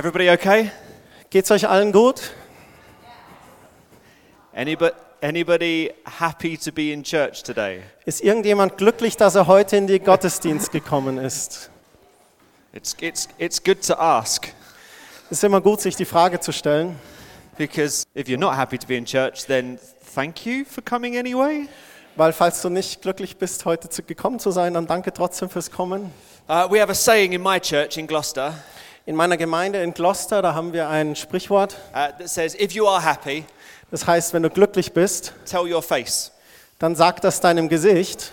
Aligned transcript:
Everybody 0.00 0.30
okay? 0.30 0.70
Geht's 1.28 1.50
euch 1.50 1.68
allen 1.68 1.92
gut? 1.92 2.32
Anybody, 4.54 4.94
anybody 5.20 5.92
happy 6.18 6.56
to 6.56 6.72
be 6.72 6.90
in 6.90 7.02
church 7.04 7.42
today? 7.42 7.82
Ist 8.06 8.22
irgendjemand 8.22 8.78
glücklich, 8.78 9.18
dass 9.18 9.34
er 9.34 9.46
heute 9.46 9.76
in 9.76 9.86
den 9.86 10.02
Gottesdienst 10.02 10.72
gekommen 10.72 11.18
ist? 11.18 11.68
It's, 12.72 12.96
it's, 12.98 13.28
it's 13.36 13.62
good 13.62 13.86
to 13.86 13.92
ask 13.92 14.48
Es 15.26 15.32
ist 15.32 15.44
immer 15.44 15.60
gut, 15.60 15.82
sich 15.82 15.96
die 15.96 16.06
Frage 16.06 16.40
zu 16.40 16.50
stellen, 16.50 16.98
because 17.58 18.06
if 18.14 18.26
you're 18.26 18.38
not 18.38 18.56
happy 18.56 18.78
to 18.78 18.86
be 18.86 18.96
in 18.96 19.04
church, 19.04 19.44
then 19.44 19.78
thank 20.14 20.46
you 20.46 20.64
for 20.64 20.82
coming 20.82 21.18
anyway. 21.18 21.68
weil 22.16 22.32
falls 22.32 22.62
du 22.62 22.70
nicht 22.70 23.02
glücklich 23.02 23.36
bist, 23.36 23.66
heute 23.66 23.90
zu, 23.90 24.02
gekommen 24.02 24.38
zu 24.38 24.50
sein, 24.50 24.72
dann 24.72 24.86
danke 24.86 25.12
trotzdem 25.12 25.50
fürs 25.50 25.70
Kommen. 25.70 26.10
Uh, 26.48 26.66
we 26.70 26.80
have 26.80 26.90
a 26.90 26.94
saying 26.94 27.34
in 27.34 27.42
my 27.42 27.60
church 27.60 27.98
in 27.98 28.06
Gloucester 28.06 28.54
In 29.10 29.16
meiner 29.16 29.36
Gemeinde 29.36 29.82
in 29.82 29.92
Gloucester, 29.92 30.40
da 30.40 30.54
haben 30.54 30.72
wir 30.72 30.88
ein 30.88 31.16
Sprichwort, 31.16 31.72
uh, 31.90 32.16
that 32.16 32.28
says, 32.28 32.54
if 32.54 32.70
you 32.70 32.86
are 32.86 33.04
happy, 33.04 33.44
das 33.90 34.06
heißt, 34.06 34.32
wenn 34.32 34.44
du 34.44 34.50
glücklich 34.50 34.92
bist, 34.92 35.32
tell 35.50 35.62
your 35.62 35.82
face. 35.82 36.30
dann 36.78 36.94
sag 36.94 37.20
das 37.20 37.40
deinem 37.40 37.68
Gesicht, 37.68 38.30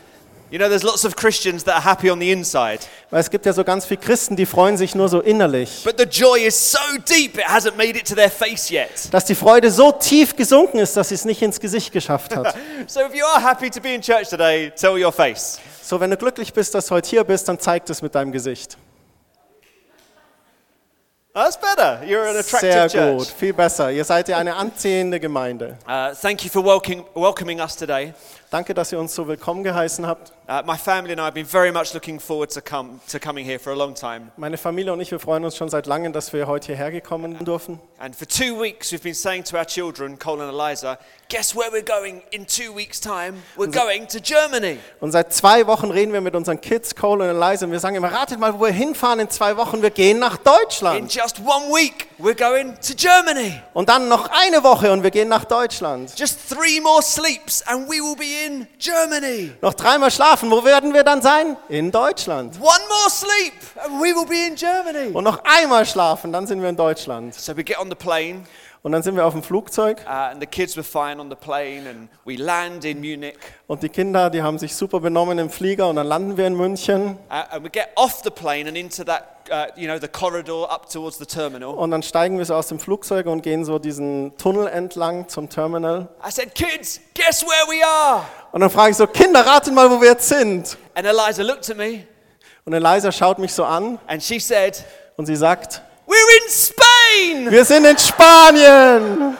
You 0.52 0.59
know, 0.59 0.67
there's 0.70 0.84
lots 0.84 1.03
of 1.03 1.16
Christians 1.16 1.63
that 1.63 1.77
are 1.77 1.84
happy 1.84 2.12
on 2.12 2.20
the 2.20 2.31
inside, 2.31 2.81
weil 3.09 3.22
es 3.22 3.31
gibt 3.31 3.48
ja 3.48 3.53
so 3.53 3.63
ganz 3.63 3.88
viele 3.88 4.00
Christen, 4.02 4.36
die 4.36 4.45
freuen 4.45 4.77
sich 4.77 4.94
nur 4.94 5.09
so 5.09 5.20
innerlich. 5.20 5.81
but 5.84 5.95
the 5.98 6.05
joy 6.05 6.45
is 6.45 6.72
so 6.72 6.78
deep 7.09 7.39
it 7.39 7.45
hasn't 7.48 7.75
made 7.75 7.98
it 7.98 8.08
to 8.08 8.14
their 8.14 8.30
face 8.30 8.70
yet. 8.70 9.12
Dass 9.12 9.25
die 9.25 9.34
Freude 9.34 9.72
so 9.72 9.91
tief 9.91 10.36
gesunken 10.36 10.78
ist, 10.78 10.95
dass 10.95 11.09
sie 11.09 11.16
es 11.16 11.25
nicht 11.25 11.41
ins 11.41 11.59
Gesicht 11.59 11.91
geschafft 11.91 12.36
hat. 12.36 12.53
So 12.86 13.00
if 13.00 13.16
you 13.16 13.25
are 13.25 13.44
happy 13.44 13.72
to 13.72 13.81
be 13.81 13.95
in 13.95 14.02
church 14.02 14.30
today, 14.30 14.72
tell 14.80 14.95
your 15.03 15.12
face. 15.12 15.59
So, 15.81 16.00
wenn 16.00 16.12
du 16.12 16.17
glücklich 16.17 16.53
bist, 16.53 16.75
dass 16.75 16.86
du 16.86 16.94
heute 16.94 17.09
hier 17.09 17.23
bist, 17.23 17.50
dann 17.50 17.59
zeig 17.59 17.88
das 17.88 18.03
mit 18.03 18.14
deinem 18.14 18.31
Gesicht. 18.31 18.78
That's 21.38 21.55
better. 21.55 22.03
You're 22.03 22.25
an 22.25 22.33
Sehr 22.33 22.39
attractive 22.39 22.99
gut, 22.99 23.19
church. 23.19 23.31
viel 23.31 23.53
besser. 23.53 23.91
Ihr 23.91 24.03
seid 24.03 24.27
ja 24.27 24.39
eine 24.39 24.55
anziehende 24.55 25.19
Gemeinde. 25.19 25.77
Uh, 25.88 26.11
thank 26.19 26.44
you 26.44 26.49
for 26.49 26.66
welcoming, 26.66 27.05
welcoming 27.13 27.59
us 27.59 27.75
today. 27.75 28.11
Danke, 28.50 28.73
dass 28.73 28.94
ihr 28.94 29.00
uns 29.00 29.14
so 29.14 29.28
willkommen 29.28 29.64
geheißen 29.66 30.08
habt. 30.08 30.31
Uh, 30.50 30.62
my 30.66 30.78
family 30.78 31.12
and 31.12 31.20
I 31.20 31.26
have 31.26 31.34
been 31.34 31.45
very 31.45 31.73
much 31.73 31.94
looking 31.94 32.17
forward 32.22 32.50
to, 32.53 32.62
come, 32.62 33.02
to 33.12 33.20
coming 33.20 33.44
here 33.44 33.59
for 33.59 33.73
a 33.73 33.76
long 33.76 33.94
time. 33.94 34.31
Meine 34.38 34.58
Familie 34.58 34.94
und 34.94 35.02
ich, 35.02 35.12
wir 35.12 35.20
freuen 35.20 35.44
uns 35.44 35.58
schon 35.58 35.67
seit 35.67 35.86
langem, 35.88 36.14
dass 36.14 36.31
wir 36.31 36.48
heute 36.48 36.68
hierher 36.68 36.90
gekommen 36.90 37.38
dürfen. 37.44 37.81
And 38.00 38.16
for 38.16 38.25
two 38.25 38.58
weeks, 38.58 38.94
we've 38.94 39.03
been 39.03 39.14
saying 39.14 39.44
to 39.45 39.58
our 39.58 39.66
children, 39.66 40.18
Cole 40.18 40.42
and 40.42 40.53
Eliza, 40.53 40.98
guess 41.28 41.53
where 41.53 41.70
we're 41.73 41.84
going 41.84 42.22
in 42.31 42.45
two 42.48 42.73
weeks' 42.73 43.02
time? 43.02 43.44
We're 43.58 43.70
going 43.70 44.08
to 44.08 44.22
Germany. 44.22 44.80
Und 45.02 45.12
seit 45.12 45.34
zwei 45.34 45.68
Wochen 45.68 45.92
reden 45.92 46.14
wir 46.14 46.22
mit 46.22 46.34
unseren 46.34 46.62
Kids, 46.62 46.95
Cole 46.95 47.30
und 47.30 47.30
Eliza, 47.42 47.66
und 47.66 47.73
wir 47.73 47.81
sagen 47.81 47.98
immer, 47.98 48.14
ratet 48.14 48.40
mal, 48.40 48.53
wo 48.53 48.62
wir 48.64 48.72
hinfahren 48.72 49.20
in 49.20 49.30
zwei 49.30 49.58
Wochen. 49.58 49.81
Wir 49.81 49.90
gehen 49.92 50.20
nach 50.20 50.38
In 50.38 50.44
Deutschland. 50.45 51.14
just 51.14 51.40
one 51.42 51.68
week, 51.73 52.08
we're 52.18 52.34
going 52.34 52.75
to 52.80 52.94
Germany. 52.95 53.59
Und 53.73 53.90
dann 53.90 54.08
noch 54.08 54.30
eine 54.30 54.64
Woche 54.64 54.94
und 54.94 55.03
wir 55.03 55.12
gehen 55.12 55.28
nach 55.28 55.44
Deutschland. 55.44 56.18
Just 56.18 56.48
three 56.50 56.80
more 56.80 57.02
sleeps, 57.02 57.62
and 57.68 57.90
we 57.90 58.00
will 58.00 58.16
be 58.16 58.36
in 58.45 58.67
Germany. 58.80 59.52
Noch 59.61 59.73
dreimal 59.73 60.11
schlafen, 60.11 60.52
wo 60.52 60.63
werden 60.63 60.93
wir 60.93 61.03
dann 61.03 61.21
sein? 61.21 61.57
In 61.69 61.91
Deutschland. 61.91 62.55
One 62.59 62.67
more 62.88 63.09
sleep, 63.09 63.53
and 63.83 64.02
we 64.02 64.16
will 64.16 64.25
be 64.25 64.47
in 64.47 64.55
Germany. 64.55 65.13
Und 65.13 65.23
noch 65.23 65.44
einmal 65.44 65.85
schlafen, 65.85 66.31
dann 66.31 66.47
sind 66.47 66.61
wir 66.61 66.69
in 66.69 66.75
Deutschland. 66.75 67.33
So 67.35 67.55
we 67.55 67.63
get 67.63 67.79
on 67.79 67.89
the 67.89 67.95
plane, 67.95 68.44
Und 68.88 68.93
dann 68.93 69.03
sind 69.03 69.17
wir 69.17 69.25
auf 69.25 69.33
dem 69.33 69.43
Flugzeug 69.43 69.97
uh, 70.05 70.31
and 70.31 70.39
the 70.39 70.45
kids 70.47 70.77
were 70.77 70.83
fine 70.85 71.19
on 71.19 71.30
the 71.30 71.35
plane, 71.35 71.89
and 71.89 72.07
we 72.23 72.38
land 72.38 72.85
in 72.85 73.02
Munich. 73.02 73.35
und 73.67 73.83
die 73.83 73.89
Kinder, 73.89 74.29
die 74.29 74.41
haben 74.41 74.57
sich 74.57 74.73
super 74.73 75.02
benommen 75.02 75.39
im 75.39 75.49
Flieger 75.49 75.89
und 75.89 75.97
dann 75.97 76.07
landen 76.07 76.38
wir 76.38 76.47
in 76.47 76.55
München 76.55 77.17
Uh, 77.29 77.53
and 77.53 77.66
we 77.66 77.69
get 77.69 77.89
off 77.97 78.22
the 78.23 78.29
plane 78.29 78.66
and 78.66 78.78
into 78.78 79.03
that, 79.03 79.45
uh, 79.51 79.66
you 79.75 79.89
know, 79.89 80.00
the 80.00 80.07
corridor 80.07 80.72
up 80.72 80.89
towards 80.89 81.17
the 81.17 81.25
terminal. 81.25 81.72
und 81.72 81.91
dann 81.91 82.01
steigen 82.01 82.38
wir 82.38 82.45
so 82.45 82.56
aus 82.56 82.67
dem 82.67 82.79
Flugzeug 82.79 83.25
und 83.25 83.44
gehen 83.44 83.66
so 83.66 83.78
diesen 83.78 84.31
Tunnel 84.38 84.69
entlang 84.69 85.28
zum 85.28 85.50
Terminal. 85.50 86.07
I 86.25 86.31
said, 86.31 86.56
Kids, 86.56 87.01
guess 87.13 87.44
where 87.44 87.67
we 87.67 87.85
are? 87.85 88.23
Und 88.53 88.62
dann 88.62 88.69
frage 88.69 88.91
ich 88.91 88.95
so, 88.95 89.06
Kinder, 89.06 89.45
ratet 89.45 89.73
mal, 89.73 89.91
wo 89.91 90.00
wir 90.00 90.12
jetzt 90.12 90.29
sind. 90.29 90.78
And 90.95 91.06
Eliza 91.06 91.44
looked 91.44 91.69
at 91.69 91.75
me 91.75 92.06
Und 92.63 92.72
Eliza 92.72 93.12
schaut 93.12 93.38
mich 93.38 93.51
so 93.51 93.66
an 93.66 94.00
and 94.07 94.23
she 94.23 94.39
said, 94.39 94.81
und 95.17 95.25
sie 95.25 95.35
sagt, 95.35 95.81
We're 96.07 96.45
in 96.45 96.50
Spain! 96.50 96.87
Wir 97.50 97.66
sind 97.66 97.85
in 97.85 97.97
Spanien. 97.97 99.38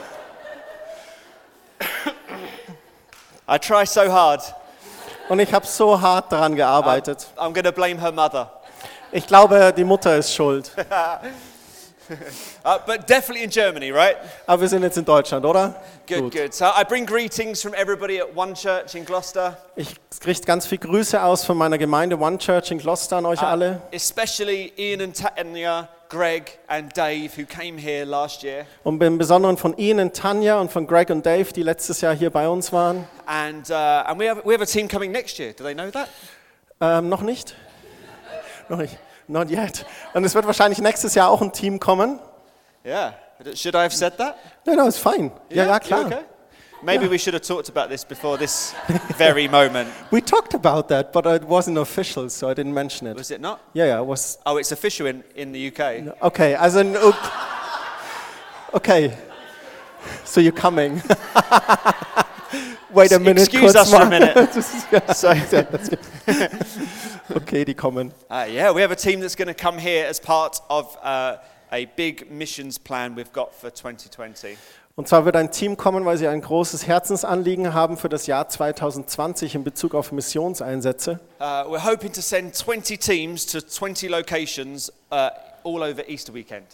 I 3.48 3.58
try 3.58 3.86
so 3.86 4.10
hard. 4.12 4.42
Und 5.28 5.40
ich 5.40 5.52
habe 5.52 5.66
so 5.66 6.00
hart 6.00 6.30
daran 6.32 6.54
gearbeitet. 6.56 7.26
I'm 7.36 7.52
going 7.52 7.64
to 7.64 7.72
blame 7.72 8.00
her 8.00 8.12
mother. 8.12 8.50
Ich 9.12 9.26
glaube, 9.26 9.72
die 9.76 9.84
Mutter 9.84 10.16
ist 10.16 10.34
schuld. 10.34 10.70
Uh, 12.64 12.78
but 12.86 13.06
definitely 13.06 13.44
in 13.44 13.50
Germany, 13.50 13.90
right? 13.90 14.16
Aber 14.46 14.62
wir 14.62 14.68
sind 14.70 14.82
jetzt 14.82 14.96
in 14.96 15.04
Deutschland, 15.04 15.44
oder? 15.44 15.74
Good, 16.06 16.32
good. 16.32 16.54
So 16.54 16.64
I 16.64 16.82
bring 16.82 17.04
greetings 17.04 17.60
from 17.60 17.74
everybody 17.74 18.18
at 18.18 18.34
One 18.34 18.54
Church 18.54 18.94
in 18.94 19.04
Gloucester, 19.04 19.58
Ich 19.76 19.94
richte 20.24 20.46
ganz 20.46 20.66
viel 20.66 20.78
Grüße 20.78 21.22
aus 21.22 21.44
von 21.44 21.58
meiner 21.58 21.76
Gemeinde 21.76 22.18
One 22.18 22.38
Church 22.38 22.70
in 22.70 22.78
Gloucester 22.78 23.18
an 23.18 23.26
euch 23.26 23.42
alle. 23.42 23.82
especially 23.92 24.72
Ian 24.78 25.02
and 25.02 25.14
Tanya, 25.22 25.86
Greg 26.08 26.58
and 26.68 26.96
Dave, 26.96 27.36
who 27.36 27.44
came 27.44 27.78
here 27.78 28.04
last 28.04 28.42
year. 28.42 28.66
Und 28.84 29.02
im 29.02 29.18
Besonderen 29.18 29.56
von 29.56 29.76
Ihnen, 29.76 30.12
Tanja 30.12 30.58
und 30.60 30.72
von 30.72 30.86
Greg 30.86 31.10
und 31.10 31.26
Dave, 31.26 31.52
die 31.52 31.62
letztes 31.62 32.00
Jahr 32.00 32.14
hier 32.14 32.30
bei 32.30 32.48
uns 32.48 32.72
waren. 32.72 33.06
And, 33.26 33.68
uh, 33.70 33.74
and 33.74 34.18
we, 34.18 34.28
have, 34.28 34.42
we 34.44 34.54
have 34.54 34.62
a 34.62 34.66
team 34.66 34.88
coming 34.88 35.12
next 35.12 35.38
year. 35.38 35.52
Do 35.52 35.64
they 35.64 35.74
know 35.74 35.90
that? 35.90 36.08
Ähm, 36.80 37.08
noch 37.08 37.22
nicht? 37.22 37.54
Noch 38.68 38.78
nicht. 38.78 38.96
Not 39.26 39.50
yet. 39.50 39.84
Und 40.14 40.24
es 40.24 40.34
wird 40.34 40.46
wahrscheinlich 40.46 40.78
nächstes 40.80 41.14
Jahr 41.14 41.28
auch 41.30 41.42
ein 41.42 41.52
Team 41.52 41.78
kommen. 41.78 42.18
Yeah. 42.84 43.14
Should 43.54 43.74
I 43.74 43.78
have 43.84 43.94
said 43.94 44.16
that? 44.16 44.36
No, 44.64 44.74
no, 44.74 44.86
ist 44.86 44.98
fein. 44.98 45.30
Ja, 45.50 45.66
ja, 45.66 45.74
You 45.74 45.80
klar. 45.80 46.06
okay? 46.06 46.18
Maybe 46.82 47.08
we 47.08 47.18
should 47.18 47.34
have 47.34 47.42
talked 47.42 47.68
about 47.68 47.88
this 47.88 48.04
before 48.04 48.38
this 48.38 48.74
very 49.16 49.48
moment. 49.48 49.88
We 50.12 50.20
talked 50.20 50.54
about 50.54 50.88
that, 50.88 51.12
but 51.12 51.26
it 51.26 51.44
wasn't 51.44 51.78
official, 51.78 52.28
so 52.30 52.48
I 52.48 52.54
didn't 52.54 52.74
mention 52.74 53.06
it. 53.08 53.16
Was 53.16 53.30
it 53.30 53.40
not? 53.40 53.60
Yeah, 53.74 53.86
yeah, 53.86 54.00
it 54.00 54.06
was. 54.06 54.38
Oh, 54.46 54.56
it's 54.58 54.72
official 54.72 55.06
in, 55.06 55.24
in 55.34 55.52
the 55.52 55.68
UK. 55.68 56.22
Okay, 56.22 56.54
also. 56.54 56.84
ok- 56.94 57.30
Okay. 58.74 59.16
So 60.24 60.40
you're 60.40 60.52
coming. 60.52 61.02
Wait 62.90 63.12
a 63.12 63.18
minute. 63.18 63.42
Excuse 63.48 63.74
us 63.76 63.90
for 63.90 64.02
a 64.02 64.08
minute. 64.08 64.34
Das 64.34 64.56
ist- 64.56 64.86
ja, 64.92 65.12
So, 65.14 65.28
okay, 67.36 67.64
die 67.64 67.74
kommen. 67.74 68.12
uh, 68.30 68.46
yeah, 68.48 68.70
we 68.70 68.80
have 68.82 68.90
a 68.92 68.96
team 68.96 69.20
that's 69.20 69.34
going 69.34 69.48
to 69.48 69.54
come 69.54 69.78
here 69.78 70.06
as 70.06 70.20
part 70.20 70.60
of 70.70 70.96
uh, 71.02 71.36
a 71.72 71.86
big 71.96 72.30
missions 72.30 72.78
plan 72.78 73.14
we've 73.14 73.32
got 73.32 73.54
for 73.54 73.70
2020. 73.70 74.56
Und 74.98 75.06
zwar 75.06 75.24
wird 75.24 75.36
ein 75.36 75.52
Team 75.52 75.76
kommen, 75.76 76.04
weil 76.06 76.18
sie 76.18 76.26
ein 76.26 76.40
großes 76.40 76.88
Herzensanliegen 76.88 77.72
haben 77.72 77.96
für 77.96 78.08
das 78.08 78.26
Jahr 78.26 78.48
2020 78.48 79.54
in 79.54 79.62
Bezug 79.62 79.94
auf 79.94 80.10
Missionseinsätze. 80.10 81.20
Uh, 81.38 81.70
we're 81.70 81.84
hoping 81.88 82.12
to 82.12 82.20
send 82.20 82.52
20 82.52 82.98
teams 82.98 83.46
to 83.46 83.60
20 83.60 84.08
locations 84.10 84.92
uh, 85.12 85.30
all 85.64 85.84
over 85.84 86.08
Easter 86.08 86.34
weekend. 86.34 86.66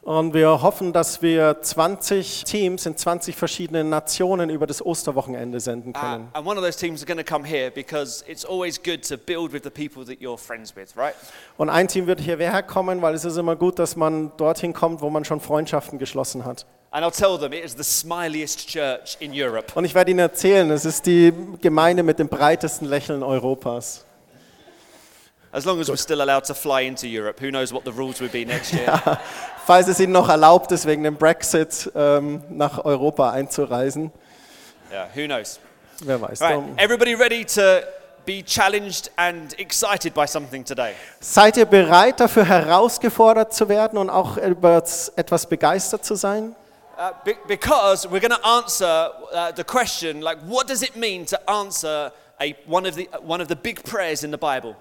Und 0.00 0.32
wir 0.32 0.62
hoffen, 0.62 0.94
dass 0.94 1.20
wir 1.20 1.60
20 1.60 2.44
Teams 2.44 2.86
in 2.86 2.96
20 2.96 3.36
verschiedenen 3.36 3.90
Nationen 3.90 4.48
über 4.48 4.66
das 4.66 4.80
Osterwochenende 4.82 5.60
senden 5.60 5.90
Uh, 5.94 6.00
können. 6.00 6.28
and 6.32 6.46
one 6.46 6.58
of 6.58 6.64
those 6.64 6.78
teams 6.78 7.02
are 7.02 7.06
going 7.06 7.22
to 7.22 7.30
come 7.30 7.46
here 7.46 7.70
because 7.70 8.24
it's 8.26 8.46
always 8.46 8.82
good 8.82 9.06
to 9.06 9.18
build 9.18 9.52
with 9.52 9.64
the 9.64 9.68
people 9.70 10.06
that 10.06 10.22
you're 10.22 10.38
friends 10.38 10.74
with, 10.74 10.96
right? 10.96 11.14
Und 11.58 11.68
ein 11.68 11.86
Team 11.86 12.06
wird 12.06 12.20
hierher 12.20 12.62
kommen, 12.62 13.02
weil 13.02 13.12
es 13.12 13.26
ist 13.26 13.36
immer 13.36 13.56
gut, 13.56 13.78
dass 13.78 13.94
man 13.94 14.32
dorthin 14.38 14.72
kommt, 14.72 15.02
wo 15.02 15.10
man 15.10 15.26
schon 15.26 15.40
Freundschaften 15.40 15.98
geschlossen 15.98 16.46
hat. 16.46 16.64
And 16.98 17.04
I'll 17.04 17.12
tell 17.12 17.38
them 17.38 17.52
it 17.52 17.64
is 17.64 17.76
the 17.76 17.84
smiliest 17.84 18.66
church 18.66 19.18
in 19.20 19.32
Europe. 19.32 19.70
Und 19.76 19.84
ich 19.84 19.94
werde 19.94 20.10
Ihnen 20.10 20.18
erzählen, 20.18 20.68
es 20.72 20.84
ist 20.84 21.06
die 21.06 21.32
Gemeinde 21.60 22.02
mit 22.02 22.18
dem 22.18 22.26
breitesten 22.26 22.88
Lächeln 22.88 23.22
Europas. 23.22 24.04
As 25.52 25.64
long 25.64 25.78
as 25.78 25.88
we're 25.88 25.96
still 25.96 26.20
allowed 26.20 26.44
to 26.46 26.54
fly 26.54 26.84
into 26.84 27.06
Europe, 27.06 27.40
who 27.40 27.50
knows 27.50 27.72
what 27.72 27.84
the 27.84 27.92
rules 27.92 28.20
will 28.20 28.28
be 28.28 28.44
next 28.44 28.72
year. 28.72 29.00
Falls 29.64 29.86
es 29.86 30.00
Ihnen 30.00 30.10
noch 30.10 30.28
erlaubt 30.28 30.72
ist, 30.72 30.86
wegen 30.86 31.04
dem 31.04 31.14
Brexit 31.14 31.88
ähm, 31.94 32.42
nach 32.50 32.84
Europa 32.84 33.30
einzureisen, 33.30 34.10
Yeah, 34.90 35.06
who 35.14 35.26
knows? 35.28 35.60
wer 36.02 36.20
weiß. 36.20 36.40
Right, 36.40 36.64
everybody 36.78 37.14
ready 37.14 37.44
to 37.44 37.82
be 38.26 38.42
challenged 38.44 39.08
and 39.14 39.56
excited 39.60 40.14
by 40.14 40.26
something 40.26 40.64
today? 40.64 40.94
Seid 41.20 41.58
ihr 41.58 41.66
bereit 41.66 42.18
dafür 42.18 42.44
herausgefordert 42.44 43.54
zu 43.54 43.68
werden 43.68 43.98
und 44.00 44.10
auch 44.10 44.36
über 44.36 44.82
etwas 45.14 45.46
begeistert 45.46 46.04
zu 46.04 46.16
sein? 46.16 46.56
Uh, 46.98 47.12
be- 47.24 47.38
because 47.46 48.08
we're 48.08 48.18
going 48.18 48.32
to 48.32 48.44
answer 48.44 49.10
uh, 49.32 49.52
the 49.52 49.62
question, 49.62 50.20
like, 50.20 50.36
what 50.40 50.66
does 50.66 50.82
it 50.82 50.96
mean 50.96 51.24
to 51.24 51.38
answer 51.48 52.10
a, 52.40 52.56
one, 52.66 52.84
of 52.86 52.96
the, 52.96 53.08
one 53.22 53.40
of 53.40 53.46
the 53.46 53.54
big 53.54 53.84
prayers 53.84 54.24
in 54.24 54.32
the 54.32 54.36
Bible? 54.36 54.74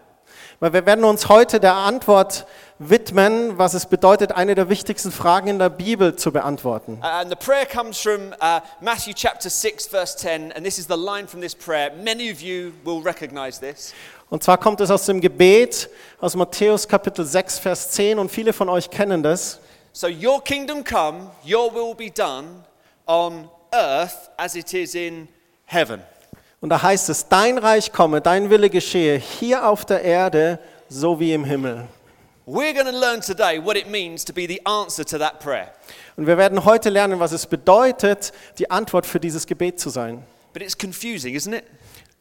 Weil 0.60 0.74
wir 0.74 0.86
werden 0.88 1.06
uns 1.06 1.30
heute 1.30 1.60
der 1.60 1.76
Antwort 1.76 2.48
widmen, 2.80 3.60
was 3.60 3.76
es 3.76 3.86
bedeutet, 3.86 4.32
eine 4.32 4.56
der 4.56 4.68
wichtigsten 4.68 5.12
Fragen 5.12 5.48
in 5.48 5.60
der 5.60 5.70
Bibel 5.70 6.16
zu 6.16 6.32
beantworten. 6.32 6.98
And 7.04 7.30
the 7.30 7.36
prayer 7.36 7.68
comes 7.68 8.02
from 8.02 8.34
uh, 8.42 8.62
Matthew 8.82 9.14
chapter 9.14 9.52
6, 9.52 9.86
verse 9.86 10.18
10, 10.18 10.54
and 10.54 10.66
this 10.66 10.80
is 10.80 10.88
the 10.88 10.98
line 10.98 11.28
from 11.28 11.42
this 11.42 11.54
prayer. 11.54 11.92
Many 12.04 12.32
of 12.32 12.42
you 12.42 12.74
will 12.84 13.00
recognize 13.00 13.60
this. 13.60 13.94
Und 14.32 14.42
zwar 14.42 14.58
kommt 14.58 14.82
es 14.82 14.90
aus 14.90 15.06
dem 15.06 15.22
Gebet 15.22 15.88
aus 16.20 16.36
Matthäus 16.36 16.88
Kapitel 16.88 17.26
6, 17.26 17.60
Vers 17.60 17.92
10 17.92 18.18
und 18.18 18.32
viele 18.32 18.54
von 18.54 18.70
euch 18.70 18.90
kennen 18.90 19.22
das. 19.22 19.60
So, 20.00 20.06
your 20.06 20.44
kingdom 20.44 20.84
come, 20.84 21.32
your 21.44 21.74
will 21.74 21.96
be 21.96 22.12
done 22.12 22.64
on 23.08 23.50
earth 23.74 24.30
as 24.38 24.56
it 24.56 24.72
is 24.76 24.94
in 24.94 25.28
heaven. 25.66 26.04
Und 26.62 26.70
da 26.70 26.84
heißt 26.84 27.10
es, 27.10 27.28
dein 27.30 27.58
Reich 27.58 27.92
komme, 27.92 28.22
dein 28.22 28.52
Wille 28.52 28.70
geschehe, 28.70 29.18
hier 29.18 29.68
auf 29.68 29.86
der 29.86 30.04
Erde 30.04 30.60
so 30.88 31.20
wie 31.20 31.34
im 31.34 31.44
Himmel. 31.44 31.88
We're 32.46 32.76
going 32.76 32.86
to 32.86 32.92
learn 32.92 33.22
today 33.22 33.58
what 33.58 33.76
it 33.76 33.90
means 33.90 34.24
to 34.26 34.34
be 34.34 34.46
the 34.48 34.62
answer 34.68 35.04
to 35.04 35.18
that 35.18 35.40
prayer. 35.40 35.72
Und 36.16 36.28
wir 36.28 36.38
werden 36.38 36.64
heute 36.64 36.92
lernen, 36.92 37.20
was 37.20 37.32
es 37.32 37.48
bedeutet, 37.48 38.34
die 38.60 38.70
Antwort 38.70 39.08
für 39.08 39.20
dieses 39.20 39.48
Gebet 39.48 39.80
zu 39.80 39.90
sein. 39.90 40.24
But 40.54 40.62
it's 40.62 40.78
confusing, 40.78 41.36
isn't 41.36 41.58
it? 41.58 41.64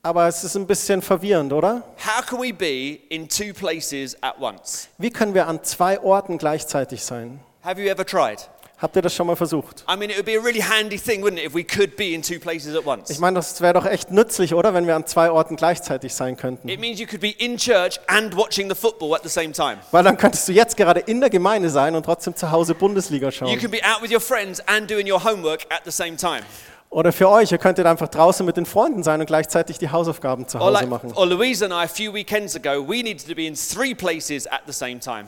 Aber 0.03 0.27
es 0.27 0.43
ist 0.43 0.57
ein 0.57 0.67
bisschen 0.67 1.03
verwirrend, 1.03 1.53
oder? 1.53 1.83
How 1.99 2.25
can 2.25 2.41
we 2.41 2.55
be 2.55 3.01
in 3.11 3.29
two 3.29 3.53
places 3.53 4.17
at 4.23 4.41
once? 4.41 4.89
Wie 4.97 5.11
können 5.11 5.35
wir 5.35 5.47
an 5.47 5.63
zwei 5.63 6.01
Orten 6.01 6.39
gleichzeitig 6.39 7.05
sein? 7.05 7.41
Have 7.67 7.83
you 7.83 7.91
ever 7.91 8.05
tried? 8.07 8.39
Habt 8.79 8.95
ihr 8.95 9.03
das 9.03 9.13
schon 9.13 9.27
mal 9.27 9.35
versucht? 9.35 9.85
I 9.93 9.97
mean, 9.97 10.09
it 10.09 10.17
would 10.17 10.25
be 10.25 10.39
a 10.39 10.41
really 10.41 10.61
handy 10.61 10.97
thing, 10.97 11.21
wouldn't 11.21 11.39
it, 11.41 11.47
if 11.47 11.53
we 11.53 11.65
could 11.65 11.97
be 11.97 12.15
in 12.15 12.23
two 12.23 12.39
places 12.39 12.77
at 12.77 12.87
once? 12.87 13.11
Ich 13.11 13.19
meine, 13.19 13.35
das 13.35 13.61
wäre 13.61 13.75
doch 13.75 13.87
echt 13.87 14.13
nützlich, 14.13 14.55
oder, 14.55 14.73
wenn 14.73 14.87
wir 14.87 14.95
an 14.95 15.05
zwei 15.05 15.33
Orten 15.33 15.57
gleichzeitig 15.57 16.15
sein 16.15 16.37
könnten. 16.37 16.69
It 16.69 16.79
means 16.79 17.01
you 17.01 17.09
could 17.09 17.21
be 17.21 17.31
in 17.31 17.57
church 17.57 17.99
and 18.07 18.37
watching 18.37 18.69
the 18.69 18.77
football 18.77 19.17
at 19.17 19.25
the 19.25 19.29
same 19.29 19.51
time. 19.51 19.79
Weil 19.91 20.05
dann 20.05 20.17
könntest 20.17 20.47
du 20.47 20.53
jetzt 20.53 20.77
gerade 20.77 21.01
in 21.01 21.21
der 21.21 21.29
Gemeinde 21.29 21.69
sein 21.69 21.97
und 21.97 22.05
trotzdem 22.05 22.37
zu 22.37 22.53
Hause 22.53 22.77
Bundesliga 22.77 23.27
You 23.27 23.33
schauen. 23.33 23.59
can 23.59 23.73
be 23.73 23.81
out 23.83 24.01
with 24.01 24.13
your 24.13 24.21
friends 24.21 24.61
and 24.69 24.89
doing 24.89 25.11
your 25.11 25.25
homework 25.25 25.63
at 25.71 25.81
the 25.85 25.91
same 25.91 26.17
time. 26.17 26.43
Oder 26.91 27.11
für 27.13 27.29
euch, 27.29 27.51
ihr 27.51 27.59
könntet 27.59 27.85
einfach 27.85 28.07
draußen 28.09 28.47
mit 28.47 28.57
den 28.57 28.65
Freunden 28.65 29.03
sein 29.03 29.19
und 29.21 29.27
gleichzeitig 29.27 29.79
die 29.79 29.91
Hausaufgaben 29.91 30.47
zu 30.47 30.59
Or, 30.59 30.67
Hause 30.67 30.73
like, 30.73 30.89
machen. 30.89 31.13
or 31.15 31.27
Louisa 31.27 31.65
and 31.65 31.75
I, 31.75 31.85
a 31.85 31.89
few 31.89 32.15
weekends 32.15 32.55
ago, 32.55 32.81
we 32.87 33.03
needed 33.03 33.27
to 33.27 33.35
be 33.35 33.45
in 33.47 33.57
three 33.57 33.93
places 33.93 34.47
at 34.47 34.61
the 34.67 34.73
same 34.73 35.01
time. 35.01 35.25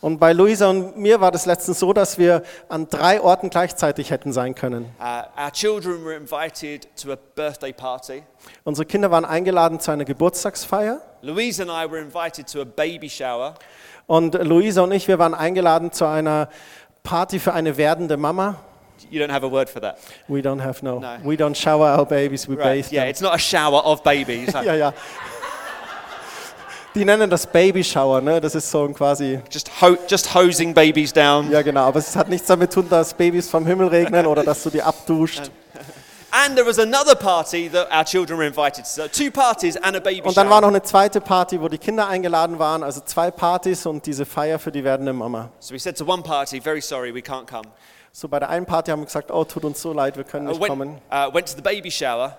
Und 0.00 0.18
bei 0.20 0.32
Luisa 0.32 0.70
und 0.70 0.96
mir 0.96 1.20
war 1.20 1.32
das 1.32 1.44
letztens 1.44 1.80
so, 1.80 1.92
dass 1.92 2.18
wir 2.18 2.44
an 2.68 2.88
drei 2.88 3.20
Orten 3.20 3.50
gleichzeitig 3.50 4.12
hätten 4.12 4.32
sein 4.32 4.54
können. 4.54 4.84
Uh, 5.00 5.22
our 5.44 5.50
children 5.52 6.04
were 6.04 6.14
invited 6.14 6.86
to 6.96 7.12
a 7.12 7.16
birthday 7.34 7.72
party. 7.72 8.22
Unsere 8.62 8.86
Kinder 8.86 9.10
waren 9.10 9.24
eingeladen 9.24 9.80
zu 9.80 9.90
einer 9.90 10.04
Geburtstagsfeier 10.04 11.00
Louisa 11.22 11.64
and 11.64 11.72
I 11.72 11.90
were 11.90 12.00
invited 12.00 12.46
to 12.52 12.60
a 12.60 12.64
baby 12.64 13.10
shower. 13.10 13.54
und 14.06 14.34
Luisa 14.34 14.82
und 14.82 14.92
ich, 14.92 15.08
wir 15.08 15.18
waren 15.18 15.34
eingeladen 15.34 15.90
zu 15.90 16.04
einer 16.04 16.48
Party 17.02 17.40
für 17.40 17.52
eine 17.52 17.76
werdende 17.76 18.16
Mama. 18.16 18.54
You 19.10 19.20
don't 19.20 19.32
have 19.32 19.44
a 19.44 19.50
word 19.50 19.68
for 19.68 19.80
that. 19.82 19.96
We 20.28 20.40
don't 20.40 20.62
have 20.62 20.84
no. 20.84 21.00
No. 21.00 21.08
We 21.24 21.34
don't 21.34 21.56
shower 21.56 21.98
our 21.98 22.04
babies, 22.06 22.48
we 22.48 22.54
Right. 22.56 22.82
bathe 22.84 22.92
Yeah, 22.92 23.02
them. 23.02 23.10
it's 23.10 23.20
not 23.20 23.34
a 23.34 23.38
shower 23.38 23.84
of 23.84 24.02
babies. 24.04 24.52
Ja, 24.64 24.74
ja. 24.74 24.92
Die 26.98 27.04
nennen 27.04 27.30
das 27.30 27.46
Babyshower, 27.46 28.20
ne? 28.20 28.40
Das 28.40 28.56
ist 28.56 28.68
so 28.70 28.84
ein 28.84 28.92
quasi, 28.92 29.38
just, 29.52 29.70
ho- 29.80 29.96
just 30.08 30.34
hosing 30.34 30.74
babies 30.74 31.12
down. 31.12 31.48
ja 31.50 31.62
genau, 31.62 31.82
aber 31.86 32.00
es 32.00 32.16
hat 32.16 32.28
nichts 32.28 32.48
damit 32.48 32.72
zu 32.72 32.80
tun, 32.80 32.90
dass 32.90 33.14
Babys 33.14 33.48
vom 33.48 33.64
Himmel 33.64 33.86
regnen 33.86 34.26
oder 34.26 34.42
dass 34.42 34.64
du 34.64 34.70
die 34.70 34.82
abduscht. 34.82 35.50
And 36.30 36.56
there 36.56 36.66
was 36.66 36.78
another 36.78 37.14
party 37.14 37.70
that 37.70 37.88
our 37.90 38.04
children 38.04 38.36
were 38.38 38.46
invited 38.46 38.84
to. 38.84 38.90
So 38.90 39.06
two 39.08 39.30
parties 39.30 39.76
and 39.76 39.96
a 39.96 40.00
baby 40.00 40.20
Und 40.22 40.36
dann 40.36 40.48
war 40.50 40.56
shower. 40.56 40.60
noch 40.62 40.68
eine 40.68 40.82
zweite 40.82 41.20
Party, 41.20 41.60
wo 41.60 41.68
die 41.68 41.78
Kinder 41.78 42.06
eingeladen 42.08 42.58
waren, 42.58 42.82
also 42.82 43.00
zwei 43.04 43.30
Partys 43.30 43.86
und 43.86 44.04
diese 44.04 44.26
Feier 44.26 44.58
für 44.58 44.70
die 44.72 44.82
werdende 44.84 45.12
Mama. 45.12 45.50
So 45.60 45.72
we 45.74 45.78
said 45.78 45.96
to 45.96 46.04
one 46.04 46.22
party, 46.22 46.60
very 46.60 46.80
sorry, 46.82 47.14
we 47.14 47.20
can't 47.20 47.46
come. 47.46 47.62
So 48.12 48.26
bei 48.28 48.40
der 48.40 48.48
einen 48.50 48.66
Party 48.66 48.90
haben 48.90 49.00
wir 49.00 49.06
gesagt, 49.06 49.30
oh, 49.30 49.44
tut 49.44 49.64
uns 49.64 49.80
so 49.80 49.92
leid, 49.92 50.16
wir 50.16 50.24
können 50.24 50.48
Uh, 50.48 50.50
nicht 50.50 50.60
went, 50.60 50.68
kommen. 50.68 50.98
uh, 51.10 51.32
went 51.32 51.46
to 51.48 51.54
the 51.56 51.62
baby 51.62 51.90
shower. 51.90 52.36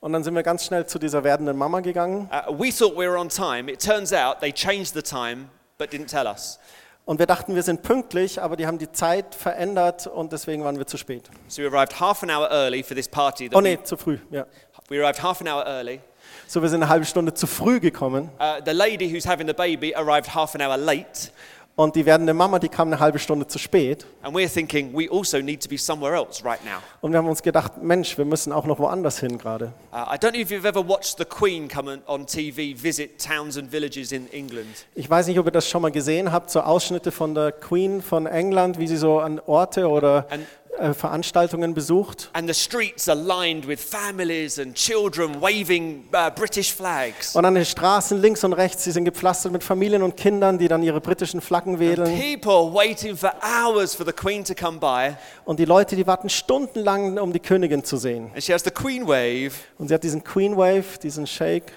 Und 0.00 0.14
dann 0.14 0.24
sind 0.24 0.34
wir 0.34 0.42
ganz 0.42 0.64
schnell 0.64 0.86
zu 0.86 0.98
dieser 0.98 1.24
werdenden 1.24 1.56
Mama 1.58 1.80
gegangen 1.80 2.28
Uh, 2.32 2.52
we 2.58 2.70
thought 2.70 2.96
we 2.96 3.06
were 3.06 3.18
on 3.18 3.28
time. 3.28 3.70
It 3.70 3.80
turns 3.84 4.12
out 4.12 4.40
they 4.40 4.50
changed 4.52 4.94
the 4.94 5.02
time 5.02 5.50
but 5.78 5.90
didn't 5.92 6.10
tell 6.10 6.26
us. 6.26 6.58
und 7.04 7.18
wir 7.18 7.26
dachten, 7.26 7.54
wir 7.54 7.62
sind 7.62 7.82
pünktlich, 7.82 8.40
aber 8.40 8.56
die 8.56 8.66
haben 8.66 8.78
die 8.78 8.90
Zeit 8.92 9.34
verändert 9.34 10.06
und 10.06 10.32
deswegen 10.32 10.64
waren 10.64 10.78
wir 10.78 10.86
zu 10.86 10.96
spät. 10.96 11.28
So 11.48 11.62
we 11.62 11.68
arrived 11.68 12.00
half 12.00 12.22
an 12.22 12.30
hour 12.30 12.48
early 12.50 12.82
for 12.82 12.96
this 12.96 13.08
party. 13.08 13.48
That 13.48 13.56
Oh 13.58 13.60
nee, 13.60 13.78
zu 13.82 13.96
früh, 13.96 14.18
ja. 14.30 14.46
we, 14.88 14.96
we 14.96 15.04
arrived 15.04 15.22
half 15.22 15.40
an 15.40 15.48
hour 15.48 15.66
early. 15.66 16.00
So, 16.46 16.62
wir 16.62 16.68
sind 16.68 16.82
eine 16.82 16.90
halbe 16.90 17.04
Stunde 17.04 17.34
zu 17.34 17.46
früh 17.46 17.78
gekommen 17.80 18.30
Uh, 18.38 18.60
the 18.64 18.72
lady 18.72 19.10
who's 19.10 19.26
having 19.26 19.46
the 19.46 19.52
baby 19.54 19.94
arrived 19.94 20.34
half 20.34 20.54
an 20.54 20.62
hour 20.62 20.76
late. 20.76 21.30
Und 21.76 21.96
die 21.96 22.04
werdende 22.04 22.34
Mama, 22.34 22.58
die 22.58 22.68
kam 22.68 22.88
eine 22.88 23.00
halbe 23.00 23.18
Stunde 23.18 23.46
zu 23.46 23.58
spät. 23.58 24.04
And 24.22 24.36
we're 24.36 24.52
thinking 24.52 24.92
we 24.92 25.08
also 25.10 25.38
need 25.38 25.62
to 25.62 25.68
be 25.68 25.78
somewhere 25.78 26.14
else 26.14 26.44
right 26.44 26.62
now. 26.64 26.82
Und 27.00 27.12
wir 27.12 27.18
haben 27.18 27.28
uns 27.28 27.42
gedacht, 27.42 27.82
Mensch, 27.82 28.18
wir 28.18 28.24
müssen 28.24 28.52
auch 28.52 28.66
noch 28.66 28.78
woanders 28.78 29.18
hin 29.20 29.38
gerade. 29.38 29.72
Uh, 29.92 29.96
I 29.96 30.16
don't 30.16 30.32
know 30.32 30.40
if 30.40 30.50
you've 30.50 30.66
ever 30.66 30.86
watched 30.86 31.16
the 31.18 31.24
Queen 31.24 31.68
come 31.68 32.00
on, 32.06 32.26
TV 32.26 32.76
visit 32.76 33.18
towns 33.18 33.56
and 33.56 33.70
villages 33.70 34.12
in 34.12 34.30
England. 34.32 34.86
Ich 34.94 35.08
weiß 35.08 35.26
nicht, 35.28 35.38
ob 35.38 35.46
ihr 35.46 35.52
das 35.52 35.68
schon 35.68 35.82
mal 35.82 35.90
gesehen 35.90 36.32
habt, 36.32 36.50
so 36.50 36.60
Ausschnitte 36.60 37.12
von 37.12 37.34
der 37.34 37.52
Queen 37.52 38.02
von 38.02 38.26
England, 38.26 38.78
wie 38.78 38.86
sie 38.86 38.96
so 38.98 39.18
an 39.20 39.40
Orte 39.46 39.88
oder 39.88 40.26
And- 40.30 40.46
Veranstaltungen 40.94 41.74
besucht. 41.74 42.30
And 42.32 42.48
the 42.48 42.54
streets 42.54 43.08
are 43.08 43.18
lined 43.18 43.66
with 43.68 43.80
families 43.80 44.58
and 44.58 44.74
children 44.74 45.40
waving 45.40 46.04
uh, 46.14 46.30
British 46.34 46.72
flags. 46.72 47.34
Und 47.36 47.44
an 47.44 47.54
den 47.54 47.64
Straßen 47.66 48.18
links 48.20 48.44
und 48.44 48.54
rechts, 48.54 48.84
die 48.84 48.90
sind 48.90 49.04
gepflastert 49.04 49.52
mit 49.52 49.62
Familien 49.62 50.02
und 50.02 50.16
Kindern, 50.16 50.58
die 50.58 50.68
dann 50.68 50.82
ihre 50.82 51.00
britischen 51.00 51.40
Flaggen 51.42 51.78
wedeln. 51.80 52.18
People 52.18 52.72
waiting 52.72 53.14
for 53.16 53.32
hours 53.42 53.94
for 53.94 54.06
the 54.06 54.12
Queen 54.12 54.42
to 54.44 54.54
come 54.54 54.78
by. 54.78 55.16
Und 55.44 55.58
die 55.58 55.66
Leute, 55.66 55.96
die 55.96 56.06
warten 56.06 56.30
stundenlang, 56.30 57.18
um 57.18 57.32
die 57.32 57.40
Königin 57.40 57.84
zu 57.84 57.98
sehen. 57.98 58.30
And 58.32 58.42
she 58.42 58.52
has 58.54 58.64
the 58.64 58.70
Queen 58.70 59.06
wave. 59.06 59.52
Und 59.78 59.88
sie 59.88 59.94
hat 59.94 60.02
diesen 60.02 60.24
Queen 60.24 60.56
Wave, 60.56 60.98
diesen 61.02 61.26
Shake. 61.26 61.72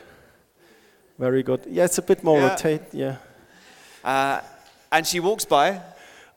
Very 1.17 1.43
good. 1.43 1.65
Yeah, 1.67 1.85
it's 1.85 1.99
a 1.99 2.01
bit 2.01 2.23
more 2.23 2.39
Yeah. 2.39 2.49
rotate, 2.51 2.81
yeah. 2.93 3.17
Uh, 4.03 4.41
and 4.89 5.05
she 5.05 5.19
walks 5.21 5.45
by, 5.45 5.79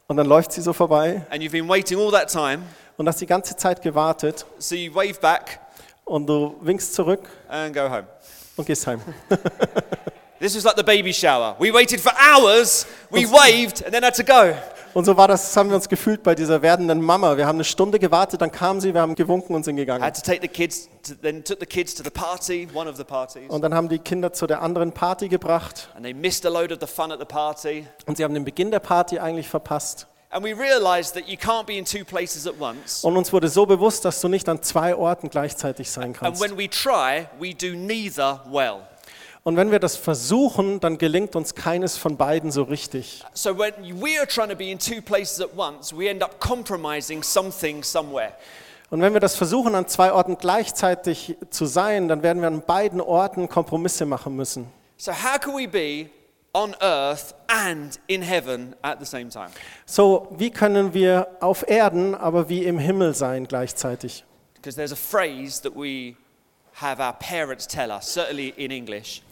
Und 0.09 0.17
dann 0.19 0.27
läuft 0.27 0.53
sie 0.53 0.61
so 0.61 0.73
vorbei 0.73 1.23
and 1.31 1.43
you've 1.43 1.51
been 1.51 1.69
waiting 1.69 1.99
all 1.99 2.11
that 2.13 2.31
time. 2.31 2.63
und 2.97 3.09
hast 3.09 3.21
die 3.21 3.27
ganze 3.27 3.57
Zeit 3.57 3.83
gewartet 3.83 4.47
So 4.59 4.75
you 4.75 4.95
wave 4.95 5.15
back 5.21 5.59
und 6.05 6.27
du 6.29 6.55
winkst 6.61 6.95
zurück 6.95 7.29
and 7.49 7.75
go 7.75 7.89
home. 7.91 8.07
und 8.57 8.67
gehst 8.67 8.87
heim. 8.87 9.01
This 10.39 10.55
was 10.55 10.65
like 10.65 10.77
the 10.77 10.83
baby 10.85 11.13
shower. 11.15 11.57
We 11.59 11.73
waited 11.73 11.99
for 12.01 12.13
hours, 12.13 12.87
we 13.11 13.25
waved, 13.25 13.83
and 13.85 13.93
then 13.93 14.03
had 14.05 14.15
to 14.17 14.23
go. 14.23 14.55
Und 14.97 15.05
so 15.05 15.15
war 15.19 15.29
das, 15.29 15.55
haben 15.55 15.69
wir 15.69 15.77
uns 15.77 15.91
gefühlt 15.91 16.23
bei 16.23 16.35
dieser 16.35 16.63
werdenden 16.63 17.03
Mama. 17.03 17.37
Wir 17.37 17.47
haben 17.47 17.57
eine 17.57 17.65
Stunde 17.65 17.99
gewartet, 17.99 18.41
dann 18.41 18.51
kam 18.51 18.81
sie, 18.81 18.95
wir 18.95 19.03
haben 19.03 19.15
gewunken 19.15 19.55
und 19.55 19.63
sind 19.63 19.77
gegangen. 19.77 20.03
Und 23.49 23.63
dann 23.63 23.75
haben 23.75 23.89
die 23.91 23.99
Kinder 23.99 24.33
zu 24.33 24.47
der 24.47 24.63
anderen 24.63 24.93
Party 24.93 25.29
gebracht 25.29 25.91
and 25.95 26.07
und 28.07 28.17
sie 28.17 28.25
haben 28.25 28.33
den 28.33 28.45
Beginn 28.47 28.71
der 28.71 28.81
Party 28.81 29.19
eigentlich 29.19 29.49
verpasst. 29.51 30.07
And. 30.31 30.47
Und 33.03 33.17
uns 33.19 33.33
wurde 33.35 33.49
so 33.49 33.67
bewusst, 33.67 34.07
dass 34.07 34.23
du 34.23 34.29
nicht 34.29 34.49
an 34.49 34.63
zwei 34.63 34.97
Orten 34.97 35.29
gleichzeitig 35.29 35.91
sein 35.91 36.05
And 36.05 36.17
kannst. 36.17 36.41
when 36.41 36.57
we 36.57 36.71
try, 36.71 37.27
we 37.39 37.53
do 37.55 37.77
neither 37.77 38.43
well. 38.51 38.79
Und 39.47 39.57
wenn 39.57 39.71
wir 39.71 39.79
das 39.79 39.95
versuchen, 39.95 40.81
dann 40.81 40.99
gelingt 40.99 41.37
uns 41.37 41.55
keines 41.55 41.97
von 41.97 42.17
beiden 42.17 42.51
so 42.51 42.65
richtig. 42.65 43.25
So 43.33 43.57
when 43.57 43.75
we 44.03 44.19
are 44.19 44.27
trying 44.27 44.49
to 44.49 44.57
be 44.57 44.73
in 44.73 44.79
two 44.81 45.01
places 45.01 45.41
at 45.41 45.57
once, 45.57 45.97
we 45.97 46.09
end 46.09 46.21
up 46.25 46.41
compromising 46.41 47.23
something 47.23 47.85
somewhere. 47.85 48.33
Und 48.91 49.03
wenn 49.03 49.13
wir 49.13 49.21
das 49.21 49.37
versuchen, 49.37 49.77
an 49.77 49.87
zwei 49.87 50.11
Orten 50.11 50.37
gleichzeitig 50.37 51.37
zu 51.51 51.67
sein, 51.67 52.09
dann 52.09 52.25
werden 52.25 52.43
wir 52.43 52.49
an 52.49 52.63
beiden 52.63 53.01
Orten 53.01 53.49
Kompromisse 53.49 54.05
machen 54.05 54.35
müssen. 54.35 54.67
So 54.97 55.13
how 55.13 55.39
can 55.39 55.55
we 55.55 55.69
be 55.69 56.11
on 56.53 56.75
earth 56.81 57.33
and 57.47 58.01
in 58.09 58.23
heaven 58.23 58.75
at 58.83 58.99
the 58.99 59.07
same 59.07 59.29
time? 59.29 59.51
So, 59.85 60.27
wie 60.37 60.51
können 60.51 60.93
wir 60.93 61.29
auf 61.39 61.65
Erden, 61.69 62.17
aber 62.17 62.49
wie 62.49 62.65
im 62.65 62.81
Himmel 62.81 63.15
sein 63.15 63.47
gleichzeitig? 63.47 64.25
Because 64.57 64.75
there's 64.75 64.93
a 64.93 64.97
phrase 64.97 65.63
that 65.63 65.77
we 65.77 66.17
have 66.81 67.01
our 67.01 67.13
parents 67.13 67.69
tell 67.69 67.93
us, 67.93 68.13
certainly 68.13 68.53
in 68.57 68.73
English, 68.73 69.23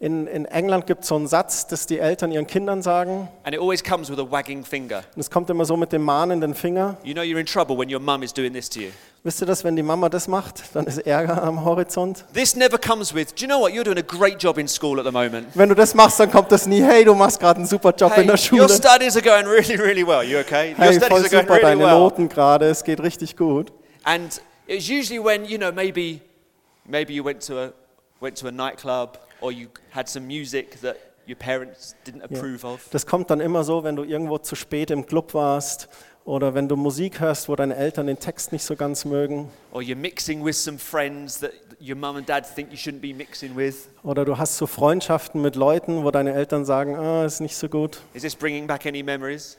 In, 0.00 0.28
in 0.28 0.44
England 0.44 0.86
gibt 0.86 1.02
es 1.02 1.08
so 1.08 1.16
einen 1.16 1.26
Satz, 1.26 1.66
das 1.66 1.86
die 1.86 1.98
Eltern 1.98 2.30
ihren 2.30 2.46
Kindern 2.46 2.82
sagen. 2.82 3.28
and 3.42 3.52
it 3.52 3.60
always 3.60 3.82
comes 3.82 4.08
with 4.08 4.18
a 4.20 4.30
wagging 4.30 4.64
finger. 4.64 5.02
Und 5.16 5.20
es 5.20 5.28
kommt 5.28 5.50
immer 5.50 5.64
so 5.64 5.76
mit 5.76 5.92
dem 5.92 6.02
mahnenden 6.02 6.54
Finger. 6.54 6.96
You 7.02 7.14
know 7.14 7.22
you're 7.22 7.40
in 7.40 7.46
trouble 7.46 7.76
when 7.76 7.92
your 7.92 7.98
mum 8.00 8.22
is 8.22 8.32
doing 8.32 8.52
this 8.52 8.70
to 8.70 8.78
you. 8.80 8.90
Wisst 9.24 9.40
ihr 9.42 9.46
das, 9.46 9.64
wenn 9.64 9.74
die 9.74 9.82
Mama 9.82 10.08
das 10.08 10.28
macht, 10.28 10.62
dann 10.74 10.86
ist 10.86 10.98
Ärger 10.98 11.42
am 11.42 11.64
Horizont. 11.64 12.24
This 12.32 12.54
never 12.54 12.78
comes 12.78 13.12
with, 13.12 13.34
do 13.34 13.42
you 13.42 13.48
know 13.48 13.58
what? 13.60 13.72
You're 13.72 13.82
doing 13.82 13.98
a 13.98 14.02
great 14.02 14.40
job 14.40 14.56
in 14.58 14.68
school 14.68 15.00
at 15.00 15.04
the 15.04 15.10
moment. 15.10 15.48
Wenn 15.54 15.68
du 15.68 15.74
das 15.74 15.92
machst, 15.94 16.20
dann 16.20 16.30
kommt 16.30 16.52
das 16.52 16.68
nie, 16.68 16.80
hey, 16.80 17.04
du 17.04 17.14
machst 17.16 17.40
gerade 17.40 17.56
einen 17.58 17.66
super 17.66 17.92
Job 17.92 18.12
Hey, 18.12 18.20
in 18.20 18.28
der 18.28 18.34
your 18.34 18.38
Schule. 18.38 18.68
studies 18.68 19.16
are 19.16 19.22
going 19.24 19.46
really, 19.46 19.74
really 19.74 20.06
well. 20.06 20.22
You 20.22 20.38
okay? 20.38 20.76
Your 20.78 20.84
Hey, 20.84 20.92
studies 20.94 21.08
voll 21.08 21.18
are 21.24 21.28
going 21.28 21.42
super, 21.42 21.54
really 21.54 21.62
deine 21.62 21.82
well. 21.84 21.98
Noten 21.98 22.28
gerade, 22.28 22.66
es 22.66 22.84
geht 22.84 23.00
richtig 23.00 23.36
gut. 23.36 23.72
And 24.04 24.40
it's 24.68 24.88
usually 24.88 25.18
when, 25.18 25.44
you 25.44 25.58
know, 25.58 25.72
maybe, 25.72 26.20
maybe 26.86 27.12
you 27.14 27.24
went 27.24 27.44
to, 27.48 27.58
a, 27.58 27.72
went 28.20 28.38
to 28.38 28.46
a 28.46 28.52
nightclub 28.52 29.18
or 29.40 29.52
you 29.52 29.68
had 29.90 30.08
some 30.08 30.26
music 30.26 30.80
that 30.80 30.96
your 31.26 31.36
parents 31.36 31.94
didn't 32.06 32.22
approve 32.22 32.64
of. 32.64 32.88
Das 32.90 33.06
kommt 33.06 33.30
dann 33.30 33.40
immer 33.40 33.64
so, 33.64 33.84
wenn 33.84 33.96
du 33.96 34.04
irgendwo 34.04 34.38
zu 34.38 34.54
spät 34.54 34.90
im 34.90 35.06
Club 35.06 35.34
warst 35.34 35.88
Oder 36.28 36.52
wenn 36.52 36.68
du 36.68 36.76
Musik 36.76 37.20
hörst, 37.20 37.48
wo 37.48 37.56
deine 37.56 37.74
Eltern 37.74 38.06
den 38.06 38.18
Text 38.18 38.52
nicht 38.52 38.62
so 38.62 38.76
ganz 38.76 39.06
mögen. 39.06 39.48
Or 39.72 39.80
you're 39.80 39.96
mixing 39.96 40.44
with 40.44 40.62
some 40.62 40.76
friends 40.76 41.40
that 41.40 41.52
your 41.80 41.96
mum 41.96 42.16
and 42.16 42.28
dad 42.28 42.44
think 42.54 42.70
you 42.70 42.76
shouldn't 42.76 43.00
be 43.00 43.14
mixing 43.14 43.56
with. 43.56 43.88
Oder 44.02 44.26
du 44.26 44.36
hast 44.36 44.58
so 44.58 44.66
Freundschaften 44.66 45.40
mit 45.40 45.56
Leuten, 45.56 46.04
wo 46.04 46.10
deine 46.10 46.34
Eltern 46.34 46.66
sagen, 46.66 46.96
ah, 46.96 47.24
ist 47.24 47.40
nicht 47.40 47.56
so 47.56 47.70
gut. 47.70 48.02
Is 48.12 48.20
this 48.20 48.36
bringing 48.36 48.66
back 48.66 48.84
any 48.84 49.02
memories? 49.02 49.56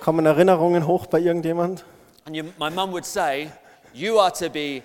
Kommen 0.00 0.26
Erinnerungen 0.26 0.86
hoch 0.86 1.06
bei 1.06 1.20
irgendjemand? 1.20 1.86
And 2.26 2.36
you, 2.36 2.44
my 2.58 2.68
mum 2.68 2.92
would 2.92 3.06
say, 3.06 3.48
You 3.94 4.18
are 4.18 4.30
to 4.32 4.50
be 4.50 4.82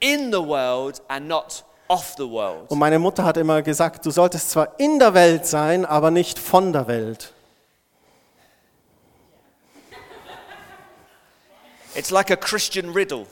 in 0.00 0.32
the 0.32 0.40
world 0.40 1.02
and 1.08 1.28
not. 1.28 1.64
Und 1.88 2.78
meine 2.78 2.98
Mutter 2.98 3.24
hat 3.24 3.36
immer 3.38 3.62
gesagt, 3.62 4.04
du 4.04 4.10
solltest 4.10 4.50
zwar 4.50 4.78
in 4.78 4.98
der 4.98 5.14
Welt 5.14 5.46
sein, 5.46 5.86
aber 5.86 6.10
nicht 6.10 6.38
von 6.38 6.72
der 6.72 6.86
Welt. 6.86 7.32
It's 11.94 12.10
like 12.10 12.30
a 12.30 12.36
Christian 12.36 12.90
riddle 12.90 13.26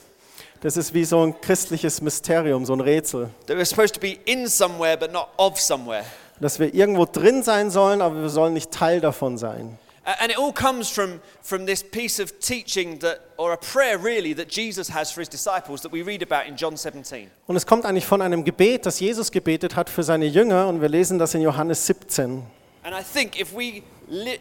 Das 0.61 0.75
ist 0.75 0.93
wie 0.93 1.05
so 1.05 1.23
ein 1.23 1.39
christliches 1.39 2.01
Mysterium, 2.01 2.65
so 2.65 2.73
ein 2.73 2.81
Rätsel. 2.81 3.29
that 3.45 3.55
we're 3.57 3.65
supposed 3.65 3.93
to 3.93 4.01
be 4.01 4.17
in 4.25 4.47
somewhere 4.47 4.97
but 4.97 5.11
not 5.11 5.29
of 5.37 5.59
somewhere. 5.59 6.03
Dass 6.39 6.59
wir 6.59 6.73
irgendwo 6.73 7.05
drin 7.05 7.43
sein 7.43 7.69
sollen, 7.69 8.01
aber 8.01 8.21
wir 8.21 8.29
sollen 8.29 8.53
nicht 8.53 8.71
Teil 8.71 8.99
davon 8.99 9.37
sein. 9.37 9.77
And 10.07 10.31
it 10.31 10.37
all 10.37 10.53
comes 10.53 10.89
from, 10.89 11.19
from 11.41 11.65
this 11.65 11.83
piece 11.83 12.17
of 12.17 12.39
teaching 12.39 12.99
that, 12.99 13.19
or 13.35 13.51
a 13.51 13.57
prayer 13.57 13.97
really, 13.97 14.31
that 14.35 14.47
Jesus 14.47 14.87
has 14.87 15.11
for 15.11 15.19
his 15.19 15.27
disciples 15.27 15.81
that 15.81 15.91
we 15.91 16.01
read 16.01 16.23
about 16.23 16.47
in 16.47 16.55
John 16.55 16.77
17. 16.77 17.29
Und 17.45 17.57
es 17.57 17.65
kommt 17.65 17.85
eigentlich 17.85 18.05
von 18.05 18.21
einem 18.21 18.45
Gebet, 18.45 18.85
das 18.85 19.01
Jesus 19.01 19.33
gebetet 19.33 19.75
hat 19.75 19.89
für 19.89 20.03
seine 20.03 20.25
Jünger. 20.25 20.69
Und 20.69 20.79
wir 20.79 20.87
lesen 20.87 21.19
das 21.19 21.33
in 21.33 21.41
Johannes 21.41 21.85
17. 21.87 22.41
And 22.83 22.95
I 22.95 23.03
think 23.03 23.37
if 23.37 23.53
we, 23.53 23.83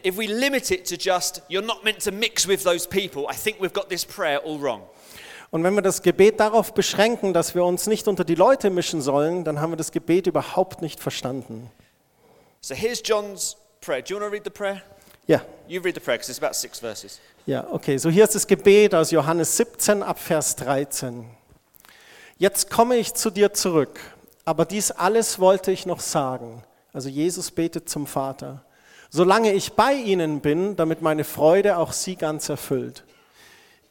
if 0.04 0.16
we 0.16 0.28
limit 0.28 0.70
it 0.70 0.86
to 0.86 0.94
just, 0.94 1.42
you're 1.48 1.66
not 1.66 1.82
meant 1.82 2.00
to 2.04 2.12
mix 2.12 2.46
with 2.46 2.62
those 2.62 2.86
people, 2.86 3.26
I 3.28 3.34
think 3.34 3.60
we've 3.60 3.72
got 3.72 3.88
this 3.88 4.04
prayer 4.04 4.40
all 4.44 4.60
wrong. 4.60 4.82
Und 5.50 5.64
wenn 5.64 5.74
wir 5.74 5.82
das 5.82 6.02
Gebet 6.02 6.38
darauf 6.38 6.74
beschränken, 6.74 7.32
dass 7.32 7.56
wir 7.56 7.64
uns 7.64 7.88
nicht 7.88 8.06
unter 8.06 8.22
die 8.22 8.36
Leute 8.36 8.70
mischen 8.70 9.00
sollen, 9.02 9.42
dann 9.42 9.60
haben 9.60 9.72
wir 9.72 9.76
das 9.76 9.90
Gebet 9.90 10.28
überhaupt 10.28 10.80
nicht 10.80 11.00
verstanden. 11.00 11.68
So 12.60 12.76
here's 12.76 13.02
John's 13.04 13.56
prayer. 13.80 14.02
Do 14.02 14.14
you 14.14 14.20
want 14.20 14.30
to 14.30 14.32
read 14.32 14.44
the 14.44 14.50
prayer? 14.50 14.80
Ja, 15.26 15.42
You 15.68 15.80
read 15.80 15.94
the 15.96 16.00
prayer 16.00 16.16
because 16.18 16.30
it's 16.30 16.40
about 16.40 16.54
six 16.54 16.78
verses. 16.78 17.18
ja, 17.46 17.66
okay. 17.72 17.98
So 17.98 18.08
hier 18.08 18.24
ist 18.24 18.34
das 18.36 18.46
Gebet 18.46 18.94
aus 18.94 19.10
Johannes 19.10 19.56
17 19.56 20.02
ab 20.02 20.20
Vers 20.20 20.54
13. 20.56 21.24
Jetzt 22.38 22.70
komme 22.70 22.96
ich 22.96 23.14
zu 23.14 23.30
dir 23.30 23.52
zurück, 23.52 23.98
aber 24.44 24.64
dies 24.64 24.92
alles 24.92 25.40
wollte 25.40 25.72
ich 25.72 25.86
noch 25.86 26.00
sagen. 26.00 26.62
Also 26.92 27.08
Jesus 27.08 27.50
betet 27.50 27.88
zum 27.88 28.06
Vater. 28.06 28.62
Solange 29.10 29.52
ich 29.52 29.72
bei 29.72 29.94
ihnen 29.94 30.40
bin, 30.40 30.76
damit 30.76 31.02
meine 31.02 31.24
Freude 31.24 31.78
auch 31.78 31.92
sie 31.92 32.16
ganz 32.16 32.48
erfüllt. 32.48 33.04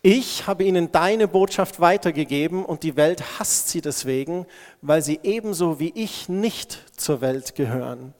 Ich 0.02 0.46
habe 0.46 0.64
ihnen 0.64 0.92
deine 0.92 1.28
Botschaft 1.28 1.80
weitergegeben 1.80 2.64
und 2.64 2.84
die 2.84 2.96
Welt 2.96 3.40
hasst 3.40 3.70
sie 3.70 3.82
deswegen, 3.82 4.46
weil 4.82 5.02
sie 5.02 5.20
ebenso 5.24 5.80
wie 5.80 5.92
ich 5.96 6.30
nicht 6.30 6.80
zur 6.96 7.22
Welt 7.22 7.56
gehören. 7.56 8.14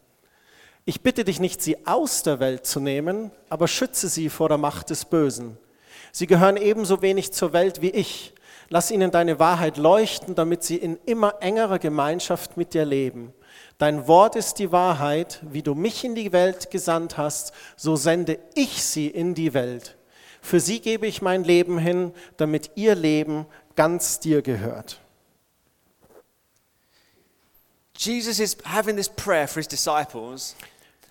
Ich 0.88 1.02
bitte 1.02 1.24
dich 1.24 1.40
nicht, 1.40 1.64
sie 1.64 1.88
aus 1.88 2.22
der 2.22 2.40
Welt 2.40 2.68
zu 2.68 2.80
nehmen, 2.80 3.32
aber 3.50 3.68
schütze 3.68 4.08
sie 4.08 4.30
vor 4.30 4.50
der 4.50 4.60
Macht 4.60 4.92
des 4.92 5.06
Bösen. 5.06 5.58
Sie 6.12 6.28
gehören 6.28 6.58
ebenso 6.58 7.02
wenig 7.02 7.34
zur 7.34 7.54
Welt 7.54 7.82
wie 7.82 7.90
ich. 7.90 8.36
Lass 8.70 8.92
ihnen 8.92 9.10
deine 9.10 9.40
Wahrheit 9.40 9.78
leuchten, 9.78 10.36
damit 10.36 10.64
sie 10.64 10.78
in 10.78 11.00
immer 11.06 11.42
engerer 11.42 11.80
Gemeinschaft 11.80 12.56
mit 12.56 12.76
dir 12.76 12.86
leben. 12.86 13.34
Dein 13.80 14.08
Wort 14.08 14.36
ist 14.36 14.60
die 14.60 14.72
Wahrheit, 14.72 15.40
wie 15.42 15.64
du 15.64 15.74
mich 15.74 16.04
in 16.04 16.14
die 16.14 16.32
Welt 16.32 16.70
gesandt 16.70 17.18
hast, 17.18 17.52
so 17.76 17.96
sende 17.96 18.38
ich 18.54 18.84
sie 18.84 19.08
in 19.08 19.34
die 19.34 19.56
Welt. 19.56 19.98
Für 20.40 20.60
sie 20.60 20.82
gebe 20.82 21.08
ich 21.08 21.22
mein 21.24 21.44
Leben 21.44 21.80
hin, 21.80 22.14
damit 22.38 22.72
ihr 22.76 22.94
Leben 22.94 23.48
ganz 23.76 24.20
dir 24.20 24.44
gehört. 24.44 25.00
Jesus 27.98 28.40
is 28.40 28.58
having 28.66 28.96
this 28.98 29.10
prayer 29.10 29.48
for 29.48 29.60
his 29.60 29.68
disciples, 29.68 30.56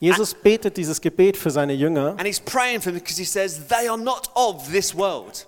Jesus 0.05 0.35
betet 0.35 0.77
dieses 0.77 1.01
Gebet 1.01 1.37
für 1.37 1.51
seine 1.51 1.73
Jünger 1.73 2.11
and 2.19 2.23
he's 2.27 2.41
praying 2.41 2.81
for 2.81 2.93
them 2.93 3.01
because 3.01 3.19
he 3.19 3.25
says, 3.25 3.67
They 3.69 3.89
are 3.89 3.99
not 3.99 4.31
of 4.35 4.71
this 4.71 4.95
world. 4.97 5.47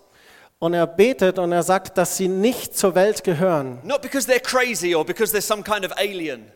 und 0.59 0.73
er 0.73 0.87
betet 0.87 1.39
und 1.39 1.53
er 1.53 1.63
sagt, 1.63 1.99
dass 1.99 2.17
sie 2.17 2.29
nicht 2.29 2.77
zur 2.77 2.95
Welt 2.95 3.23
gehören. 3.25 3.79
Not 3.83 4.01
because 4.03 4.27
they're 4.27 4.41
crazy 4.41 4.95
or 4.95 5.05
because 5.05 5.37
they're 5.37 5.43
some 5.43 5.63
kind 5.63 5.85
of 5.85 5.93
alien, 5.99 6.51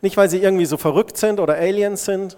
Nicht, 0.00 0.16
weil 0.16 0.28
sie 0.30 0.38
irgendwie 0.38 0.66
so 0.66 0.76
verrückt 0.76 1.16
sind 1.16 1.40
oder 1.40 1.54
Aliens 1.54 2.04
sind, 2.04 2.36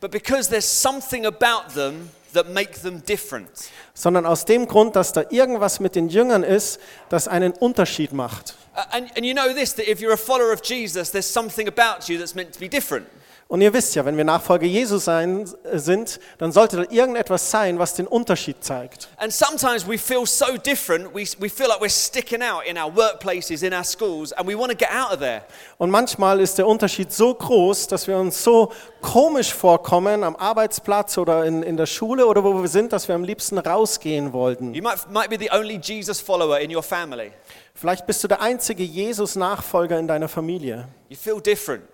but 0.00 0.10
because 0.10 0.48
there's 0.48 0.64
something 0.66 1.26
about 1.26 1.74
them 1.74 2.10
that 2.34 2.52
make 2.52 2.80
them 2.82 3.02
different. 3.04 3.48
sondern 3.94 4.26
aus 4.26 4.44
dem 4.44 4.68
Grund, 4.68 4.94
dass 4.94 5.12
da 5.12 5.24
irgendwas 5.30 5.80
mit 5.80 5.96
den 5.96 6.08
Jüngern 6.08 6.44
ist, 6.44 6.78
das 7.08 7.26
einen 7.26 7.52
Unterschied 7.52 8.12
macht. 8.12 8.54
And, 8.92 9.10
and 9.16 9.24
you 9.24 9.34
know 9.34 9.52
this 9.52 9.74
that 9.74 9.88
if 9.88 10.00
you're 10.00 10.12
a 10.12 10.16
follower 10.16 10.52
of 10.52 10.60
Jesus, 10.62 11.10
there's 11.10 11.26
something 11.32 11.66
about 11.66 12.06
you 12.12 12.16
that's 12.18 12.36
meant 12.36 12.52
to 12.52 12.60
be 12.60 12.68
different. 12.68 13.06
Und 13.50 13.62
ihr 13.62 13.72
wisst 13.72 13.94
ja, 13.94 14.04
wenn 14.04 14.18
wir 14.18 14.24
Nachfolger 14.24 14.66
Jesus 14.66 15.06
sein, 15.06 15.48
sind, 15.72 16.20
dann 16.36 16.52
sollte 16.52 16.76
da 16.76 16.82
irgendetwas 16.90 17.50
sein, 17.50 17.78
was 17.78 17.94
den 17.94 18.06
Unterschied 18.06 18.62
zeigt. 18.62 19.08
And 19.16 19.32
sometimes 19.32 19.88
we 19.88 19.96
feel 19.96 20.26
so 20.26 20.58
different, 20.58 21.14
we, 21.14 21.24
we 21.40 21.48
feel 21.48 21.66
like 21.66 21.80
we're 21.80 21.88
sticking 21.88 22.42
out 22.42 22.66
in 22.66 22.76
our 22.76 22.94
workplaces, 22.94 23.62
in 23.62 23.72
our 23.72 23.84
schools, 23.84 24.32
and 24.32 24.46
we 24.46 24.54
want 24.54 24.70
to 24.70 24.76
get 24.76 24.90
out 24.90 25.14
of 25.14 25.20
there. 25.20 25.40
Und 25.78 25.90
manchmal 25.90 26.40
ist 26.40 26.58
der 26.58 26.66
Unterschied 26.66 27.10
so 27.10 27.32
groß, 27.32 27.86
dass 27.86 28.06
wir 28.06 28.18
uns 28.18 28.44
so 28.44 28.70
komisch 29.00 29.54
vorkommen 29.54 30.24
am 30.24 30.36
Arbeitsplatz 30.36 31.16
oder 31.16 31.46
in, 31.46 31.62
in 31.62 31.78
der 31.78 31.86
Schule 31.86 32.26
oder 32.26 32.44
wo 32.44 32.60
wir 32.60 32.68
sind, 32.68 32.92
dass 32.92 33.08
wir 33.08 33.14
am 33.14 33.24
liebsten 33.24 33.56
rausgehen 33.56 34.34
wollten. 34.34 34.74
You 34.74 34.82
might, 34.82 35.10
might 35.10 35.30
be 35.30 35.38
the 35.38 35.50
only 35.52 35.80
Jesus 35.82 36.20
follower 36.20 36.58
in 36.58 36.74
your 36.74 36.82
family. 36.82 37.32
Vielleicht 37.74 38.06
bist 38.06 38.22
du 38.22 38.28
der 38.28 38.42
einzige 38.42 38.82
Jesus-Nachfolger 38.82 39.98
in 39.98 40.06
deiner 40.06 40.28
Familie 40.28 40.86
You 41.08 41.16
feel 41.16 41.40
different. 41.40 41.84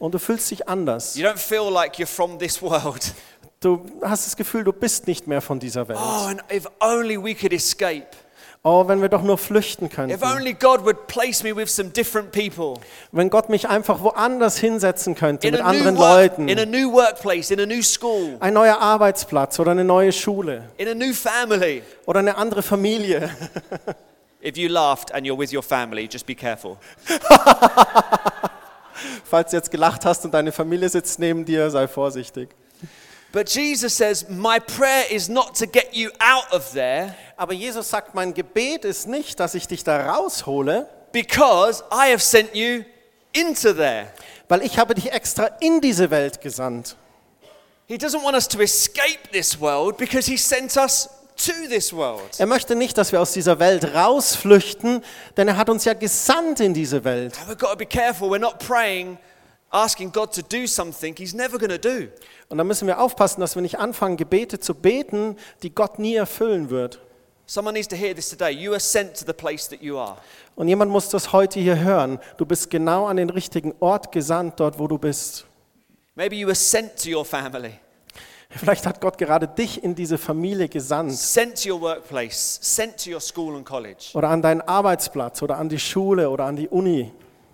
Und 0.00 0.12
du 0.14 0.18
fühlst 0.18 0.50
dich 0.50 0.66
anders. 0.68 1.14
You 1.14 1.24
don't 1.26 1.36
feel 1.36 1.70
like 1.72 1.94
you're 1.96 2.06
from 2.06 2.38
this 2.40 2.60
world. 2.60 3.14
Du 3.62 3.84
hast 4.02 4.24
das 4.26 4.38
Gefühl, 4.38 4.64
du 4.64 4.72
bist 4.72 5.06
nicht 5.06 5.26
mehr 5.26 5.42
von 5.42 5.60
dieser 5.60 5.86
Welt. 5.86 5.98
Oh, 6.02 6.28
and 6.28 6.42
if 6.50 6.64
only 6.80 7.22
we 7.22 7.34
could 7.34 7.52
escape. 7.52 8.06
Oh, 8.62 8.88
wenn 8.88 9.02
wir 9.02 9.10
doch 9.10 9.20
nur 9.20 9.36
flüchten 9.36 9.84
If 9.84 9.92
könnten. 9.92 10.24
only 10.24 10.54
God 10.54 10.82
would 10.86 11.06
place 11.08 11.42
me 11.42 11.54
with 11.54 11.68
some 11.68 11.90
different 11.90 12.32
people. 12.32 12.80
Wenn 13.12 13.28
Gott 13.28 13.50
mich 13.50 13.68
einfach 13.68 14.00
woanders 14.02 14.56
hinsetzen 14.56 15.14
könnte 15.14 15.46
In 15.46 15.52
mit 15.52 15.60
a, 15.62 15.64
new 15.72 15.78
anderen 15.78 15.98
work, 15.98 16.38
Leuten. 16.38 16.90
workplace, 16.90 17.50
in 17.50 17.60
a 17.60 17.66
new 17.66 17.82
school, 17.82 18.38
Ein 18.40 18.54
neuer 18.54 18.78
Arbeitsplatz 18.80 19.60
oder 19.60 19.72
eine 19.72 19.84
neue 19.84 20.12
Schule 20.12 20.70
in 20.78 20.88
a 20.88 20.94
new 20.94 21.12
family. 21.12 21.82
oder 22.06 22.20
eine 22.20 22.38
andere 22.38 22.62
Familie. 22.62 23.28
If 24.42 24.56
you 24.56 24.70
laughed 24.70 25.12
and 25.12 25.26
you're 25.26 25.38
with 25.38 25.52
your 25.52 25.62
family, 25.62 26.08
just 26.10 26.24
be 26.24 26.34
careful. 26.34 26.78
Falls 29.24 29.50
du 29.50 29.56
jetzt 29.56 29.70
gelacht 29.70 30.04
hast 30.04 30.24
und 30.24 30.32
deine 30.32 30.52
Familie 30.52 30.88
sitzt 30.88 31.18
neben 31.18 31.44
dir, 31.44 31.70
sei 31.70 31.88
vorsichtig. 31.88 32.50
But 33.32 33.48
Jesus 33.48 33.96
says, 33.96 34.26
My 34.28 34.58
prayer 34.58 35.10
is 35.10 35.28
not 35.28 35.56
to 35.58 35.66
get 35.66 35.90
you 35.92 36.10
out 36.18 36.52
of 36.52 36.72
there 36.72 37.14
Aber 37.36 37.54
Jesus 37.54 37.88
sagt, 37.88 38.14
mein 38.14 38.34
Gebet 38.34 38.84
ist 38.84 39.06
nicht, 39.06 39.40
dass 39.40 39.54
ich 39.54 39.66
dich 39.66 39.82
da 39.82 40.12
raushole, 40.14 40.86
because 41.12 41.82
I 41.90 42.10
have 42.12 42.18
sent 42.18 42.54
you 42.54 42.84
into 43.32 43.72
there. 43.72 44.08
weil 44.48 44.62
ich 44.62 44.78
habe 44.78 44.94
dich 44.94 45.12
extra 45.12 45.46
in 45.60 45.80
diese 45.80 46.10
Welt 46.10 46.40
gesandt. 46.40 46.96
He 47.86 47.94
doesn't 47.94 48.22
want 48.22 48.36
us 48.36 48.46
to 48.48 48.60
escape 48.60 49.30
this 49.32 49.60
world 49.60 49.96
because 49.96 50.30
He 50.30 50.36
sent 50.36 50.76
us. 50.76 51.08
Er 52.38 52.46
möchte 52.46 52.74
nicht, 52.76 52.98
dass 52.98 53.12
wir 53.12 53.20
aus 53.20 53.32
dieser 53.32 53.58
Welt 53.58 53.94
rausflüchten, 53.94 55.02
denn 55.36 55.48
er 55.48 55.56
hat 55.56 55.68
uns 55.68 55.84
ja 55.84 55.94
gesandt 55.94 56.60
in 56.60 56.74
diese 56.74 57.04
Welt. 57.04 57.38
And 57.40 57.48
we've 57.48 57.58
got 57.58 57.70
to 57.70 57.76
be 57.76 57.86
careful. 57.86 58.28
We're 58.28 58.38
not 58.38 58.58
praying, 58.58 59.18
asking 59.70 60.12
God 60.12 60.34
to 60.34 60.42
do 60.42 60.66
something 60.66 61.14
He's 61.16 61.34
never 61.34 61.58
going 61.58 61.70
to 61.70 61.78
do. 61.78 62.08
Und 62.48 62.58
da 62.58 62.64
müssen 62.64 62.86
wir 62.86 63.00
aufpassen, 63.00 63.40
dass 63.40 63.54
wir 63.54 63.62
nicht 63.62 63.78
anfangen, 63.78 64.16
Gebete 64.16 64.58
zu 64.60 64.74
beten, 64.74 65.36
die 65.62 65.74
Gott 65.74 65.98
nie 65.98 66.14
erfüllen 66.14 66.70
wird. 66.70 67.00
Someone 67.46 67.72
needs 67.72 67.88
to 67.88 67.96
hear 67.96 68.14
this 68.14 68.28
today. 68.28 68.50
You 68.52 68.72
are 68.72 68.80
sent 68.80 69.18
to 69.18 69.24
the 69.26 69.32
place 69.32 69.68
that 69.68 69.82
you 69.82 69.98
are. 69.98 70.18
Und 70.54 70.68
jemand 70.68 70.90
muss 70.90 71.08
das 71.08 71.32
heute 71.32 71.58
hier 71.58 71.80
hören. 71.80 72.20
Du 72.36 72.46
bist 72.46 72.70
genau 72.70 73.06
an 73.06 73.16
den 73.16 73.28
richtigen 73.28 73.74
Ort 73.80 74.12
gesandt, 74.12 74.60
dort 74.60 74.78
wo 74.78 74.86
du 74.86 74.98
bist. 74.98 75.46
Maybe 76.14 76.36
you 76.36 76.46
were 76.46 76.54
sent 76.54 77.02
to 77.02 77.10
your 77.10 77.24
family, 77.24 77.72
Vielleicht 78.50 78.84
hat 78.84 79.00
Gott 79.00 79.16
gerade 79.16 79.46
dich 79.46 79.82
in 79.82 79.94
diese 79.94 80.18
Familie 80.18 80.68
gesandt. 80.68 81.16
sent 81.16 81.62
to 81.62 81.70
your 81.70 81.80
workplace, 81.80 82.58
sent 82.60 83.02
to 83.04 83.10
your 83.10 83.20
school 83.20 83.56
and 83.56 83.64
college. 83.64 84.10
Oder 84.14 84.28
an 84.28 84.42
deinen 84.42 84.60
Arbeitsplatz 84.60 85.40
oder 85.42 85.56
an 85.56 85.68
die 85.68 85.78
Schule 85.78 86.28
oder 86.28 86.46
an 86.46 86.56
die 86.56 86.68
Uni. 86.68 87.12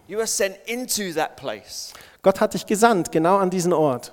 You 0.09 0.19
are 0.19 0.26
sent 0.26 0.57
into 0.67 1.12
that 1.15 1.37
place. 1.37 1.93
Gott 2.23 2.41
hat 2.41 2.55
dich 2.55 2.65
gesandt, 2.65 3.12
genau 3.12 3.37
an 3.37 3.50
diesen 3.50 3.73
Ort. 3.73 4.12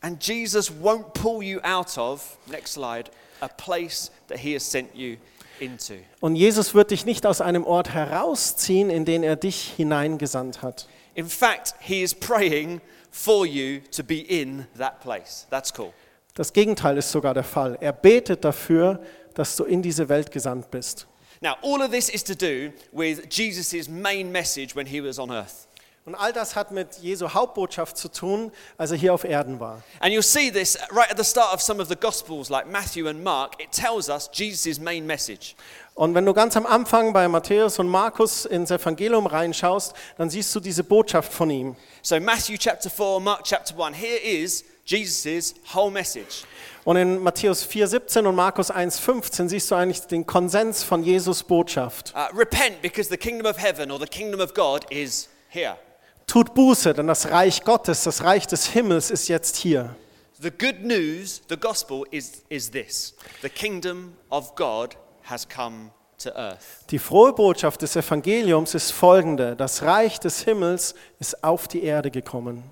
And 0.00 0.22
Jesus 0.22 0.70
won't 0.70 1.12
pull 1.12 1.42
you 1.42 1.60
out 1.62 1.98
of, 1.98 2.38
next 2.46 2.72
slide, 2.72 3.10
a 3.40 3.48
place 3.48 4.10
that 4.28 4.38
he 4.38 4.54
has 4.54 4.68
sent 4.68 4.94
you 4.94 5.16
into. 5.60 5.94
Und 6.20 6.36
Jesus 6.36 6.74
wird 6.74 6.90
dich 6.90 7.04
nicht 7.04 7.26
aus 7.26 7.40
einem 7.40 7.64
Ort 7.64 7.90
herausziehen, 7.90 8.90
in 8.90 9.04
den 9.04 9.22
er 9.22 9.36
dich 9.36 9.72
hineingesandt 9.76 10.62
hat. 10.62 10.88
In 11.14 11.28
fact, 11.28 11.74
he 11.80 12.02
is 12.02 12.14
praying 12.14 12.80
for 13.10 13.46
you 13.46 13.80
to 13.92 14.02
be 14.02 14.18
in 14.20 14.66
that 14.78 15.00
place. 15.00 15.46
That's 15.50 15.72
cool. 15.78 15.92
Das 16.34 16.52
Gegenteil 16.52 16.98
ist 16.98 17.12
sogar 17.12 17.32
der 17.32 17.44
Fall. 17.44 17.78
Er 17.80 17.92
betet 17.92 18.44
dafür, 18.44 19.00
dass 19.34 19.54
du 19.54 19.64
in 19.64 19.82
diese 19.82 20.08
Welt 20.08 20.32
gesandt 20.32 20.68
bist. 20.70 21.06
Now, 21.40 21.54
all 21.62 21.80
of 21.80 21.90
this 21.90 22.08
is 22.08 22.24
to 22.24 22.34
do 22.34 22.72
with 22.92 23.22
Jesus' 23.30 23.88
main 23.88 24.32
message 24.32 24.74
when 24.74 24.86
he 24.86 25.00
was 25.00 25.18
on 25.18 25.30
earth. 25.30 25.68
Und 26.06 26.14
all 26.16 26.32
das 26.32 26.54
hat 26.54 26.70
mit 26.70 26.98
Jesu 27.00 27.32
Hauptbotschaft 27.32 27.96
zu 27.96 28.08
tun, 28.08 28.52
als 28.76 28.90
er 28.90 28.96
hier 28.96 29.14
auf 29.14 29.24
Erden 29.24 29.58
war. 29.58 29.82
And 30.00 30.12
you'll 30.12 30.22
see 30.22 30.50
this 30.50 30.76
right 30.90 31.10
at 31.10 31.16
the 31.16 31.24
start 31.24 31.54
of 31.54 31.62
some 31.62 31.80
of 31.80 31.88
the 31.88 31.96
Gospels, 31.96 32.50
like 32.50 32.66
Matthew 32.66 33.08
and 33.08 33.22
Mark. 33.22 33.54
It 33.62 33.70
tells 33.70 34.08
us 34.08 34.28
Jesus' 34.32 34.80
main 34.80 35.06
message. 35.06 35.54
Und 35.94 36.14
wenn 36.14 36.26
du 36.26 36.34
ganz 36.34 36.56
am 36.56 36.66
Anfang 36.66 37.12
bei 37.12 37.28
Matthäus 37.28 37.78
und 37.78 37.88
Markus 37.88 38.44
ins 38.44 38.70
Evangelium 38.70 39.26
reinschaust, 39.26 39.94
dann 40.18 40.28
siehst 40.28 40.54
du 40.54 40.60
diese 40.60 40.82
Botschaft 40.82 41.32
von 41.32 41.48
ihm. 41.48 41.76
So, 42.02 42.18
Matthew 42.18 42.56
chapter 42.58 42.90
4, 42.90 43.20
Mark 43.20 43.44
chapter 43.44 43.78
1, 43.78 43.96
here 43.96 44.18
is 44.18 44.64
Jesus' 44.84 45.54
whole 45.74 45.90
message. 45.90 46.44
Und 46.84 46.96
in 46.96 47.22
Matthäus 47.22 47.66
4,17 47.66 48.26
und 48.26 48.34
Markus 48.34 48.70
1,15 48.70 49.48
siehst 49.48 49.70
du 49.70 49.74
eigentlich 49.74 50.02
den 50.02 50.26
Konsens 50.26 50.82
von 50.82 51.02
Jesus 51.02 51.42
Botschaft. 51.42 52.12
Uh, 52.14 52.36
repent 52.36 52.82
because 52.82 53.08
the 53.08 53.16
kingdom 53.16 53.46
of 53.46 53.56
heaven 53.56 53.90
or 53.90 53.98
the 53.98 54.06
kingdom 54.06 54.40
of 54.40 54.52
God 54.52 54.84
is 54.90 55.28
here. 55.48 55.78
Tut 56.26 56.54
Buße, 56.54 56.92
denn 56.94 57.06
das 57.06 57.30
Reich 57.30 57.64
Gottes, 57.64 58.04
das 58.04 58.22
Reich 58.22 58.46
des 58.46 58.66
Himmels 58.66 59.10
ist 59.10 59.28
jetzt 59.28 59.56
hier. 59.56 59.96
The 60.40 60.50
good 60.50 60.82
news, 60.82 61.40
the 61.48 61.56
gospel, 61.56 62.04
is, 62.10 62.42
is 62.48 62.70
this 62.70 63.14
the 63.40 63.48
kingdom 63.48 64.14
of 64.30 64.54
God 64.54 64.96
has 65.22 65.48
come 65.48 65.90
to 66.18 66.30
earth. 66.30 66.86
Die 66.90 66.98
frohe 66.98 67.32
Botschaft 67.32 67.80
des 67.80 67.96
Evangeliums 67.96 68.74
ist 68.74 68.90
folgende. 68.90 69.56
Das 69.56 69.82
Reich 69.82 70.20
des 70.20 70.42
Himmels 70.42 70.94
ist 71.18 71.42
auf 71.42 71.68
die 71.68 71.82
Erde 71.84 72.10
gekommen. 72.10 72.64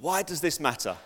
Why 0.00 0.22
does 0.24 0.40
this 0.40 0.58
matter? 0.58 0.96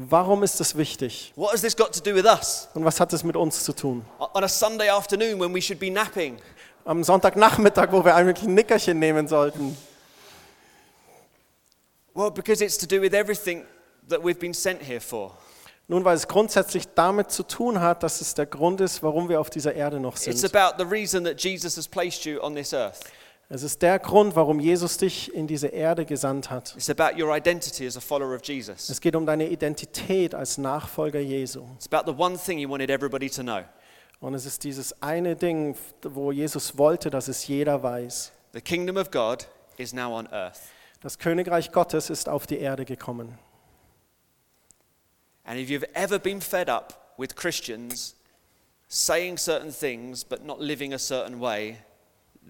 Warum 0.00 0.44
ist 0.44 0.60
das 0.60 0.76
wichtig? 0.76 1.32
What 1.34 1.52
has 1.52 1.60
this 1.62 1.76
got 1.76 1.92
to 1.92 2.00
do 2.00 2.14
with 2.14 2.24
us? 2.24 2.68
Und 2.72 2.84
was 2.84 3.00
hat 3.00 3.12
es 3.12 3.24
mit 3.24 3.34
uns 3.34 3.64
zu 3.64 3.72
tun? 3.72 4.04
On 4.32 4.44
a 4.44 4.48
Sunday 4.48 4.88
afternoon 4.88 5.40
when 5.40 5.52
we 5.52 5.60
should 5.60 5.80
be 5.80 5.90
napping, 5.90 6.38
Am 6.84 7.02
Sonntagnachmittag, 7.02 7.90
wo 7.90 8.04
wir 8.04 8.14
eigentlich 8.14 8.46
ein 8.46 8.54
Nickerchen 8.54 9.00
nehmen 9.00 9.26
sollten. 9.26 9.76
Well, 12.14 12.30
because 12.30 12.64
it's 12.64 12.78
to 12.78 12.86
do 12.86 13.02
with 13.02 13.12
everything 13.12 13.64
that 14.08 14.22
we've 14.22 14.38
been 14.38 14.54
sent 14.54 14.80
here 14.82 15.00
for. 15.00 15.36
Nun, 15.88 16.04
weil 16.04 16.14
es 16.14 16.28
grundsätzlich 16.28 16.84
damit 16.94 17.32
zu 17.32 17.42
tun 17.42 17.80
hat, 17.80 18.04
dass 18.04 18.20
es 18.20 18.34
der 18.34 18.46
Grund 18.46 18.80
ist, 18.80 19.02
warum 19.02 19.28
wir 19.28 19.40
auf 19.40 19.50
dieser 19.50 19.74
Erde 19.74 19.98
noch 19.98 20.14
It's 20.14 20.40
sind. 20.40 20.54
about 20.54 20.80
the 20.80 20.88
reason 20.88 21.24
that 21.24 21.42
Jesus 21.42 21.76
has 21.76 21.88
placed 21.88 22.24
you 22.24 22.40
on 22.40 22.54
this 22.54 22.72
earth. 22.72 23.00
Es 23.50 23.62
ist 23.62 23.80
der 23.80 23.98
Grund, 23.98 24.36
warum 24.36 24.60
Jesus 24.60 24.98
dich 24.98 25.32
in 25.32 25.46
diese 25.46 25.68
Erde 25.68 26.04
gesandt 26.04 26.50
hat. 26.50 26.74
It's 26.76 26.90
about 26.90 27.18
your 27.18 27.34
identity 27.34 27.86
as 27.86 27.96
a 27.96 28.00
follower 28.00 28.34
of 28.34 28.42
Jesus. 28.44 28.90
Es 28.90 29.00
geht 29.00 29.16
um 29.16 29.24
deine 29.24 29.48
Identität 29.48 30.34
als 30.34 30.58
Nachfolger 30.58 31.20
Jesu. 31.20 31.64
It's 31.76 31.90
about 31.90 32.10
the 32.10 32.16
one 32.16 32.36
thing 32.36 32.58
he 32.58 32.68
wanted 32.68 32.90
everybody 32.90 33.30
to 33.30 33.42
know. 33.42 33.62
Und 34.20 34.34
es 34.34 34.44
ist 34.44 34.64
dieses 34.64 35.00
eine 35.02 35.34
Ding, 35.34 35.76
wo 36.02 36.30
Jesus 36.30 36.76
wollte, 36.76 37.08
dass 37.08 37.28
es 37.28 37.46
jeder 37.46 37.82
weiß. 37.82 38.32
The 38.52 38.60
kingdom 38.60 38.98
of 38.98 39.10
God 39.10 39.48
is 39.78 39.94
now 39.94 40.14
on 40.14 40.26
earth. 40.30 40.60
Das 41.00 41.18
Königreich 41.18 41.72
Gottes 41.72 42.10
ist 42.10 42.28
auf 42.28 42.46
die 42.46 42.58
Erde 42.58 42.84
gekommen. 42.84 43.38
And 45.44 45.58
if 45.58 45.70
you've 45.70 45.88
ever 45.94 46.18
been 46.18 46.42
fed 46.42 46.68
up 46.68 47.14
with 47.16 47.34
Christians 47.34 48.14
saying 48.88 49.38
certain 49.38 49.72
things 49.72 50.22
but 50.22 50.44
not 50.44 50.60
living 50.60 50.92
a 50.92 50.98
certain 50.98 51.40
way, 51.40 51.78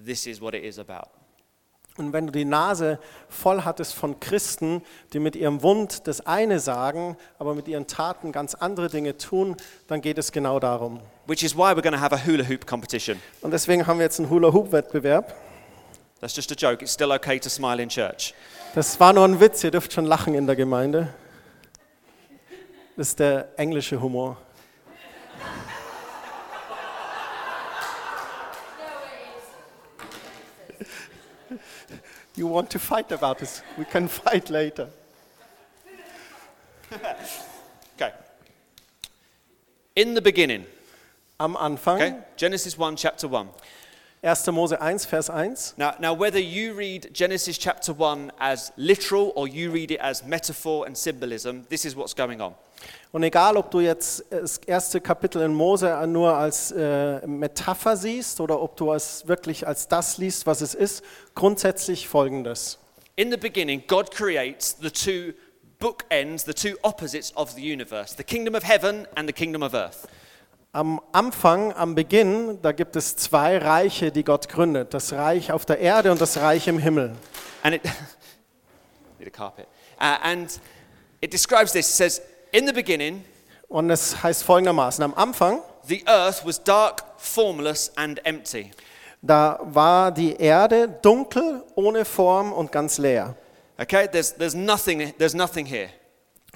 this 0.05 0.27
is 0.27 0.41
what 0.41 0.55
it 0.55 0.65
is 0.65 0.79
about. 0.79 1.09
Und 1.99 2.13
wenn 2.13 2.27
du 2.27 2.33
die 2.33 2.45
Nase 2.45 3.01
voll 3.29 3.65
hattest 3.65 3.93
von 3.95 4.21
Christen, 4.21 4.83
die 5.13 5.19
mit 5.19 5.35
ihrem 5.35 5.57
Mund 5.57 6.07
das 6.07 6.25
eine 6.25 6.61
sagen, 6.61 7.17
aber 7.41 7.57
mit 7.57 7.67
ihren 7.67 7.89
Taten 7.89 8.31
ganz 8.31 8.55
andere 8.55 8.89
Dinge 8.89 9.19
tun, 9.19 9.57
dann 9.89 10.01
geht 10.01 10.17
es 10.17 10.31
genau 10.31 10.61
darum. 10.61 11.01
Which 11.27 11.43
is 11.43 11.57
why 11.57 11.73
we're 11.73 11.83
going 11.83 11.95
to 11.95 12.01
have 12.01 12.15
a 12.15 12.25
hula 12.25 12.49
hoop 12.49 12.67
competition. 12.67 13.21
Und 13.41 13.51
deswegen 13.51 13.87
haben 13.87 13.99
wir 13.99 14.05
jetzt 14.05 14.21
einen 14.21 14.31
Hula-Hoop-Wettbewerb. 14.31 15.35
That's 16.21 16.37
just 16.37 16.53
a 16.53 16.55
joke. 16.55 16.83
It's 16.83 16.95
still 16.95 17.11
okay 17.11 17.41
to 17.41 17.49
smile 17.49 17.83
in 17.83 17.89
church. 17.89 18.33
Das 18.75 18.99
war 19.01 19.13
nur 19.13 19.25
ein 19.25 19.41
Witz, 19.41 19.65
ihr 19.65 19.73
dürft 19.73 19.93
schon 19.93 20.07
lachen 20.07 20.35
in 20.35 20.47
der 20.47 20.55
Gemeinde. 20.55 21.13
Das 22.97 23.09
ist 23.09 23.19
der 23.19 23.49
englische 23.57 24.01
Humor. 24.01 24.37
You 32.39 32.47
want 32.47 32.71
to 32.71 32.79
fight 32.79 33.11
about 33.11 33.41
this? 33.41 33.63
We 33.77 33.85
can 33.85 34.07
fight 34.23 34.49
later. 34.49 34.89
Okay. 38.01 38.13
In 39.97 40.15
the 40.15 40.23
beginning, 40.23 40.65
Am 41.41 41.55
Anfang, 41.57 41.97
okay? 41.97 42.19
Genesis 42.37 42.79
1, 42.79 42.95
chapter 42.95 43.27
1. 43.27 43.49
1. 44.23 44.37
Mose 44.55 44.75
1, 44.79 44.99
Vers 45.01 45.29
1. 45.29 45.57
Now, 45.77 45.97
now, 45.99 46.15
whether 46.15 46.39
you 46.39 46.75
read 46.75 47.11
Genesis 47.13 47.59
chapter 47.59 47.93
1 47.93 48.31
as 48.39 48.71
literal 48.77 49.33
or 49.35 49.49
you 49.49 49.73
read 49.73 49.91
it 49.91 49.99
as 49.99 50.25
metaphor 50.25 50.87
and 50.87 50.97
symbolism, 50.97 51.67
this 51.71 51.85
is 51.85 51.97
what's 51.97 52.15
going 52.15 52.41
on. 52.41 52.55
Und 53.11 53.23
egal, 53.23 53.57
ob 53.57 53.71
du 53.71 53.81
jetzt 53.81 54.25
das 54.31 54.59
erste 54.59 55.01
Kapitel 55.01 55.43
in 55.43 55.55
Mose 55.55 56.07
nur 56.07 56.35
als 56.35 56.71
äh, 56.73 57.27
Metapher 57.27 57.97
siehst 57.97 58.41
oder 58.41 58.61
ob 58.61 58.77
du 58.77 58.93
es 58.93 59.27
wirklich 59.27 59.67
als 59.67 59.89
das 59.89 60.19
liest, 60.19 60.47
was 60.47 60.61
es 60.61 60.75
ist, 60.75 61.03
grundsätzlich 61.35 62.07
folgendes. 62.07 62.79
In 63.17 63.31
the 63.31 63.37
beginning, 63.37 63.83
God 63.87 64.11
creates 64.11 64.77
the 64.81 64.91
two 64.91 65.33
bookends, 65.79 66.45
the 66.45 66.53
two 66.53 66.77
opposites 66.83 67.35
of 67.35 67.53
the 67.53 67.63
universe 67.63 68.15
the 68.17 68.25
kingdom 68.25 68.55
of 68.55 68.63
heaven 68.63 69.07
and 69.17 69.29
the 69.29 69.33
kingdom 69.33 69.63
of 69.63 69.75
earth. 69.75 70.07
Am 70.73 71.01
Anfang, 71.13 71.73
am 71.73 71.95
Beginn, 71.95 72.61
da 72.61 72.73
gibt 72.73 72.95
es 72.95 73.17
zwei 73.17 73.57
Reiche, 73.57 74.13
die 74.13 74.23
Gott 74.23 74.51
gründet. 74.51 74.93
Das 74.93 75.15
Reich 75.15 75.51
auf 75.51 75.65
der 75.65 75.79
Erde 75.79 76.13
und 76.13 76.21
das 76.21 76.37
Reich 76.37 76.69
im 76.69 76.79
Himmel. 76.79 77.17
And 77.63 77.75
it, 77.75 77.83
need 79.19 79.27
a 79.27 79.31
carpet. 79.31 79.67
Uh, 79.99 80.19
and 80.23 80.61
it 81.23 81.33
describes 81.33 81.73
this. 81.73 81.89
It 81.89 81.95
says, 81.95 82.23
In 82.53 82.67
the 82.67 82.73
beginning, 82.73 83.25
Und 83.69 83.91
es 83.91 84.23
heißt 84.23 84.45
folgendermaßen, 84.45 85.05
am 85.05 85.15
Anfang, 85.15 85.61
the 85.87 86.03
earth 86.07 86.45
was 86.45 86.63
dark, 86.63 87.03
formless, 87.19 87.93
and 87.97 88.25
empty. 88.25 88.71
da 89.21 89.59
war 89.63 90.11
die 90.11 90.37
Erde 90.37 90.89
dunkel, 90.89 91.65
ohne 91.75 92.05
Form 92.05 92.53
und 92.53 92.73
ganz 92.73 92.99
leer. 92.99 93.35
Okay, 93.79 94.09
there's, 94.11 94.33
there's, 94.33 94.55
nothing, 94.55 95.13
there's 95.19 95.35
nothing 95.35 95.67
here. 95.67 95.91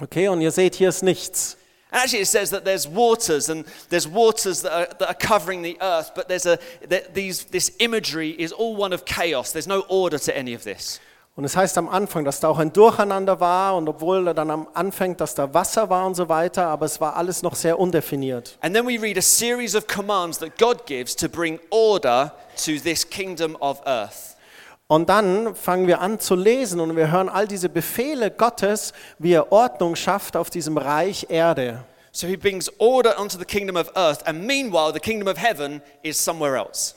Okay, 0.01 0.27
und 0.27 0.41
ihr 0.41 0.51
seht, 0.51 0.75
hier 0.75 0.89
ist 0.89 1.03
nichts. 1.03 1.57
And 1.91 2.01
actually, 2.01 2.21
it 2.21 2.27
says 2.27 2.49
that 2.49 2.65
there's 2.65 2.87
waters 2.87 3.49
and 3.49 3.65
there's 3.89 4.07
waters 4.07 4.63
that 4.63 4.71
are, 4.71 4.87
that 4.97 5.07
are 5.09 5.13
covering 5.13 5.61
the 5.61 5.77
earth, 5.79 6.13
but 6.15 6.27
there's 6.27 6.47
a, 6.47 6.57
that 6.89 7.13
these, 7.13 7.43
this 7.43 7.71
imagery 7.77 8.31
is 8.31 8.51
all 8.51 8.75
one 8.75 8.93
of 8.93 9.05
chaos. 9.05 9.51
There's 9.51 9.67
no 9.67 9.81
order 9.81 10.17
to 10.17 10.35
any 10.35 10.55
of 10.55 10.63
this. 10.63 10.99
Und 11.35 11.45
es 11.45 11.55
heißt 11.55 11.79
am 11.79 11.89
Anfang, 11.89 12.25
dass 12.25 12.39
da 12.39 12.47
auch 12.47 12.59
ein 12.59 12.71
Durcheinander 12.71 13.39
war 13.39 13.75
und 13.75 13.89
obwohl 13.89 14.27
er 14.27 14.33
dann 14.35 14.51
am 14.51 14.67
anfängt, 14.75 15.19
dass 15.19 15.33
da 15.33 15.51
Wasser 15.51 15.89
war 15.89 16.05
und 16.05 16.13
so 16.13 16.29
weiter, 16.29 16.67
aber 16.67 16.85
es 16.85 17.01
war 17.01 17.15
alles 17.15 17.41
noch 17.41 17.55
sehr 17.55 17.79
undefiniert. 17.79 18.57
And 18.61 18.75
then 18.75 18.85
we 18.85 19.01
read 19.01 19.17
a 19.17 19.21
series 19.21 19.75
of 19.75 19.87
commands 19.87 20.37
that 20.37 20.59
God 20.59 20.85
gives 20.85 21.15
to 21.15 21.27
bring 21.27 21.59
order 21.71 22.33
to 22.63 22.73
this 22.77 23.09
kingdom 23.09 23.57
of 23.61 23.81
earth. 23.87 24.37
Und 24.85 25.09
dann 25.09 25.55
fangen 25.55 25.87
wir 25.87 26.01
an 26.01 26.19
zu 26.19 26.35
lesen 26.35 26.79
und 26.79 26.95
wir 26.95 27.11
hören 27.11 27.29
all 27.29 27.47
diese 27.47 27.69
Befehle 27.69 28.29
Gottes, 28.29 28.93
wie 29.17 29.33
er 29.33 29.51
Ordnung 29.51 29.95
schafft 29.95 30.37
auf 30.37 30.51
diesem 30.51 30.77
Reich 30.77 31.27
Erde. 31.29 31.83
So 32.11 32.27
he 32.27 32.37
brings 32.37 32.71
order 32.77 33.19
onto 33.19 33.39
the 33.39 33.45
kingdom 33.45 33.75
of 33.75 33.89
earth, 33.95 34.21
and 34.27 34.45
meanwhile, 34.45 34.93
the 34.93 34.99
kingdom 34.99 35.27
of 35.27 35.35
heaven 35.35 35.81
is 36.03 36.23
somewhere 36.23 36.55
else. 36.55 36.93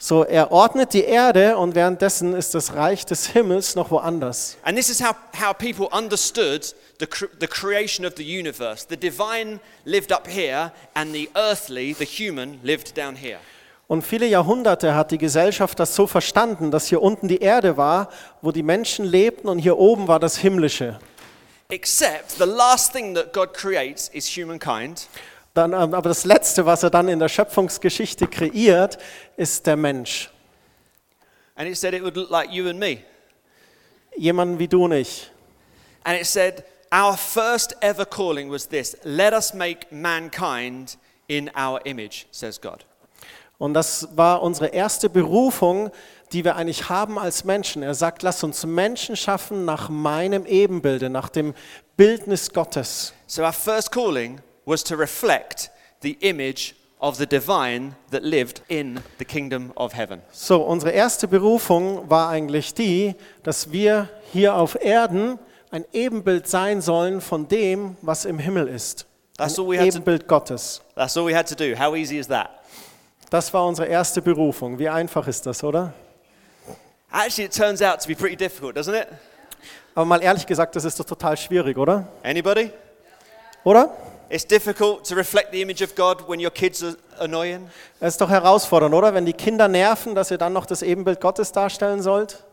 So, 0.00 0.22
er 0.22 0.52
ordnet 0.52 0.94
die 0.94 1.02
Erde 1.02 1.56
und 1.56 1.74
währenddessen 1.74 2.32
ist 2.32 2.54
das 2.54 2.74
Reich 2.74 3.04
des 3.04 3.26
Himmels 3.26 3.74
noch 3.74 3.90
woanders. 3.90 4.56
And 4.62 4.76
this 4.76 4.88
is 4.88 5.02
how, 5.02 5.16
how 5.34 5.52
people 5.52 5.88
understood 5.90 6.72
the, 7.00 7.06
cr- 7.06 7.26
the 7.40 7.48
creation 7.48 8.06
of 8.06 8.12
the 8.16 8.22
universe. 8.22 8.86
The 8.88 8.96
divine 8.96 9.58
lived 9.84 10.12
up 10.12 10.28
here, 10.28 10.72
and 10.94 11.12
the 11.12 11.28
earthly, 11.34 11.96
the 11.98 12.04
human, 12.04 12.60
lived 12.62 12.96
down 12.96 13.16
here. 13.16 13.38
Und 13.88 14.02
viele 14.02 14.26
Jahrhunderte 14.26 14.94
hat 14.94 15.10
die 15.10 15.18
Gesellschaft 15.18 15.80
das 15.80 15.96
so 15.96 16.06
verstanden, 16.06 16.70
dass 16.70 16.86
hier 16.86 17.02
unten 17.02 17.26
die 17.26 17.38
Erde 17.38 17.76
war, 17.76 18.10
wo 18.40 18.52
die 18.52 18.62
Menschen 18.62 19.04
lebten 19.04 19.48
und 19.48 19.58
hier 19.58 19.78
oben 19.78 20.06
war 20.06 20.20
das 20.20 20.36
Himmlische. 20.36 21.00
Except 21.70 22.32
the 22.38 22.44
last 22.44 22.92
thing 22.92 23.14
that 23.16 23.32
God 23.32 23.52
creates 23.52 24.08
is 24.10 24.28
humankind. 24.28 25.08
Dann, 25.58 25.72
ähm, 25.72 25.92
aber 25.92 26.08
das 26.08 26.24
Letzte, 26.24 26.66
was 26.66 26.84
er 26.84 26.90
dann 26.90 27.08
in 27.08 27.18
der 27.18 27.28
Schöpfungsgeschichte 27.28 28.28
kreiert, 28.28 28.96
ist 29.36 29.66
der 29.66 29.74
Mensch. 29.74 30.30
And 31.56 31.68
it 31.68 31.76
said 31.76 31.94
it 31.94 32.02
would 32.04 32.14
look 32.14 32.30
like 32.30 32.52
you 32.52 32.68
and 32.68 32.78
me. 32.78 32.98
Jemanden 34.16 34.60
wie 34.60 34.68
du 34.68 34.84
und 34.84 34.92
ich. 34.92 35.28
And 36.04 36.16
it 36.16 36.26
said, 36.26 36.62
Our 36.92 37.16
first 37.16 37.76
ever 37.80 38.06
calling 38.06 38.52
was 38.52 38.68
this 38.68 38.96
let 39.02 39.32
us 39.32 39.52
make 39.52 39.88
mankind 39.90 40.96
in 41.26 41.50
our 41.56 41.84
image, 41.84 42.26
says 42.30 42.60
God. 42.60 42.86
Und 43.58 43.74
das 43.74 44.16
war 44.16 44.42
unsere 44.42 44.68
erste 44.68 45.10
Berufung, 45.10 45.90
die 46.30 46.44
wir 46.44 46.54
eigentlich 46.54 46.88
haben 46.88 47.18
als 47.18 47.42
Menschen. 47.42 47.82
Er 47.82 47.94
sagt, 47.94 48.22
lass 48.22 48.44
uns 48.44 48.64
Menschen 48.64 49.16
schaffen 49.16 49.64
nach 49.64 49.88
meinem 49.88 50.46
Ebenbilde, 50.46 51.10
nach 51.10 51.28
dem 51.28 51.52
Bildnis 51.96 52.52
Gottes. 52.52 53.12
So 53.26 53.42
our 53.42 53.52
first 53.52 53.90
calling 53.90 54.40
was 54.68 54.84
to 54.84 54.96
reflect 54.96 55.70
the 56.02 56.16
image 56.20 56.74
of 57.00 57.16
the 57.16 57.26
divine 57.26 57.94
that 58.10 58.22
lived 58.22 58.60
in 58.68 59.00
the 59.18 59.24
kingdom 59.24 59.72
of 59.76 59.94
heaven. 59.94 60.20
So, 60.32 60.62
unsere 60.62 60.90
erste 60.92 61.28
Berufung 61.28 62.08
war 62.10 62.28
eigentlich 62.28 62.74
die, 62.74 63.14
dass 63.44 63.70
wir 63.72 64.08
hier 64.32 64.54
auf 64.54 64.76
Erden 64.80 65.38
ein 65.70 65.84
Ebenbild 65.92 66.48
sein 66.48 66.80
sollen 66.80 67.20
von 67.20 67.46
dem, 67.46 67.96
was 68.02 68.24
im 68.24 68.38
Himmel 68.38 68.68
ist. 68.68 69.06
Ein 69.38 69.46
That's 69.46 69.58
all 69.58 69.66
we 69.68 69.76
had 69.78 69.90
to- 69.90 69.96
Ebenbild 69.98 70.26
Gottes. 70.26 70.80
That's 70.96 71.16
all 71.16 71.26
we 71.26 71.36
had 71.36 71.48
to 71.48 71.54
do. 71.54 71.78
How 71.78 71.94
easy 71.94 72.18
is 72.18 72.26
that? 72.28 72.50
Das 73.30 73.52
war 73.54 73.66
unsere 73.66 73.86
erste 73.86 74.20
Berufung. 74.22 74.78
Wie 74.78 74.88
einfach 74.88 75.28
ist 75.28 75.46
das, 75.46 75.62
oder? 75.62 75.92
Actually, 77.12 77.46
it 77.46 77.54
turns 77.54 77.80
out 77.80 78.00
to 78.00 78.08
be 78.08 78.14
pretty 78.14 78.36
difficult, 78.36 78.76
doesn't 78.76 78.94
it? 79.00 79.06
Aber 79.94 80.04
mal 80.04 80.22
ehrlich 80.22 80.46
gesagt, 80.46 80.74
das 80.76 80.84
ist 80.84 80.98
doch 80.98 81.04
total 81.04 81.36
schwierig, 81.36 81.76
oder? 81.76 82.08
Anybody? 82.22 82.70
Oder? 83.64 83.90
It's 84.30 84.46
difficult 84.46 85.04
to 85.08 85.14
reflect 85.14 85.52
the 85.52 85.62
image 85.62 85.82
of 85.82 85.94
God 85.94 86.28
when 86.28 86.38
your 86.38 86.50
kids 86.50 86.82
are 86.82 86.96
annoying. 87.18 87.70
Es 87.98 88.14
ist 88.14 88.20
doch 88.20 88.28
herausfordernd, 88.28 88.94
oder? 88.94 89.14
Wenn 89.14 89.24
die 89.24 89.32
Kinder 89.32 89.68
nerven, 89.68 90.14
dass 90.14 90.30
ihr 90.30 90.36
dann 90.36 90.52
noch 90.52 90.66
das 90.66 90.82
Ebenbild 90.82 91.20
Gottes 91.20 91.52
darstellen 91.52 92.02
sollt. 92.02 92.44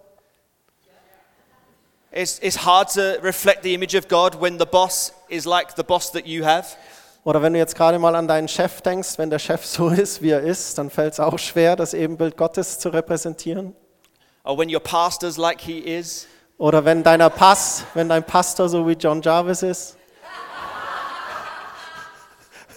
It's, 2.11 2.39
it's 2.41 2.65
hard 2.65 2.93
to 2.93 3.21
reflect 3.21 3.63
the 3.63 3.73
image 3.73 3.93
of 3.93 4.07
God 4.07 4.39
when 4.39 4.57
the 4.57 4.65
boss 4.65 5.11
is 5.27 5.43
like 5.43 5.75
the 5.75 5.83
boss 5.83 6.11
that 6.13 6.25
you 6.25 6.45
have. 6.45 6.77
Oder 7.25 7.41
wenn 7.41 7.51
du 7.51 7.59
jetzt 7.59 7.75
gerade 7.75 7.99
mal 7.99 8.15
an 8.15 8.27
deinen 8.27 8.47
Chef 8.47 8.81
denkst, 8.81 9.17
wenn 9.17 9.29
der 9.29 9.39
Chef 9.39 9.65
so 9.65 9.89
ist, 9.89 10.21
wie 10.21 10.29
er 10.29 10.39
ist, 10.41 10.77
dann 10.77 10.89
fällt 10.89 11.13
es 11.13 11.19
auch 11.19 11.37
schwer, 11.37 11.75
das 11.75 11.93
Ebenbild 11.93 12.37
Gottes 12.37 12.79
zu 12.79 12.87
repräsentieren. 12.87 13.75
Or 14.45 14.57
when 14.57 14.73
your 14.73 14.79
pastor's 14.79 15.35
like 15.35 15.59
he 15.59 15.79
is. 15.79 16.27
Oder 16.57 16.85
wenn 16.85 17.03
deiner 17.03 17.29
Pass, 17.29 17.83
wenn 17.95 18.07
dein 18.07 18.23
Pastor 18.23 18.69
so 18.69 18.87
wie 18.87 18.93
John 18.93 19.21
Jarvis 19.21 19.61
ist. 19.61 19.97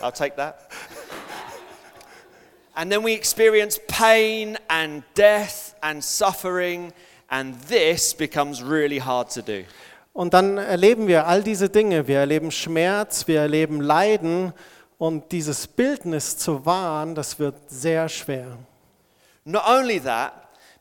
I'll 0.02 0.12
take 0.12 0.36
that. 0.36 0.70
And 2.74 2.92
then 2.92 3.02
we 3.02 3.12
experience 3.12 3.80
pain 3.88 4.56
and 4.70 5.02
death 5.14 5.74
and 5.82 6.02
suffering, 6.02 6.92
and 7.28 7.60
this 7.62 8.14
becomes 8.14 8.62
really 8.62 8.98
hard 8.98 9.30
to 9.30 9.42
do. 9.42 9.64
Und 10.12 10.34
dann 10.34 10.58
erleben 10.58 11.06
wir 11.06 11.26
all 11.26 11.42
diese 11.42 11.68
Dinge. 11.68 12.06
Wir 12.06 12.18
erleben 12.20 12.50
Schmerz, 12.50 13.26
wir 13.26 13.40
erleben 13.40 13.80
Leiden. 13.80 14.52
Und 14.98 15.30
dieses 15.30 15.66
Bildnis 15.66 16.36
zu 16.36 16.66
wahren, 16.66 17.14
das 17.14 17.38
wird 17.38 17.54
sehr 17.68 18.08
schwer. 18.08 18.58
Not 19.44 19.62
only 19.66 20.00
that, 20.00 20.32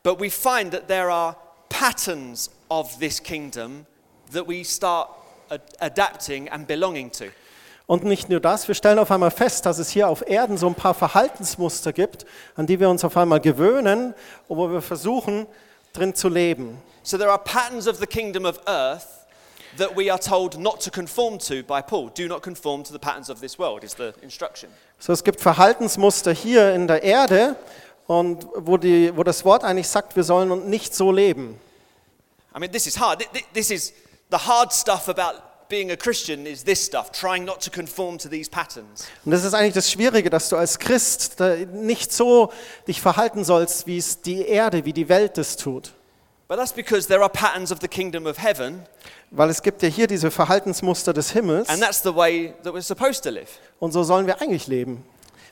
but 0.02 0.20
we 0.20 0.28
find 0.30 0.72
that 0.72 0.88
there 0.88 1.10
are 1.10 1.36
patterns 1.68 2.50
of 2.68 2.98
this 2.98 3.22
kingdom 3.22 3.86
that 4.32 4.46
we 4.46 4.64
start 4.64 5.08
adapting 5.80 6.48
and 6.48 6.66
belonging 6.66 7.10
to. 7.12 7.26
Und 7.88 8.04
nicht 8.04 8.28
nur 8.28 8.38
das, 8.38 8.68
wir 8.68 8.74
stellen 8.74 8.98
auf 8.98 9.10
einmal 9.10 9.30
fest, 9.30 9.64
dass 9.64 9.78
es 9.78 9.88
hier 9.88 10.08
auf 10.08 10.22
Erden 10.28 10.58
so 10.58 10.66
ein 10.66 10.74
paar 10.74 10.92
Verhaltensmuster 10.92 11.94
gibt, 11.94 12.26
an 12.54 12.66
die 12.66 12.78
wir 12.78 12.90
uns 12.90 13.02
auf 13.02 13.16
einmal 13.16 13.40
gewöhnen 13.40 14.14
und 14.46 14.56
wo 14.58 14.70
wir 14.70 14.82
versuchen, 14.82 15.46
drin 15.94 16.14
zu 16.14 16.28
leben. 16.28 16.78
So 17.02 17.16
there 17.16 17.30
are 17.30 17.38
patterns 17.42 17.88
of 17.88 17.96
the 17.96 18.06
kingdom 18.06 18.44
of 18.44 18.60
earth 18.66 19.06
that 19.78 19.96
we 19.96 20.12
are 20.12 20.20
told 20.20 20.58
not 20.58 20.82
to 20.84 20.90
conform 20.90 21.38
to 21.38 21.62
by 21.62 21.80
Paul. 21.80 22.10
Do 22.14 22.28
not 22.28 22.42
conform 22.42 22.84
to 22.84 22.92
the 22.92 22.98
patterns 22.98 23.30
of 23.30 23.40
this 23.40 23.58
world, 23.58 23.82
is 23.82 23.94
the 23.96 24.12
instruction. 24.20 24.68
So, 24.98 25.14
es 25.14 25.24
gibt 25.24 25.40
Verhaltensmuster 25.40 26.32
hier 26.32 26.74
in 26.74 26.86
der 26.88 27.02
Erde, 27.02 27.56
und 28.06 28.46
wo, 28.54 28.76
die, 28.76 29.16
wo 29.16 29.22
das 29.22 29.44
Wort 29.44 29.64
eigentlich 29.64 29.88
sagt, 29.88 30.14
wir 30.16 30.24
sollen 30.24 30.68
nicht 30.68 30.94
so 30.94 31.10
leben. 31.12 31.58
I 32.54 32.58
mean, 32.58 32.70
this 32.70 32.86
is 32.86 32.98
hard. 32.98 33.20
Th- 33.20 33.30
th- 33.32 33.44
This 33.54 33.70
is 33.70 33.92
the 34.30 34.36
hard 34.38 34.72
stuff 34.72 35.08
about 35.08 35.40
being 35.68 35.90
a 35.90 35.96
Christian 35.96 36.46
is 36.46 36.64
this 36.64 36.84
stuff, 36.84 37.10
trying 37.12 37.44
not 37.44 37.60
to 37.64 37.70
conform 37.70 38.18
to 38.18 38.28
these 38.28 38.48
patterns. 38.50 39.06
Und 39.24 39.32
das 39.32 39.44
ist 39.44 39.54
eigentlich 39.54 39.74
das 39.74 39.90
Schwierige, 39.90 40.30
dass 40.30 40.48
du 40.48 40.56
als 40.56 40.78
Christ 40.78 41.36
nicht 41.72 42.12
so 42.12 42.52
dich 42.86 43.00
verhalten 43.00 43.44
sollst, 43.44 43.86
wie 43.86 43.98
es 43.98 44.20
die 44.22 44.46
Erde, 44.46 44.84
wie 44.84 44.92
die 44.92 45.08
Welt 45.08 45.38
es 45.38 45.56
tut. 45.56 45.92
But 46.48 46.56
that's 46.58 46.72
because 46.72 47.06
there 47.06 47.20
are 47.20 47.28
patterns 47.28 47.70
of 47.70 47.78
the 47.82 47.88
kingdom 47.88 48.26
of 48.26 48.38
heaven, 48.38 48.82
Weil 49.30 49.50
es 49.50 49.62
gibt 49.62 49.82
ja 49.82 49.88
hier 49.90 50.06
diese 50.06 50.30
Verhaltensmuster 50.30 51.12
des 51.12 51.32
Himmels 51.32 51.68
and 51.68 51.82
that's 51.82 52.02
the 52.02 52.14
way 52.14 52.54
that 52.62 52.72
we're 52.72 52.80
supposed 52.80 53.22
to 53.24 53.30
live. 53.30 53.48
und 53.78 53.92
so 53.92 54.02
sollen 54.02 54.26
wir 54.26 54.40
eigentlich 54.40 54.66
leben. 54.66 55.04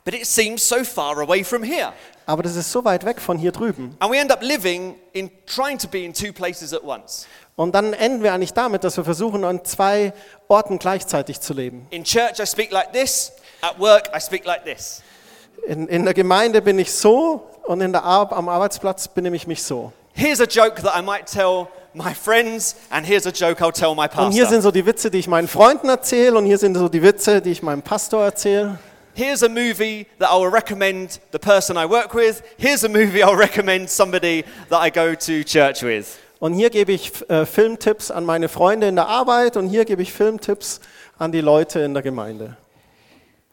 But 0.06 0.14
it 0.14 0.24
seems 0.24 0.66
so 0.66 0.84
far 0.84 1.20
away 1.20 1.42
from 1.42 1.64
here. 1.64 1.92
Aber 2.26 2.44
das 2.44 2.54
ist 2.54 2.70
so 2.70 2.84
weit 2.84 3.04
weg 3.04 3.20
von 3.20 3.38
hier 3.38 3.50
drüben. 3.50 3.96
And 3.98 4.12
we 4.12 4.16
end 4.18 4.30
up 4.30 4.40
living 4.40 4.94
in 5.12 5.30
trying 5.46 5.78
to 5.78 5.88
be 5.88 6.04
in 6.04 6.12
two 6.12 6.32
places 6.32 6.72
at 6.72 6.84
once. 6.84 7.26
Und 7.56 7.74
dann 7.74 7.92
enden 7.92 8.22
wir 8.22 8.32
eigentlich 8.32 8.52
damit, 8.52 8.84
dass 8.84 8.96
wir 8.96 9.02
versuchen, 9.02 9.42
an 9.42 9.64
zwei 9.64 10.12
Orten 10.46 10.78
gleichzeitig 10.78 11.40
zu 11.40 11.54
leben. 11.54 11.88
In 11.90 12.04
church, 12.04 12.38
I 12.38 12.46
speak 12.46 12.70
like 12.70 12.92
this. 12.92 13.32
At 13.62 13.80
work, 13.80 14.08
I 14.16 14.20
speak 14.20 14.44
like 14.44 14.64
this. 14.64 15.02
In, 15.66 15.88
in 15.88 16.04
der 16.04 16.14
Gemeinde 16.14 16.62
bin 16.62 16.78
ich 16.78 16.92
so 16.92 17.50
und 17.64 17.80
in 17.80 17.90
der 17.90 18.04
Ar 18.04 18.32
am 18.32 18.48
Arbeitsplatz 18.48 19.08
benehme 19.08 19.34
ich 19.34 19.48
mich 19.48 19.64
so. 19.64 19.92
Here's 20.12 20.40
a 20.40 20.46
joke 20.46 20.80
that 20.82 20.96
I 20.96 21.02
might 21.02 21.26
tell 21.26 21.66
my 21.94 22.14
friends, 22.14 22.76
and 22.90 23.04
here's 23.04 23.26
a 23.26 23.32
joke 23.32 23.60
I'll 23.60 23.72
tell 23.72 23.96
my 23.96 24.04
Und 24.04 24.30
hier 24.30 24.44
pastor. 24.44 24.48
sind 24.50 24.62
so 24.62 24.70
die 24.70 24.86
Witze, 24.86 25.10
die 25.10 25.18
ich 25.18 25.26
meinen 25.26 25.48
Freunden 25.48 25.88
erzähle 25.88 26.38
und 26.38 26.46
hier 26.46 26.58
sind 26.58 26.76
so 26.76 26.88
die 26.88 27.02
Witze, 27.02 27.42
die 27.42 27.50
ich 27.50 27.62
meinem 27.62 27.82
Pastor 27.82 28.22
erzähle. 28.22 28.78
Here's 29.16 29.42
a 29.42 29.48
movie 29.48 30.06
that 30.18 30.28
I 30.28 30.36
will 30.36 30.50
recommend 30.50 31.20
the 31.30 31.38
person 31.38 31.78
I 31.78 31.86
work 31.86 32.12
with. 32.12 32.42
Here's 32.58 32.84
a 32.84 32.88
movie 32.90 33.22
I'll 33.22 33.34
recommend 33.34 33.88
somebody 33.88 34.44
that 34.68 34.78
I 34.78 34.90
go 34.90 35.14
to 35.14 35.42
church 35.42 35.80
with. 35.80 36.18
Und 36.38 36.52
hier 36.52 36.68
gebe 36.68 36.92
ich 36.92 37.12
äh, 37.30 37.46
Filmtipps 37.46 38.10
an 38.10 38.26
meine 38.26 38.50
Freunde 38.50 38.88
in 38.88 38.96
der 38.96 39.08
Arbeit 39.08 39.56
und 39.56 39.70
hier 39.70 39.86
gebe 39.86 40.02
ich 40.02 40.12
Filmtipps 40.12 40.80
an 41.16 41.32
die 41.32 41.40
Leute 41.40 41.80
in 41.80 41.94
der 41.94 42.02
Gemeinde. 42.02 42.58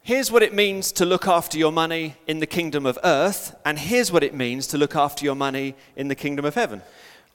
Here's 0.02 0.34
what 0.34 0.44
it 0.44 0.52
means 0.52 0.94
to 0.96 1.06
look 1.06 1.30
after 1.30 1.58
your 1.58 1.72
money 1.72 2.16
in 2.26 2.42
the 2.42 2.46
kingdom 2.46 2.86
of 2.86 3.00
earth, 3.02 3.56
and 3.64 3.80
here's 3.80 4.12
what 4.12 4.22
it 4.22 4.34
means 4.34 4.68
to 4.68 4.78
look 4.78 4.98
after 4.98 5.26
your 5.26 5.36
money 5.36 5.76
in 5.96 6.10
the 6.10 6.16
kingdom 6.16 6.44
of 6.44 6.58
heaven. 6.58 6.82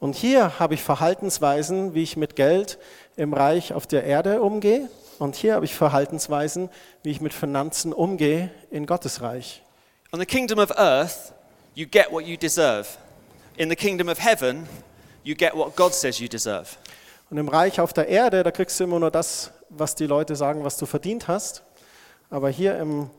Und 0.00 0.16
hier 0.16 0.58
habe 0.58 0.74
ich 0.74 0.82
Verhaltensweisen, 0.82 1.94
wie 1.94 2.02
ich 2.02 2.18
mit 2.18 2.36
Geld 2.36 2.76
im 3.16 3.32
Reich 3.32 3.72
auf 3.72 3.86
der 3.86 4.04
Erde 4.04 4.42
umgehe. 4.42 4.90
Und 5.18 5.34
hier 5.34 5.54
habe 5.54 5.64
ich 5.64 5.74
Verhaltensweisen, 5.74 6.70
wie 7.02 7.10
ich 7.10 7.20
mit 7.20 7.34
Finanzen 7.34 7.92
umgehe 7.92 8.50
in 8.70 8.86
Gottes 8.86 9.20
Reich. 9.20 9.62
On 10.12 10.20
the 10.20 10.26
kingdom 10.26 10.58
of 10.58 10.70
earth, 10.78 11.32
you 11.74 11.86
get 11.86 12.12
what 12.12 12.24
you 12.24 12.36
deserve. 12.36 12.86
In 13.56 13.68
the 13.68 13.76
kingdom 13.76 14.08
of 14.08 14.18
heaven, 14.18 14.68
you 15.24 15.34
get 15.34 15.54
what 15.54 15.74
God 15.74 15.92
says 15.92 16.20
you 16.20 16.28
deserve. 16.28 16.76
Und 17.30 17.38
im 17.38 17.48
Reich 17.48 17.80
auf 17.80 17.92
der 17.92 18.08
Erde, 18.08 18.42
da 18.42 18.50
kriegst 18.50 18.78
du 18.78 18.84
immer 18.84 19.00
nur 19.00 19.10
das, 19.10 19.50
was 19.68 19.94
die 19.94 20.06
Leute 20.06 20.36
sagen, 20.36 20.64
was 20.64 20.78
du 20.78 20.86
verdient 20.86 21.28
hast. 21.28 21.62
Aber 22.30 22.48
hier 22.48 22.78
im 22.78 23.10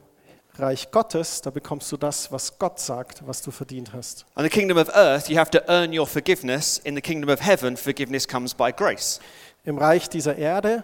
Reich 0.57 0.91
Gottes, 0.91 1.41
da 1.41 1.49
bekommst 1.51 1.91
du 1.91 1.97
das, 1.97 2.31
was 2.31 2.57
Gott 2.57 2.79
sagt, 2.79 3.27
was 3.27 3.41
du 3.41 3.51
verdient 3.51 3.93
hast. 3.93 4.25
On 4.35 4.43
the 4.43 4.49
kingdom 4.49 4.77
of 4.77 4.89
earth, 4.95 5.29
you 5.29 5.37
have 5.37 5.51
to 5.51 5.59
earn 5.67 5.97
your 5.97 6.07
forgiveness. 6.07 6.79
In 6.79 6.95
the 6.95 7.01
kingdom 7.01 7.29
of 7.29 7.41
heaven, 7.41 7.77
forgiveness 7.77 8.27
comes 8.27 8.53
by 8.53 8.71
grace. 8.71 9.19
Im 9.63 9.77
Reich 9.77 10.09
dieser 10.09 10.37
Erde, 10.37 10.83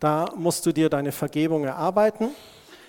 da 0.00 0.26
musst 0.36 0.66
du 0.66 0.72
dir 0.72 0.88
deine 0.88 1.12
Vergebung 1.12 1.64
erarbeiten. 1.64 2.30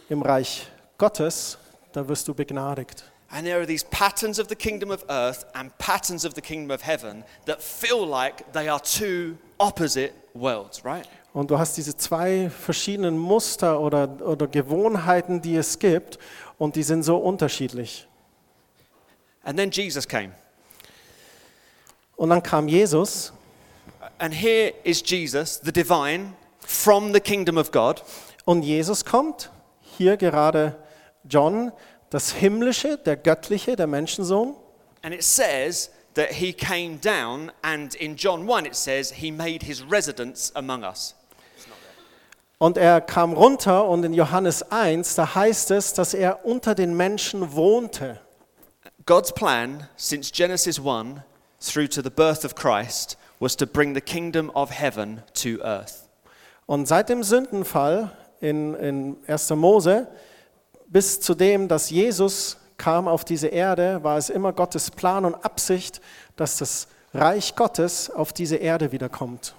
Im 0.10 0.22
Reich 0.22 0.68
Gottes, 0.98 1.58
da 1.92 2.08
wirst 2.08 2.28
du 2.28 2.34
begnadigt. 2.34 3.04
And 3.30 3.46
there 3.46 3.58
are 3.58 3.68
these 3.68 3.86
patterns 3.90 4.40
of 4.40 4.48
the 4.48 4.56
kingdom 4.56 4.90
of 4.90 5.04
earth 5.10 5.46
and 5.54 5.78
patterns 5.80 6.24
of 6.24 6.34
the 6.34 6.42
kingdom 6.42 6.72
of 6.72 6.82
heaven 6.82 7.26
that 7.46 7.62
feel 7.62 8.06
like 8.06 8.54
they 8.54 8.70
are 8.70 8.80
two 8.80 9.38
opposite 9.60 10.14
worlds, 10.34 10.86
right? 10.86 11.08
Und 11.34 11.52
du 11.52 11.60
hast 11.60 11.76
diese 11.76 11.96
zwei 11.98 12.50
verschiedenen 12.50 13.18
Muster 13.18 13.80
oder, 13.80 14.10
oder 14.22 14.48
Gewohnheiten, 14.48 15.42
die 15.42 15.56
es 15.56 15.78
gibt, 15.78 16.18
und 16.58 16.76
die 16.76 16.84
sind 16.84 17.04
so 17.04 17.18
unterschiedlich. 17.18 18.08
And 19.44 19.58
then 19.58 19.70
Jesus 19.72 20.08
came. 20.08 20.32
Und 22.16 22.30
dann 22.30 22.42
kam 22.42 22.68
Jesus, 22.68 23.34
And 24.20 24.34
here 24.34 24.74
is 24.84 25.04
Jesus, 25.06 25.62
the 25.64 25.72
divine, 25.72 26.34
from 26.60 27.14
the 27.14 27.20
kingdom 27.20 27.58
of 27.58 27.72
God. 27.72 28.04
und 28.46 28.64
Jesus 28.64 29.04
kommt, 29.04 29.52
hier 29.98 30.18
gerade 30.18 30.76
John, 31.30 31.72
das 32.10 32.32
Himmlische, 32.32 32.98
der 32.98 33.18
Göttliche, 33.18 33.76
der 33.76 33.88
Menschensohn. 33.88 34.56
And 35.02 35.14
it 35.14 35.24
says 35.24 35.92
that 36.16 36.30
he 36.32 36.54
came 36.54 36.98
down, 36.98 37.52
and 37.62 37.94
in 37.96 38.16
John 38.16 38.50
1 38.50 38.66
it 38.66 38.76
says 38.76 39.12
he 39.12 39.32
made 39.32 39.66
his 39.66 39.84
residence 39.90 40.52
among 40.56 40.84
us. 40.84 41.14
Und 42.60 42.78
er 42.78 43.02
kam 43.02 43.34
runter 43.34 43.88
und 43.88 44.04
in 44.04 44.14
Johannes 44.14 44.64
1, 44.72 45.14
da 45.16 45.36
heißt 45.36 45.70
es, 45.72 45.94
dass 45.94 46.16
er 46.16 46.44
unter 46.44 46.74
den 46.74 46.96
Menschen 46.98 47.54
wohnte. 47.54 48.20
God's 49.06 49.32
plan 49.32 49.88
since 49.96 50.32
Genesis 50.32 50.80
1 50.80 51.22
through 51.60 51.88
to 51.88 52.02
the 52.02 52.10
birth 52.10 52.44
of 52.44 52.56
Christ 52.56 53.18
was 53.40 53.56
to 53.58 53.68
bring 53.68 53.94
the 53.94 54.02
kingdom 54.02 54.50
of 54.56 54.72
heaven 54.72 55.22
to 55.36 55.62
earth. 55.62 56.07
Und 56.68 56.88
seit 56.88 57.10
dem 57.10 57.24
Sündenfall 57.24 58.12
in, 58.40 58.76
in 58.76 59.18
1. 59.26 59.50
Mose 59.52 60.08
bis 60.88 61.20
zu 61.20 61.34
dem, 61.34 61.68
dass 61.68 61.90
Jesus 61.90 62.58
kam 62.78 63.08
auf 63.08 63.26
diese 63.26 63.48
Erde, 63.48 64.04
war 64.04 64.18
es 64.18 64.30
immer 64.30 64.54
Gottes 64.54 64.92
Plan 64.92 65.26
und 65.26 65.34
Absicht, 65.34 66.02
dass 66.36 66.58
das 66.58 66.88
Reich 67.14 67.56
Gottes 67.56 68.12
auf 68.12 68.32
diese 68.34 68.58
Erde 68.58 68.92
wiederkommt. 68.92 69.56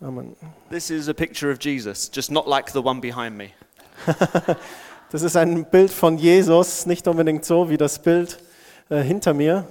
Amen. 0.00 0.36
This 0.70 0.90
is 0.90 1.08
a 1.08 1.12
picture 1.12 1.52
of 1.52 1.58
Jesus, 1.60 2.10
just 2.14 2.30
not 2.30 2.46
like 2.46 2.70
the 2.70 2.78
one 2.78 3.00
behind 3.00 3.36
me. 3.36 3.50
Das 5.10 5.22
ist 5.22 5.36
ein 5.36 5.64
Bild 5.64 5.90
von 5.90 6.18
Jesus, 6.18 6.84
nicht 6.84 7.08
unbedingt 7.08 7.42
so 7.42 7.70
wie 7.70 7.78
das 7.78 7.98
Bild 7.98 8.38
äh, 8.90 9.00
hinter 9.00 9.32
mir. 9.32 9.66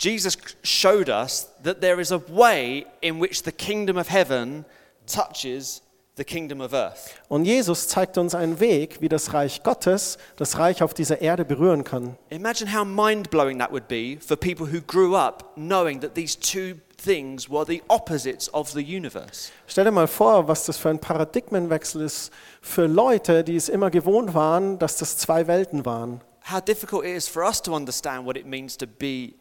Jesus 0.00 0.38
showed 0.62 1.10
us 1.10 1.48
that 1.62 1.82
there 1.82 2.00
is 2.00 2.10
a 2.10 2.22
way 2.28 2.86
in 3.02 3.20
which 3.20 3.42
the 3.42 3.52
kingdom 3.52 3.98
of 3.98 4.08
heaven 4.08 4.64
touches 5.06 5.82
the 6.16 6.24
kingdom 6.24 6.62
of 6.62 6.72
earth. 6.72 7.14
Und 7.28 7.44
Jesus 7.44 7.86
zeigt 7.86 8.16
uns 8.16 8.34
einen 8.34 8.60
Weg, 8.60 9.00
wie 9.00 9.10
das 9.10 9.34
Reich 9.34 9.62
Gottes 9.62 10.16
das 10.36 10.58
Reich 10.58 10.82
auf 10.82 10.94
dieser 10.94 11.20
Erde 11.20 11.44
berühren 11.44 11.84
kann. 11.84 12.16
Imagine 12.30 12.72
how 12.72 12.84
mind 12.84 13.30
blowing 13.30 13.58
that 13.58 13.70
would 13.70 13.88
be 13.88 14.18
for 14.20 14.36
people 14.36 14.66
who 14.66 14.80
grew 14.80 15.14
up 15.14 15.52
knowing 15.54 16.00
that 16.00 16.14
these 16.14 16.38
two 16.38 16.80
things 16.96 17.50
were 17.50 17.66
the 17.66 17.82
opposites 17.88 18.52
of 18.54 18.70
the 18.70 18.80
universe. 18.80 19.50
Stell 19.66 19.84
dir 19.84 19.92
mal 19.92 20.06
vor, 20.06 20.48
was 20.48 20.64
das 20.64 20.78
für 20.78 20.88
ein 20.88 20.98
Paradigmenwechsel 20.98 22.02
ist 22.02 22.32
für 22.62 22.86
Leute, 22.86 23.44
die 23.44 23.56
es 23.56 23.68
immer 23.68 23.90
gewohnt 23.90 24.32
waren, 24.32 24.78
dass 24.78 24.96
das 24.96 25.18
zwei 25.18 25.46
Welten 25.46 25.84
waren. 25.84 26.22
How 26.50 26.60
difficult 26.60 27.04
it 27.04 27.14
is 27.16 27.28
for 27.28 27.44
us 27.44 27.60
to 27.62 27.74
understand 27.74 28.24
what 28.24 28.36
it 28.36 28.46
means 28.46 28.76
to 28.78 28.86
be 28.86 29.34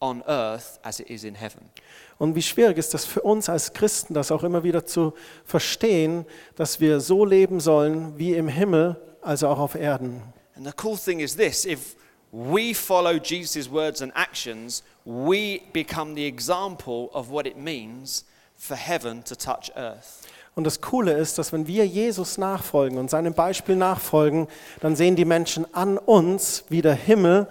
on 0.00 0.22
earth 0.26 0.80
as 0.82 0.98
it 1.00 1.08
is 1.08 1.24
in 1.24 1.34
heaven. 1.34 1.70
Und 2.18 2.34
wie 2.34 2.42
schwierig 2.42 2.78
ist 2.78 2.92
das 2.92 3.04
für 3.04 3.22
uns 3.22 3.48
als 3.48 3.72
Christen, 3.72 4.14
das 4.14 4.32
auch 4.32 4.42
immer 4.42 4.62
wieder 4.62 4.84
zu 4.84 5.14
verstehen, 5.44 6.26
dass 6.56 6.80
wir 6.80 7.00
so 7.00 7.24
leben 7.24 7.60
sollen 7.60 8.18
wie 8.18 8.34
im 8.34 8.48
Himmel, 8.48 9.00
also 9.22 9.48
auch 9.48 9.58
auf 9.58 9.74
Erden. 9.74 10.22
And 10.56 10.66
the 10.66 10.72
cool 10.82 10.98
thing 10.98 11.20
is 11.20 11.36
this 11.36 11.64
if 11.64 11.96
we 12.32 12.74
follow 12.74 13.12
Jesus' 13.12 13.70
words 13.70 14.02
and 14.02 14.12
actions, 14.14 14.82
we 15.04 15.60
become 15.72 16.14
the 16.14 16.26
example 16.26 17.10
of 17.12 17.30
what 17.30 17.46
it 17.46 17.56
means 17.56 18.24
for 18.56 18.76
heaven 18.76 19.22
to 19.24 19.34
touch 19.34 19.72
earth. 19.76 20.26
Und 20.54 20.64
das 20.64 20.80
Coole 20.80 21.12
ist, 21.12 21.38
dass 21.38 21.52
wenn 21.52 21.66
wir 21.66 21.86
Jesus 21.86 22.36
nachfolgen 22.36 22.98
und 22.98 23.08
seinem 23.08 23.34
Beispiel 23.34 23.76
nachfolgen, 23.76 24.48
dann 24.80 24.96
sehen 24.96 25.16
die 25.16 25.24
Menschen 25.24 25.66
an 25.74 25.96
uns, 25.96 26.64
wie 26.68 26.82
der 26.82 26.94
Himmel 26.94 27.46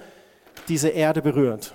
diese 0.67 0.89
Erde 0.89 1.21
berührt. 1.21 1.73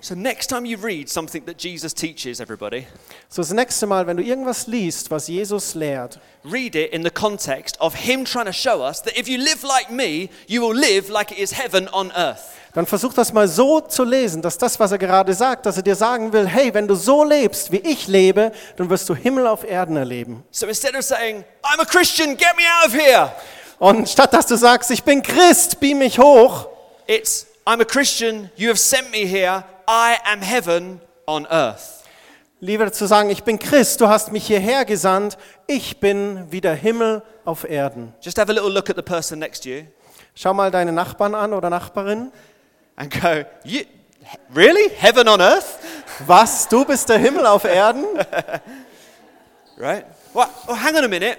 So, 0.00 0.14
next 0.14 0.48
time 0.48 0.66
you 0.66 0.76
read 0.76 1.08
something 1.08 1.44
that 1.46 1.58
Jesus 1.58 1.92
teaches 1.94 2.40
everybody, 2.40 2.86
So 3.28 3.42
das 3.42 3.52
nächste 3.52 3.86
Mal, 3.86 4.06
wenn 4.06 4.16
du 4.16 4.22
irgendwas 4.22 4.66
liest, 4.66 5.10
was 5.10 5.26
Jesus 5.26 5.74
lehrt, 5.74 6.20
read 6.44 6.76
it 6.76 6.92
in 6.92 7.02
the 7.02 7.10
context 7.10 7.80
of 7.80 7.94
Him 7.94 8.24
trying 8.24 8.46
to 8.46 8.52
show 8.52 8.82
us 8.82 9.02
that 9.02 9.18
if 9.18 9.26
you 9.26 9.38
live 9.38 9.64
like 9.64 9.90
me, 9.90 10.28
you 10.46 10.60
will 10.60 10.76
live 10.76 11.08
like 11.08 11.32
it 11.32 11.38
is 11.38 11.52
heaven 11.52 11.88
on 11.88 12.12
earth. 12.12 12.52
dann 12.74 12.84
versuch 12.84 13.14
das 13.14 13.32
mal 13.32 13.48
so 13.48 13.80
zu 13.80 14.04
lesen, 14.04 14.42
dass 14.42 14.58
das, 14.58 14.78
was 14.78 14.92
er 14.92 14.98
gerade 14.98 15.32
sagt, 15.32 15.64
dass 15.64 15.78
er 15.78 15.82
dir 15.82 15.96
sagen 15.96 16.34
will, 16.34 16.46
hey, 16.46 16.74
wenn 16.74 16.86
du 16.86 16.94
so 16.94 17.24
lebst, 17.24 17.72
wie 17.72 17.78
ich 17.78 18.06
lebe, 18.06 18.52
dann 18.76 18.90
wirst 18.90 19.08
du 19.08 19.14
Himmel 19.14 19.46
auf 19.46 19.64
Erden 19.64 19.96
erleben. 19.96 20.44
So, 20.50 20.66
instead 20.66 20.94
of 20.94 21.02
saying, 21.02 21.42
I'm 21.62 21.80
a 21.80 21.86
Christian, 21.86 22.36
get 22.36 22.54
me 22.54 22.64
out 22.64 22.88
of 22.88 22.94
here, 22.94 23.32
Und 23.78 24.08
statt 24.10 24.34
dass 24.34 24.46
du 24.46 24.56
sagst, 24.56 24.90
ich 24.90 25.02
bin 25.02 25.22
Christ, 25.22 25.80
beam 25.80 25.98
mich 25.98 26.18
hoch, 26.18 26.68
it's, 27.06 27.46
I'm 27.64 27.80
a 27.80 27.84
Christian, 27.84 28.50
you 28.56 28.68
have 28.68 28.78
sent 28.78 29.10
me 29.10 29.26
here, 29.26 29.64
I 29.88 30.16
am 30.24 30.42
heaven 30.42 31.00
on 31.26 31.46
earth. 31.46 32.04
lieber 32.60 32.90
zu 32.92 33.06
sagen, 33.06 33.30
ich 33.30 33.44
bin 33.44 33.58
Christ, 33.58 34.00
du 34.00 34.08
hast 34.08 34.32
mich 34.32 34.46
hierher 34.46 34.84
gesandt, 34.84 35.36
ich 35.66 36.00
bin 36.00 36.50
wie 36.50 36.60
der 36.60 36.74
Himmel 36.74 37.22
auf 37.44 37.64
Erden. 37.68 38.12
Just 38.20 38.38
have 38.38 38.50
a 38.50 38.54
little 38.54 38.70
look 38.70 38.90
at 38.90 38.96
the 38.96 39.02
person 39.02 39.38
next 39.38 39.62
to 39.62 39.68
you 39.68 39.82
Schau 40.34 40.52
mal 40.52 40.70
deine 40.70 40.92
Nachbarn 40.92 41.34
an 41.34 41.52
oder 41.52 41.70
Nachbarin. 41.70 42.32
and 42.96 43.10
go, 43.10 43.44
you, 43.64 43.82
really? 44.54 44.90
Heaven 44.96 45.28
on 45.28 45.40
earth? 45.40 45.78
Was, 46.26 46.66
du 46.68 46.84
bist 46.84 47.08
der 47.08 47.18
Himmel 47.18 47.46
auf 47.46 47.64
Erden? 47.64 48.04
Right? 49.78 50.06
Well, 50.32 50.48
well, 50.66 50.76
hang 50.76 50.96
on 50.96 51.04
a 51.04 51.08
minute. 51.08 51.36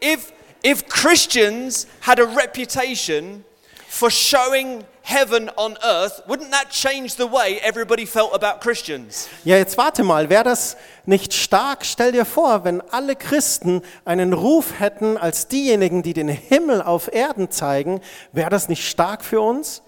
If, 0.00 0.32
if 0.62 0.88
Christians 0.88 1.86
had 2.00 2.18
a 2.18 2.24
reputation 2.24 3.44
for 3.88 4.10
showing 4.10 4.84
heaven 5.04 5.50
on 5.56 5.76
earth, 5.84 6.22
wouldn't 6.26 6.50
that 6.50 6.70
change 6.70 7.16
the 7.16 7.26
way 7.26 7.60
everybody 7.62 8.06
felt 8.06 8.32
about 8.32 8.60
Christians? 8.60 9.28
Ja, 9.44 9.56
jetzt 9.56 9.76
warte 9.76 10.02
mal, 10.02 10.30
wäre 10.30 10.44
das 10.44 10.78
nicht 11.04 11.34
stark? 11.34 11.84
Stell 11.84 12.12
dir 12.12 12.24
vor, 12.24 12.64
wenn 12.64 12.80
alle 12.90 13.14
Christen 13.14 13.82
einen 14.06 14.32
Ruf 14.32 14.80
hätten 14.80 15.18
als 15.18 15.46
diejenigen, 15.46 16.02
die 16.02 16.14
den 16.14 16.28
Himmel 16.28 16.80
auf 16.80 17.12
Erden 17.12 17.50
zeigen, 17.50 18.00
wäre 18.32 18.48
das 18.48 18.68
nicht 18.68 18.88
stark 18.88 19.22
für 19.22 19.42
uns? 19.42 19.82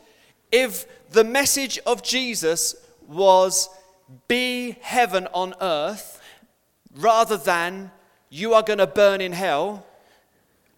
If 0.54 0.86
the 1.12 1.24
message 1.24 1.80
of 1.86 2.02
Jesus 2.04 2.76
was 3.08 3.70
be 4.28 4.76
heaven 4.80 5.26
on 5.32 5.54
earth 5.60 6.20
rather 6.94 7.42
than 7.42 7.90
you 8.28 8.52
are 8.52 8.62
going 8.62 8.78
to 8.78 8.86
burn 8.86 9.22
in 9.22 9.32
hell, 9.32 9.82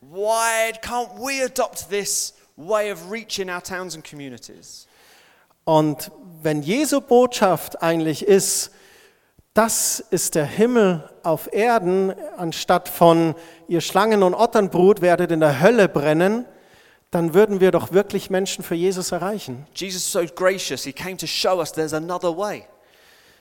why 0.00 0.72
can't 0.80 1.18
we 1.18 1.40
adopt 1.42 1.90
this 1.90 2.34
way 2.58 2.92
of 2.92 3.10
reaching 3.10 3.48
our 3.48 3.62
towns 3.62 3.94
and 3.94 4.04
communities? 4.04 4.86
Und 5.64 6.10
wenn 6.42 6.62
Jesu 6.62 7.00
Botschaft 7.00 7.82
eigentlich 7.82 8.26
ist, 8.26 8.70
das 9.54 10.00
ist 10.10 10.34
der 10.34 10.46
Himmel 10.46 11.08
auf 11.22 11.52
Erden, 11.52 12.14
anstatt 12.36 12.88
von 12.88 13.34
ihr 13.66 13.80
Schlangen 13.80 14.22
und 14.22 14.34
Otternbrut 14.34 15.00
werdet 15.00 15.32
in 15.32 15.40
der 15.40 15.60
Hölle 15.60 15.88
brennen, 15.88 16.46
dann 17.10 17.34
würden 17.34 17.60
wir 17.60 17.70
doch 17.70 17.92
wirklich 17.92 18.30
Menschen 18.30 18.62
für 18.62 18.74
Jesus 18.74 19.12
erreichen. 19.12 19.66
Jesus 19.74 20.02
is 20.02 20.12
so 20.12 20.24
gracious, 20.34 20.84
he 20.84 20.92
came 20.92 21.16
to 21.16 21.26
show 21.26 21.58
us 21.58 21.72
there's 21.72 21.94
another 21.94 22.36
way. 22.36 22.66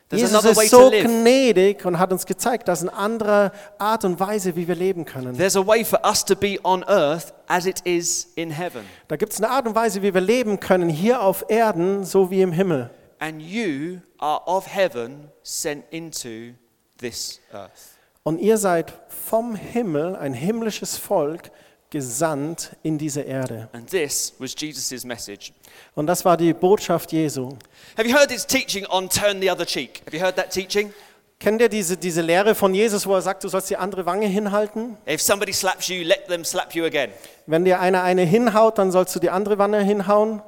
There's 0.10 0.22
Jesus 0.22 0.46
ist 0.46 0.70
so 0.70 0.90
gnädig 0.90 1.86
und 1.86 2.00
hat 2.00 2.14
uns 2.14 2.26
gezeigt, 2.26 2.70
dass 2.70 2.82
eine 2.82 2.94
andere 2.94 3.52
Art 3.78 4.06
und 4.06 4.18
Weise, 4.22 4.56
wie 4.56 4.66
wir 4.66 4.76
leben 4.76 5.04
können. 5.04 5.36
There's 5.36 5.58
a 5.58 5.68
way 5.68 5.84
for 5.84 6.00
us 6.06 6.24
to 6.24 6.36
be 6.36 6.58
on 6.64 6.84
earth 6.86 7.34
as 7.48 7.66
it 7.66 7.82
is 7.84 8.32
in 8.36 8.50
heaven. 8.52 8.86
Da 9.10 9.18
gibt 9.18 9.34
es 9.34 9.42
eine 9.42 9.50
Art 9.50 9.68
und 9.68 9.76
Weise, 9.76 10.02
wie 10.02 10.14
wir 10.14 10.22
leben 10.22 10.62
können, 10.62 10.88
hier 10.88 11.22
auf 11.22 11.44
Erden, 11.50 12.06
so 12.06 12.32
wie 12.32 12.42
im 12.42 12.54
Himmel. 12.54 12.90
And 13.20 13.42
you 13.42 13.98
are 14.20 14.42
of 14.46 14.66
heaven 14.66 15.30
sent 15.44 15.84
into 15.90 16.54
this 17.00 17.42
earth. 17.52 17.98
Und 18.24 18.40
ihr 18.40 18.58
seid 18.58 18.94
vom 19.10 19.56
Himmel, 19.56 20.16
ein 20.16 20.34
himmlisches 20.34 20.98
Volk, 20.98 21.52
gesandt 21.90 22.76
in 22.84 22.98
diese 22.98 23.22
Erde. 23.22 23.70
And 23.72 23.90
this 23.90 24.34
was 24.40 24.54
Jesus' 24.58 25.04
message. 25.06 25.54
Und 25.96 26.08
das 26.08 26.26
war 26.26 26.38
die 26.38 26.54
Botschaft 26.54 27.12
Jesu. 27.12 27.58
Have 27.98 28.08
you 28.08 28.16
heard 28.16 28.32
his 28.32 28.46
teaching 28.46 28.86
on 28.88 29.10
turn 29.10 29.42
the 29.42 29.50
other 29.50 29.66
cheek? 29.66 30.02
Have 30.06 30.16
you 30.16 30.22
heard 30.24 30.36
that 30.36 30.52
teaching? 30.52 30.94
Kennt 31.40 31.62
ihr 31.62 31.70
diese, 31.70 31.98
diese 31.98 32.22
Lehre 32.22 32.56
von 32.56 32.74
Jesus, 32.74 33.06
wo 33.06 33.14
er 33.14 33.22
sagt, 33.22 33.44
du 33.44 33.48
sollst 33.48 33.70
die 33.70 33.78
andere 33.78 34.08
Wange 34.08 34.26
hinhalten? 34.26 34.98
If 35.08 35.22
somebody 35.22 35.54
slaps 35.54 35.88
you, 35.88 36.04
let 36.04 36.28
them 36.28 36.44
slap 36.44 36.74
you 36.74 36.84
again. 36.86 37.12
Wenn 37.46 37.64
dir 37.64 37.80
einer 37.80 38.02
eine 38.02 38.24
hinhaut, 38.24 38.80
dann 38.80 38.92
sollst 38.92 39.16
du 39.16 39.20
die 39.20 39.30
andere 39.30 39.60
Wange 39.60 39.82
hinhauen? 39.84 40.42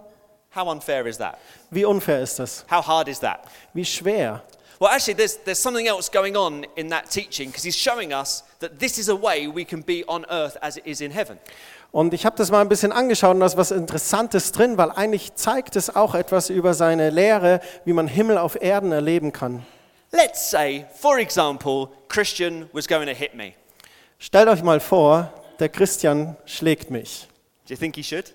How 0.55 0.67
unfair 0.67 1.05
is 1.05 1.19
that? 1.19 1.37
Wie 1.69 1.85
unfair 1.85 2.21
ist 2.21 2.39
das? 2.39 2.65
How 2.71 2.85
hard 2.85 3.07
is 3.07 3.19
that? 3.19 3.41
Wie 3.73 3.85
schwer? 3.85 4.41
Well, 4.79 4.89
actually, 4.89 5.15
there's, 5.15 5.37
there's 5.43 5.59
something 5.59 5.87
else 5.87 6.09
going 6.09 6.37
on 6.37 6.65
in 6.77 6.87
that 6.89 7.09
teaching 7.11 7.49
because 7.49 7.63
he's 7.63 7.75
showing 7.75 8.13
us 8.13 8.43
that 8.59 8.79
this 8.79 8.97
is 8.97 9.09
a 9.09 9.15
way 9.15 9.45
we 9.47 9.65
can 9.65 9.81
be 9.81 10.05
on 10.07 10.25
earth 10.29 10.55
as 10.61 10.77
it 10.77 10.85
is 10.85 11.01
in 11.01 11.11
heaven. 11.11 11.37
Und 11.91 12.13
ich 12.13 12.25
habe 12.25 12.37
das 12.37 12.49
mal 12.49 12.61
ein 12.61 12.69
bisschen 12.69 12.93
angeschaut 12.93 13.33
und 13.33 13.41
da 13.41 13.47
ist 13.47 13.57
was 13.57 13.71
Interessantes 13.71 14.53
drin, 14.53 14.77
weil 14.77 14.91
eigentlich 14.91 15.35
zeigt 15.35 15.75
es 15.75 15.93
auch 15.93 16.15
etwas 16.15 16.49
über 16.49 16.73
seine 16.73 17.09
Lehre, 17.09 17.59
wie 17.83 17.93
man 17.93 18.07
Himmel 18.07 18.37
auf 18.37 18.61
Erden 18.61 18.93
erleben 18.93 19.33
kann. 19.33 19.65
Let's 20.11 20.49
say, 20.49 20.85
for 20.95 21.17
example, 21.17 21.89
Christian 22.07 22.69
was 22.71 22.87
going 22.87 23.07
to 23.07 23.13
hit 23.13 23.35
me. 23.35 23.53
Stellt 24.17 24.47
euch 24.47 24.63
mal 24.63 24.79
vor, 24.79 25.33
der 25.59 25.69
Christian 25.69 26.37
schlägt 26.45 26.89
mich. 26.89 27.27
Do 27.67 27.73
you 27.73 27.77
think 27.77 27.95
he 27.95 28.03
should? 28.03 28.33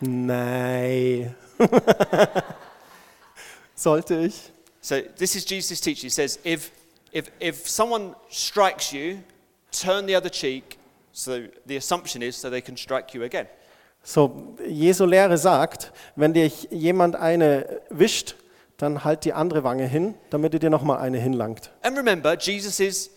Nein. 0.00 1.36
Sollte 3.74 4.16
ich? 4.16 4.52
So 4.82 5.00
this 5.16 5.36
is 5.36 5.44
Jesus' 5.44 5.80
teaching. 5.80 6.06
He 6.06 6.10
says, 6.10 6.38
if, 6.44 6.72
if, 7.12 7.30
if 7.38 7.68
someone 7.68 8.14
strikes 8.28 8.92
you, 8.92 9.22
turn 9.70 10.06
the 10.06 10.16
other 10.16 10.28
cheek. 10.28 10.76
So 11.12 11.46
the 11.66 11.76
assumption 11.76 12.20
is 12.22 12.36
so 12.36 12.50
they 12.50 12.60
can 12.60 12.76
strike 12.76 13.14
you 13.14 13.22
again. 13.22 13.46
So, 14.04 14.56
Jesu 14.68 15.06
Lehre 15.06 15.38
sagt, 15.38 15.92
wenn 16.16 16.32
dir 16.32 16.50
jemand 16.70 17.14
eine 17.14 17.80
wischt, 17.88 18.34
dann 18.76 19.04
halt 19.04 19.24
die 19.24 19.32
andere 19.32 19.62
Wange 19.62 19.86
hin, 19.86 20.16
damit 20.30 20.54
er 20.54 20.58
dir 20.58 20.70
nochmal 20.70 20.98
eine 20.98 21.18
hinlangt. 21.20 21.70
And 21.82 21.96
remember, 21.96 22.36
Jesus 22.36 22.80
is 22.80 23.10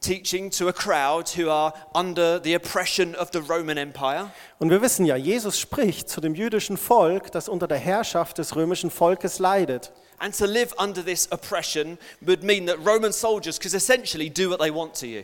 teaching 0.00 0.50
to 0.50 0.68
a 0.68 0.72
crowd 0.72 1.28
who 1.36 1.50
are 1.50 1.72
under 1.94 2.40
the 2.42 2.54
oppression 2.54 3.14
of 3.14 3.30
the 3.32 3.40
Roman 3.40 3.76
Empire. 3.76 4.30
Und 4.58 4.70
wir 4.70 4.80
wissen 4.82 5.06
ja, 5.06 5.16
Jesus 5.16 5.58
spricht 5.58 6.08
zu 6.08 6.20
dem 6.20 6.34
jüdischen 6.34 6.76
Volk, 6.76 7.32
das 7.32 7.48
unter 7.48 7.66
der 7.66 7.78
Herrschaft 7.78 8.38
des 8.38 8.56
römischen 8.56 8.90
Volkes 8.90 9.38
leidet. 9.38 9.92
And 10.18 10.36
to 10.36 10.46
live 10.46 10.74
under 10.78 11.04
this 11.04 11.30
oppression 11.30 11.98
would 12.20 12.42
mean 12.42 12.66
that 12.66 12.78
Roman 12.84 13.12
soldiers 13.12 13.58
could 13.58 13.74
essentially 13.74 14.28
do 14.28 14.50
what 14.50 14.60
they 14.60 14.74
want 14.74 14.98
to 15.00 15.06
you. 15.06 15.22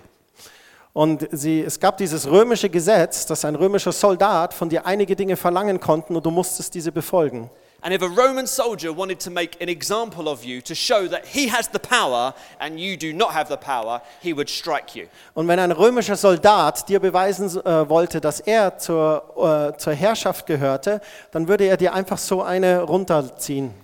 Und 0.92 1.28
sie, 1.32 1.60
es 1.60 1.80
gab 1.80 1.96
dieses 1.96 2.30
römische 2.30 2.70
Gesetz, 2.70 3.26
dass 3.26 3.44
ein 3.44 3.56
römischer 3.56 3.90
Soldat 3.90 4.54
von 4.54 4.68
dir 4.68 4.86
einige 4.86 5.16
Dinge 5.16 5.36
verlangen 5.36 5.80
konnten 5.80 6.14
und 6.14 6.24
du 6.24 6.30
musstest 6.30 6.72
diese 6.72 6.92
befolgen. 6.92 7.50
And 7.84 7.92
if 7.92 8.00
a 8.00 8.08
Roman 8.08 8.46
soldier 8.46 8.94
wanted 8.94 9.20
to 9.20 9.30
make 9.30 9.60
an 9.60 9.68
example 9.68 10.26
of 10.26 10.42
you 10.42 10.62
to 10.62 10.74
show 10.74 11.06
that 11.06 11.26
he 11.26 11.48
has 11.48 11.68
the 11.68 11.78
power 11.78 12.32
and 12.58 12.80
you 12.80 12.96
do 12.96 13.12
not 13.12 13.34
have 13.34 13.50
the 13.50 13.58
power, 13.58 14.00
he 14.22 14.32
would 14.32 14.48
strike 14.48 14.96
you. 14.96 15.06
Und 15.34 15.48
wenn 15.48 15.58
ein 15.58 15.70
römischer 15.70 16.16
Soldat 16.16 16.88
dir 16.88 16.98
beweisen 16.98 17.46
äh, 17.62 17.86
wollte, 17.90 18.22
dass 18.22 18.40
er 18.40 18.78
zur, 18.78 19.74
äh, 19.74 19.76
zur 19.76 19.92
Herrschaft 19.92 20.46
gehörte, 20.46 21.02
dann 21.30 21.46
würde 21.46 21.64
er 21.64 21.76
dir 21.76 21.92
einfach 21.92 22.16
so 22.16 22.40
eine 22.40 22.80
runterziehen. 22.80 23.74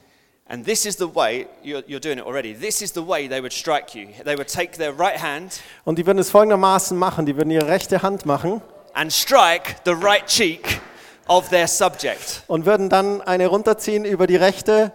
And 0.48 0.64
this 0.64 0.86
is 0.86 0.96
the 0.96 1.14
way, 1.14 1.46
you're, 1.62 1.84
you're 1.86 2.00
doing 2.00 2.16
it 2.16 2.24
already, 2.24 2.54
this 2.54 2.80
is 2.80 2.94
the 2.94 3.06
way 3.06 3.28
they 3.28 3.42
would 3.42 3.52
strike 3.52 3.94
you. 3.94 4.08
They 4.24 4.34
would 4.34 4.48
take 4.48 4.78
their 4.78 4.98
right 4.98 5.20
hand 5.20 5.60
Und 5.84 5.98
die 5.98 6.06
würden 6.06 6.18
es 6.18 6.30
folgendermaßen 6.30 6.96
machen, 6.96 7.26
die 7.26 7.36
würden 7.36 7.50
ihre 7.50 7.68
rechte 7.68 8.00
Hand 8.02 8.24
machen 8.24 8.62
and 8.94 9.12
strike 9.12 9.76
the 9.84 9.94
right 9.94 10.26
cheek 10.26 10.80
of 11.30 11.48
their 11.48 11.66
subject. 11.68 12.42
und 12.48 12.66
würden 12.66 12.88
dann 12.90 13.22
eine 13.22 13.46
runterziehen 13.46 14.04
über 14.04 14.26
die 14.26 14.36
rechte 14.36 14.92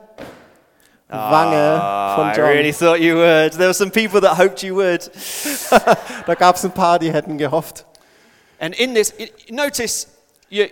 Wange 1.08 1.56
Ah, 1.82 2.16
von 2.16 2.30
I 2.32 2.36
John. 2.36 2.46
really 2.46 2.74
thought 2.74 3.00
you 3.00 3.16
would. 3.16 3.52
There 3.54 3.68
were 3.68 3.74
some 3.74 3.92
people 3.92 4.20
that 4.22 4.38
hoped 4.38 4.62
you 4.64 4.76
would. 4.76 5.10
Da 6.26 6.34
gab 6.36 6.56
es 6.56 6.64
ein 6.66 6.72
paar, 6.72 6.98
die 7.00 7.14
hätten 7.14 7.38
gehofft. 7.38 7.86
And 8.60 8.76
in 8.76 8.96
this, 8.96 9.14
i- 9.20 9.32
notice 9.54 10.08
you, 10.50 10.66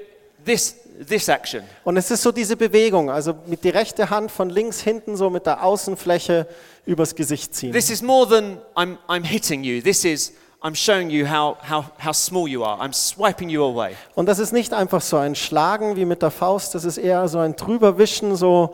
this, 0.43 0.76
this 1.08 1.28
action. 1.28 1.63
Und 1.84 1.97
es 1.97 2.10
ist 2.10 2.23
so 2.23 2.32
diese 2.32 2.58
Bewegung, 2.58 3.12
also 3.12 3.36
mit 3.45 3.63
die 3.63 3.69
rechte 3.69 4.10
Hand 4.10 4.32
von 4.32 4.49
links 4.49 4.82
hinten 4.82 5.15
so 5.15 5.30
mit 5.30 5.45
der 5.45 5.63
Außenfläche 5.63 6.47
übers 6.88 7.13
Gesicht 7.13 7.54
ziehen. 7.54 7.71
This 7.71 7.89
is 7.91 8.02
more 8.02 8.28
than 8.28 8.58
I'm, 8.76 8.97
I'm 9.08 9.23
hitting 9.23 9.63
you. 9.63 9.82
This 9.82 10.04
is 10.04 10.34
I'm 10.63 10.76
showing 10.76 11.10
you 11.10 11.28
how, 11.28 11.58
how, 11.69 11.84
how 11.99 12.13
small 12.13 12.47
you 12.47 12.63
are. 12.63 12.80
I'm 12.80 12.93
swiping 12.93 13.49
you 13.49 13.63
away. 13.63 13.95
Und 14.15 14.28
das 14.28 14.39
ist 14.39 14.54
nicht 14.54 14.73
einfach 14.73 15.02
so 15.02 15.17
ein 15.17 15.36
Schlagen 15.36 15.97
wie 15.97 16.06
mit 16.06 16.21
der 16.21 16.32
Faust, 16.32 16.73
das 16.73 16.86
ist 16.86 16.97
eher 16.97 17.28
so 17.28 17.39
ein 17.39 17.56
drüberwischen, 17.58 18.36
so 18.38 18.73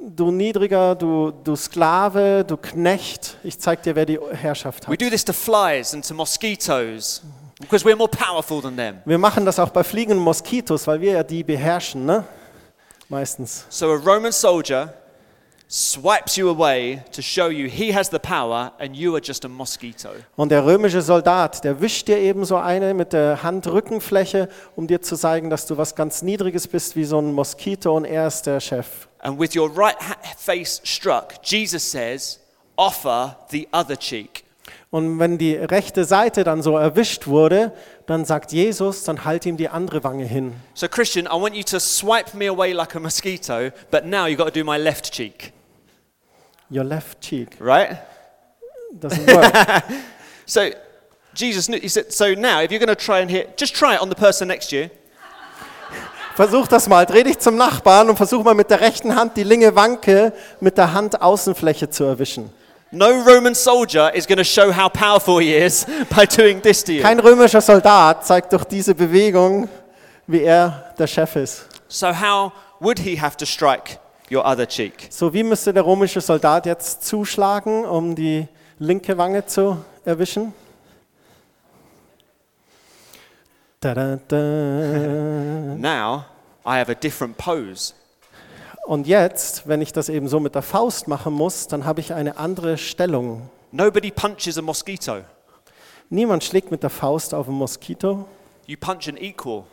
du 0.00 0.30
Niedriger, 0.30 0.94
du, 0.94 1.32
du 1.44 1.54
Sklave, 1.54 2.44
du 2.46 2.56
Knecht, 2.56 3.36
ich 3.44 3.58
zeig 3.58 3.82
dir, 3.82 3.94
wer 3.94 4.06
die 4.06 4.18
Herrschaft 4.32 4.88
We 4.88 4.92
hat. 4.92 5.02
do 5.02 5.10
this 5.10 5.22
to 5.24 5.32
flies 5.34 5.92
and 5.92 6.06
to 6.06 6.14
mosquitoes 6.14 7.20
because 7.60 7.84
we're 7.84 7.96
more 7.96 8.08
powerful 8.08 8.62
than 8.62 8.76
them. 8.76 9.02
Wir 9.04 9.18
machen 9.18 9.44
das 9.44 9.58
auch 9.58 9.68
bei 9.70 9.84
fliegenden 9.84 10.22
Moskitos, 10.22 10.86
weil 10.86 11.00
wir 11.00 11.12
ja 11.12 11.22
die 11.22 11.44
beherrschen, 11.44 12.06
ne? 12.06 12.24
Meistens. 13.10 13.66
So 13.68 13.92
a 13.92 13.96
Roman 13.96 14.32
soldier 14.32 14.94
swipes 15.68 16.36
you 16.36 16.48
away 16.48 17.02
to 17.12 17.20
show 17.20 17.48
you 17.48 17.68
he 17.68 17.92
has 17.94 18.08
the 18.08 18.18
power 18.18 18.72
and 18.78 18.96
you 18.96 19.14
are 19.14 19.20
just 19.22 19.44
a 19.44 19.48
mosquito. 19.48 20.10
Und 20.36 20.50
der 20.50 20.64
römische 20.64 21.02
Soldat, 21.02 21.62
der 21.62 21.80
wischt 21.80 22.08
dir 22.08 22.18
eben 22.18 22.44
so 22.44 22.56
eine 22.56 22.94
mit 22.94 23.12
der 23.12 23.42
Handrückenfläche, 23.42 24.48
um 24.76 24.86
dir 24.86 25.02
zu 25.02 25.16
zeigen, 25.16 25.50
dass 25.50 25.66
du 25.66 25.76
was 25.76 25.94
ganz 25.94 26.22
Niedriges 26.22 26.66
bist, 26.66 26.96
wie 26.96 27.04
so 27.04 27.20
ein 27.20 27.32
Moskito 27.32 27.94
und 27.96 28.06
er 28.06 28.26
ist 28.26 28.42
der 28.42 28.60
Chef. 28.60 29.08
And 29.20 29.38
with 29.38 29.54
your 29.54 29.70
right 29.76 29.96
face 30.38 30.80
struck, 30.84 31.34
Jesus 31.42 31.90
says, 31.90 32.40
offer 32.76 33.36
the 33.50 33.68
other 33.72 33.96
cheek. 33.96 34.44
Und 34.90 35.18
wenn 35.18 35.36
die 35.36 35.54
rechte 35.54 36.04
Seite 36.04 36.44
dann 36.44 36.62
so 36.62 36.78
erwischt 36.78 37.26
wurde, 37.26 37.72
dann 38.06 38.24
sagt 38.24 38.52
Jesus, 38.52 39.04
dann 39.04 39.24
halt 39.26 39.44
ihm 39.44 39.58
die 39.58 39.68
andere 39.68 40.02
Wange 40.02 40.24
hin. 40.24 40.54
So, 40.72 40.88
Christian, 40.88 41.26
I 41.26 41.38
want 41.38 41.54
you 41.54 41.62
to 41.64 41.78
swipe 41.78 42.34
me 42.34 42.48
away 42.48 42.72
like 42.72 42.94
a 42.96 43.00
mosquito, 43.00 43.70
but 43.90 44.06
now 44.06 44.24
you've 44.26 44.38
got 44.38 44.46
to 44.46 44.60
do 44.60 44.64
my 44.64 44.78
left 44.78 45.12
cheek, 45.12 45.52
Your 46.70 46.84
left 46.84 47.20
cheek. 47.20 47.48
right? 47.60 47.98
Doesn't 49.00 49.26
work. 49.26 49.84
So, 50.46 50.70
Jesus, 51.34 51.68
knew- 51.68 51.78
he 51.78 51.88
said, 51.88 52.10
so 52.10 52.32
now 52.32 52.62
if 52.62 52.70
you're 52.72 52.78
going 52.80 52.88
to 52.88 52.94
try 52.96 53.20
and 53.20 53.30
hit, 53.30 53.58
just 53.58 53.74
try 53.74 53.94
it 53.94 54.00
on 54.00 54.08
the 54.08 54.14
person 54.14 54.48
next 54.48 54.70
to 54.70 54.76
you. 54.76 54.90
versuch 56.36 56.66
das 56.68 56.88
mal. 56.88 57.04
Dreh 57.04 57.22
dich 57.22 57.38
zum 57.38 57.56
Nachbarn 57.56 58.08
und 58.08 58.16
versuch 58.16 58.42
mal 58.42 58.54
mit 58.54 58.70
der 58.70 58.80
rechten 58.80 59.14
Hand 59.14 59.36
die 59.36 59.42
linke 59.44 59.74
Wanke 59.76 60.32
mit 60.60 60.78
der 60.78 60.94
Handaußenfläche 60.94 61.90
zu 61.90 62.04
erwischen. 62.04 62.50
No 62.90 63.10
Roman 63.10 63.54
soldier 63.54 64.10
is 64.14 64.26
going 64.26 64.38
to 64.38 64.44
show 64.44 64.72
how 64.72 64.88
powerful 64.90 65.38
he 65.38 65.54
is 65.54 65.84
by 66.16 66.24
doing 66.24 66.62
this 66.62 66.82
to 66.82 66.92
you. 66.92 67.02
Kein 67.02 67.20
römischer 67.20 67.60
Soldat 67.60 68.24
zeigt 68.26 68.50
durch 68.54 68.64
diese 68.64 68.94
Bewegung, 68.94 69.68
wie 70.26 70.44
er 70.44 70.94
der 70.98 71.06
Chef 71.06 71.36
ist. 71.36 71.66
So, 71.88 72.08
how 72.08 72.52
would 72.80 72.98
he 73.00 73.20
have 73.20 73.36
to 73.36 73.44
strike 73.44 73.98
your 74.30 74.46
other 74.46 74.66
cheek? 74.66 75.08
So, 75.10 75.32
wie 75.32 75.42
müsste 75.42 75.72
der 75.72 75.84
römische 75.84 76.20
Soldat 76.20 76.66
jetzt 76.66 77.04
zuschlagen, 77.04 77.84
um 77.84 78.14
die 78.14 78.46
linke 78.78 79.16
Wange 79.18 79.46
zu 79.46 79.78
erwischen? 80.04 80.52
Da, 83.80 83.94
da, 83.94 84.18
da. 84.26 84.36
Now, 85.76 86.24
I 86.66 86.78
have 86.78 86.90
a 86.90 86.94
different 86.94 87.36
pose. 87.36 87.94
Und 88.86 89.06
jetzt, 89.06 89.68
wenn 89.68 89.82
ich 89.82 89.92
das 89.92 90.08
eben 90.08 90.28
so 90.28 90.40
mit 90.40 90.54
der 90.54 90.62
Faust 90.62 91.08
machen 91.08 91.34
muss, 91.34 91.68
dann 91.68 91.84
habe 91.84 92.00
ich 92.00 92.12
eine 92.12 92.38
andere 92.38 92.78
Stellung. 92.78 93.48
Nobody 93.70 94.10
punches 94.10 94.56
a 94.58 94.62
mosquito. 94.62 95.18
Niemand 96.10 96.42
schlägt 96.42 96.70
mit 96.70 96.82
der 96.82 96.90
Faust 96.90 97.34
auf 97.34 97.48
ein 97.48 97.54
Moskito. 97.54 98.26
You 98.66 98.76
punch 98.80 99.08
an 99.08 99.18
equal. 99.18 99.64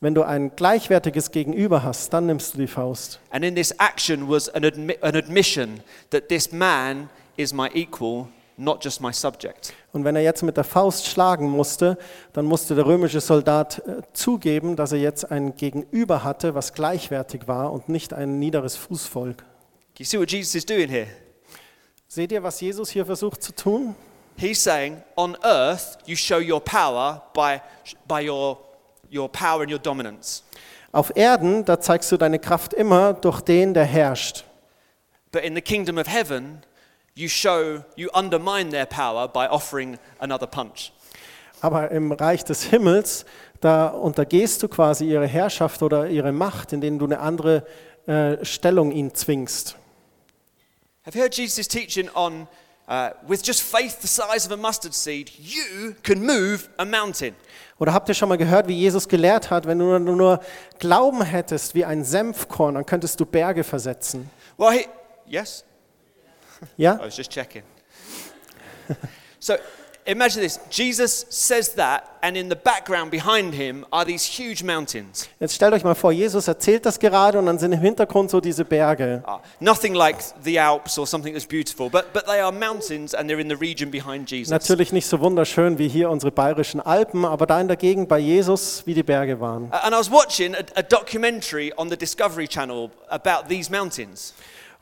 Wenn 0.00 0.14
du 0.14 0.22
ein 0.22 0.54
gleichwertiges 0.54 1.30
Gegenüber 1.30 1.82
hast, 1.82 2.12
dann 2.12 2.26
nimmst 2.26 2.54
du 2.54 2.58
die 2.58 2.66
Faust. 2.66 3.20
And 3.30 3.44
in 3.44 3.54
this 3.54 3.70
action 3.78 4.28
was 4.28 4.48
an, 4.48 4.64
admi- 4.64 5.00
an 5.02 5.16
admission 5.16 5.80
that 6.10 6.28
this 6.28 6.52
man 6.52 7.08
is 7.36 7.52
my 7.54 7.68
equal, 7.72 8.26
not 8.56 8.84
just 8.84 9.00
my 9.00 9.12
subject. 9.12 9.72
Und 9.92 10.04
wenn 10.04 10.14
er 10.14 10.22
jetzt 10.22 10.42
mit 10.42 10.56
der 10.56 10.64
Faust 10.64 11.06
schlagen 11.06 11.48
musste, 11.48 11.96
dann 12.32 12.44
musste 12.44 12.74
der 12.74 12.84
römische 12.84 13.20
Soldat 13.20 13.78
äh, 13.86 14.02
zugeben, 14.12 14.76
dass 14.76 14.92
er 14.92 14.98
jetzt 14.98 15.30
ein 15.30 15.56
Gegenüber 15.56 16.22
hatte, 16.22 16.54
was 16.54 16.74
gleichwertig 16.74 17.48
war 17.48 17.72
und 17.72 17.88
nicht 17.88 18.12
ein 18.12 18.38
niederes 18.38 18.76
Fußvolk. 18.76 19.42
You 19.98 20.04
see 20.04 20.18
what 20.18 20.30
Jesus 20.30 20.54
is 20.56 20.66
doing 20.66 20.88
here? 20.88 21.06
Seht 22.08 22.30
ihr, 22.32 22.42
was 22.42 22.60
Jesus 22.60 22.90
hier 22.90 23.06
versucht 23.06 23.42
zu 23.42 23.54
tun? 23.54 23.94
He's 24.36 24.62
saying, 24.62 25.02
on 25.16 25.36
earth, 25.44 25.96
you 26.06 26.16
show 26.16 26.38
your 26.40 26.60
power 26.60 27.22
by, 27.32 27.60
by 28.06 28.28
your, 28.28 28.58
your 29.14 29.28
power 29.30 29.62
and 29.62 29.70
your 29.70 29.78
dominance. 29.78 30.42
Auf 30.92 31.16
Erden, 31.16 31.64
da 31.64 31.80
zeigst 31.80 32.10
du 32.12 32.16
deine 32.16 32.38
Kraft 32.38 32.72
immer 32.72 33.14
durch 33.14 33.40
den, 33.40 33.74
der 33.74 33.84
herrscht. 33.84 34.44
But 35.32 35.42
in 35.42 35.54
the 35.54 35.60
kingdom 35.60 35.98
of 35.98 36.06
heaven, 36.06 36.62
you 37.14 37.28
show, 37.28 37.82
you 37.96 38.08
undermine 38.12 38.70
their 38.70 38.86
power 38.86 39.26
by 39.26 39.46
offering 39.50 39.98
another 40.18 40.46
punch. 40.46 40.92
Aber 41.60 41.90
im 41.90 42.12
Reich 42.12 42.44
des 42.44 42.64
Himmels, 42.64 43.24
da 43.60 43.88
untergehst 43.88 44.62
du 44.62 44.68
quasi 44.68 45.06
ihre 45.06 45.26
Herrschaft 45.26 45.82
oder 45.82 46.08
ihre 46.08 46.30
Macht, 46.30 46.72
indem 46.72 46.98
du 46.98 47.06
eine 47.06 47.20
andere 47.20 47.64
äh, 48.06 48.44
Stellung 48.44 48.92
ihnen 48.92 49.14
zwingst. 49.14 49.76
Have 51.06 51.16
you 51.16 51.22
heard 51.22 51.34
Jesus' 51.34 51.66
teaching 51.66 52.08
on, 52.14 52.46
uh, 52.88 53.10
with 53.26 53.42
just 53.42 53.62
faith 53.62 54.00
the 54.00 54.08
size 54.08 54.46
of 54.46 54.52
a 54.52 54.56
mustard 54.56 54.94
seed, 54.94 55.30
you 55.38 55.94
can 56.02 56.24
move 56.24 56.68
a 56.78 56.84
mountain? 56.84 57.34
Oder 57.78 57.92
habt 57.92 58.08
ihr 58.08 58.14
schon 58.14 58.28
mal 58.28 58.38
gehört, 58.38 58.68
wie 58.68 58.78
Jesus 58.78 59.08
gelehrt 59.08 59.50
hat, 59.50 59.66
wenn 59.66 59.78
du 59.78 59.98
nur, 59.98 60.16
nur 60.16 60.40
Glauben 60.78 61.22
hättest 61.22 61.74
wie 61.74 61.84
ein 61.84 62.04
Senfkorn, 62.04 62.74
dann 62.74 62.86
könntest 62.86 63.18
du 63.18 63.26
Berge 63.26 63.64
versetzen. 63.64 64.30
Well, 64.56 64.78
he, 64.78 64.86
yes? 65.26 65.64
Ja? 66.76 66.94
I 67.02 67.06
was 67.06 67.16
just 67.16 67.30
checking. 67.30 67.62
so 69.40 69.54
imagine 70.06 70.42
this 70.42 70.60
Jesus 70.70 71.26
says 71.28 71.74
that, 71.74 72.16
and 72.22 72.36
in 72.36 72.48
the 72.48 72.56
background 72.56 73.10
behind 73.10 73.54
him 73.54 73.84
are 73.92 74.04
these 74.04 74.24
huge 74.24 74.62
mountains. 74.62 75.28
Jetzt 75.40 75.54
stellt 75.54 75.72
euch 75.72 75.84
mal 75.84 75.94
vor, 75.94 76.12
Jesus 76.12 76.48
erzählt 76.48 76.86
das 76.86 76.98
gerade 76.98 77.38
und 77.38 77.46
dann 77.46 77.58
sind 77.58 77.72
im 77.72 77.80
Hintergrund 77.80 78.30
so 78.30 78.40
diese 78.40 78.64
Berge. 78.64 79.22
Ah, 79.26 79.40
nothing 79.60 79.94
like 79.94 80.16
the 80.42 80.58
Alps 80.58 80.98
or 80.98 81.06
something 81.06 81.32
that's 81.34 81.46
beautiful, 81.46 81.88
but, 81.88 82.12
but 82.12 82.26
they 82.26 82.40
are 82.40 82.52
mountains 82.52 83.14
and 83.14 83.30
they're 83.30 83.40
in 83.40 83.48
the 83.48 83.56
region 83.56 83.90
behind 83.90 84.30
Jesus. 84.30 84.50
Natürlich 84.50 84.92
nicht 84.92 85.06
so 85.06 85.20
wunderschön 85.20 85.78
wie 85.78 85.88
hier 85.88 86.10
unsere 86.10 86.32
bayerischen 86.32 86.80
Alpen, 86.80 87.24
aber 87.24 87.46
da 87.46 87.60
in 87.60 87.68
der 87.68 87.76
Gegend 87.76 88.08
bei 88.08 88.18
Jesus, 88.18 88.82
wie 88.86 88.94
die 88.94 89.02
Berge 89.02 89.40
waren. 89.40 89.70
And 89.72 89.94
I 89.94 89.98
was 89.98 90.10
watching 90.10 90.54
a, 90.54 90.64
a 90.76 90.82
documentary 90.82 91.72
on 91.76 91.90
the 91.90 91.96
Discovery 91.96 92.48
Channel 92.48 92.90
about 93.08 93.48
these 93.48 93.70
mountains. 93.70 94.34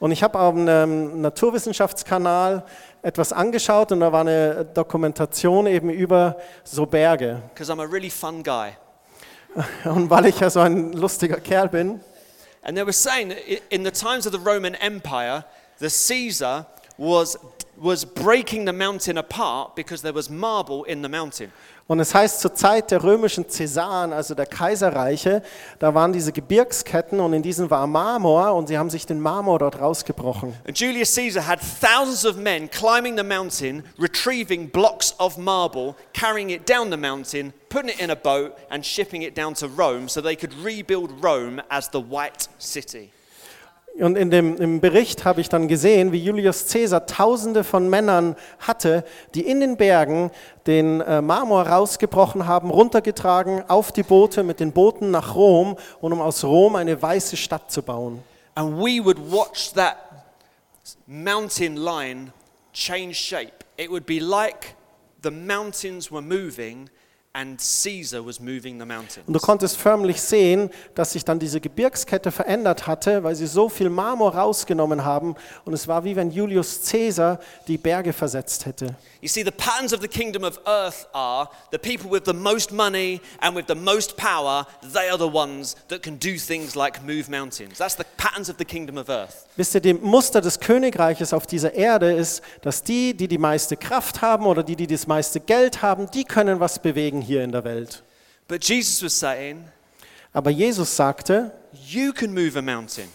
Und 0.02 0.11
ich 0.11 0.24
habe 0.24 0.37
auf 0.37 0.56
einem 0.56 1.20
Naturwissenschaftskanal 1.20 2.64
etwas 3.02 3.32
angeschaut 3.32 3.92
und 3.92 4.00
da 4.00 4.12
war 4.12 4.20
eine 4.20 4.64
Dokumentation 4.64 5.66
eben 5.66 5.90
über 5.90 6.37
so 6.64 6.87
Berge. 6.87 7.42
Because 7.52 7.70
I'm 7.70 7.81
a 7.81 7.87
really 7.87 8.10
fun 8.10 8.42
guy. 8.42 8.70
Und 9.85 10.08
weil 10.08 10.27
ich 10.27 10.40
ja 10.40 10.48
so 10.48 10.60
ein 10.60 10.94
lustiger 10.94 11.38
Kerl 11.38 11.68
bin, 11.68 12.00
And 12.64 12.77
they 12.77 12.85
were 12.85 12.92
saying 12.92 13.35
in 13.70 13.85
the 13.85 13.90
times 13.90 14.24
of 14.24 14.33
the 14.33 14.38
Roman 14.38 14.77
Empire, 14.77 15.44
the 15.81 15.90
Caesar 15.90 16.64
was, 16.96 17.37
was 17.77 18.04
breaking 18.04 18.66
the 18.66 18.72
mountain 18.72 19.18
apart 19.18 19.74
because 19.74 20.00
there 20.00 20.14
was 20.14 20.31
marble 20.31 20.85
in 20.85 21.02
the 21.02 21.08
mountain. 21.08 21.52
Und 21.92 22.00
es 22.00 22.14
heißt, 22.14 22.40
zur 22.40 22.54
Zeit 22.54 22.90
der 22.90 23.04
römischen 23.04 23.50
Cäsaren, 23.50 24.14
also 24.14 24.34
der 24.34 24.46
Kaiserreiche, 24.46 25.42
da 25.78 25.94
waren 25.94 26.10
diese 26.10 26.32
Gebirgsketten 26.32 27.20
und 27.20 27.34
in 27.34 27.42
diesen 27.42 27.68
war 27.68 27.86
Marmor 27.86 28.54
und 28.54 28.68
sie 28.68 28.78
haben 28.78 28.88
sich 28.88 29.04
den 29.04 29.20
Marmor 29.20 29.58
dort 29.58 29.78
rausgebrochen. 29.78 30.54
And 30.66 30.80
Julius 30.80 31.14
Caesar 31.14 31.46
had 31.46 31.60
thousands 31.60 32.24
of 32.24 32.38
men 32.38 32.70
climbing 32.70 33.18
the 33.18 33.22
mountain, 33.22 33.84
retrieving 33.98 34.70
blocks 34.70 35.14
of 35.18 35.36
marble, 35.36 35.94
carrying 36.14 36.48
it 36.48 36.66
down 36.66 36.90
the 36.90 36.96
mountain, 36.96 37.52
putting 37.68 37.90
it 37.90 38.00
in 38.00 38.08
a 38.08 38.16
boat, 38.16 38.52
and 38.70 38.82
shipping 38.86 39.20
it 39.20 39.36
down 39.36 39.52
to 39.52 39.68
Rome 39.68 40.08
so 40.08 40.22
they 40.22 40.34
could 40.34 40.54
rebuild 40.64 41.22
Rome 41.22 41.60
as 41.70 41.90
the 41.90 42.00
White 42.00 42.48
City. 42.56 43.12
Und 43.98 44.16
in 44.16 44.30
dem 44.30 44.56
im 44.56 44.80
Bericht 44.80 45.26
habe 45.26 45.42
ich 45.42 45.50
dann 45.50 45.68
gesehen, 45.68 46.12
wie 46.12 46.24
Julius 46.24 46.66
Caesar 46.68 47.06
Tausende 47.06 47.62
von 47.62 47.90
Männern 47.90 48.36
hatte, 48.58 49.04
die 49.34 49.46
in 49.46 49.60
den 49.60 49.76
Bergen 49.76 50.30
den 50.66 51.02
äh, 51.02 51.20
Marmor 51.20 51.66
rausgebrochen 51.66 52.46
haben, 52.46 52.70
runtergetragen 52.70 53.64
auf 53.68 53.92
die 53.92 54.02
Boote 54.02 54.44
mit 54.44 54.60
den 54.60 54.72
Booten 54.72 55.10
nach 55.10 55.34
Rom 55.34 55.76
und 56.00 56.12
um 56.12 56.22
aus 56.22 56.42
Rom 56.42 56.76
eine 56.76 57.00
weiße 57.00 57.36
Stadt 57.36 57.70
zu 57.70 57.82
bauen. 57.82 58.22
And 58.54 58.78
we 58.78 59.04
would 59.04 59.18
watch 59.30 59.72
that 59.74 59.96
mountain 61.06 61.76
line 61.76 62.32
change 62.72 63.14
shape. 63.14 63.64
It 63.76 63.90
would 63.90 64.06
be 64.06 64.20
like 64.20 64.74
the 65.22 65.30
mountains 65.30 66.10
were 66.10 66.22
moving 66.22 66.88
and 67.35 67.58
Caesar 67.58 68.24
was 68.24 68.40
moving 68.40 68.78
the 68.78 68.85
mountains. 68.85 69.26
Und 69.26 69.33
du 69.33 69.40
konntest 69.40 69.78
förmlich 69.78 70.20
sehen, 70.20 70.68
dass 70.94 71.12
sich 71.12 71.24
dann 71.24 71.38
diese 71.38 71.60
Gebirgskette 71.60 72.30
verändert 72.30 72.87
hatte, 72.87 73.24
weil 73.24 73.35
sie 73.35 73.46
so 73.46 73.70
viel 73.70 73.88
Marmor 73.88 74.35
rausgenommen 74.35 75.04
haben. 75.04 75.35
Und 75.64 75.72
es 75.72 75.88
war 75.88 76.04
wie 76.04 76.14
wenn 76.14 76.30
Julius 76.30 76.83
Caesar 76.90 77.40
die 77.68 77.78
Berge 77.78 78.12
versetzt 78.12 78.66
hätte. 78.66 78.94
You 79.22 79.28
see, 79.28 79.44
the 79.44 79.52
patterns 79.52 79.94
of 79.94 80.00
the 80.02 80.08
kingdom 80.08 80.42
of 80.42 80.60
earth 80.66 81.06
are 81.12 81.48
the 81.70 81.78
people 81.78 82.10
with 82.10 82.24
the 82.26 82.35
most 82.35 82.70
money 82.72 83.20
and 83.40 83.56
with 83.56 83.66
the 83.68 83.74
most 83.74 84.16
power, 84.16 84.66
they 84.92 85.08
are 85.08 85.16
the 85.16 85.33
ones 85.33 85.76
that 85.88 86.02
can 86.02 86.18
do 86.18 86.37
things 86.37 86.74
like 86.74 87.00
move 87.02 87.30
mountains. 87.30 87.78
That's 87.78 87.96
the 87.96 88.04
patterns 88.18 88.50
of 88.50 88.56
the 88.58 88.64
kingdom 88.64 88.98
of 88.98 89.08
earth. 89.08 89.46
Wisst 89.56 89.74
ihr, 89.74 89.80
dem 89.80 90.02
Muster 90.02 90.40
des 90.40 90.60
Königreiches 90.60 91.33
auf 91.33 91.46
dieser 91.46 91.72
Erde 91.74 92.12
ist, 92.12 92.42
dass 92.62 92.83
die, 92.83 93.14
die 93.14 93.28
die 93.28 93.38
meiste 93.38 93.76
Kraft 93.76 94.20
haben 94.22 94.44
oder 94.44 94.62
die, 94.62 94.76
die 94.76 94.87
das 94.87 95.06
meiste 95.06 95.40
Geld 95.40 95.83
haben, 95.83 96.10
die 96.10 96.24
können 96.24 96.58
was 96.58 96.80
bewegen 96.80 97.21
hier 97.23 97.42
in 97.42 97.52
der 97.52 97.64
Welt. 97.64 98.02
But 98.48 98.64
Jesus 98.64 99.02
was 99.02 99.18
saying, 99.18 99.64
Aber 100.33 100.50
Jesus 100.50 100.94
sagte, 100.96 101.52
you 101.88 102.12
can 102.12 102.33
move 102.35 102.58
a 102.58 102.62
mountain. 102.62 103.08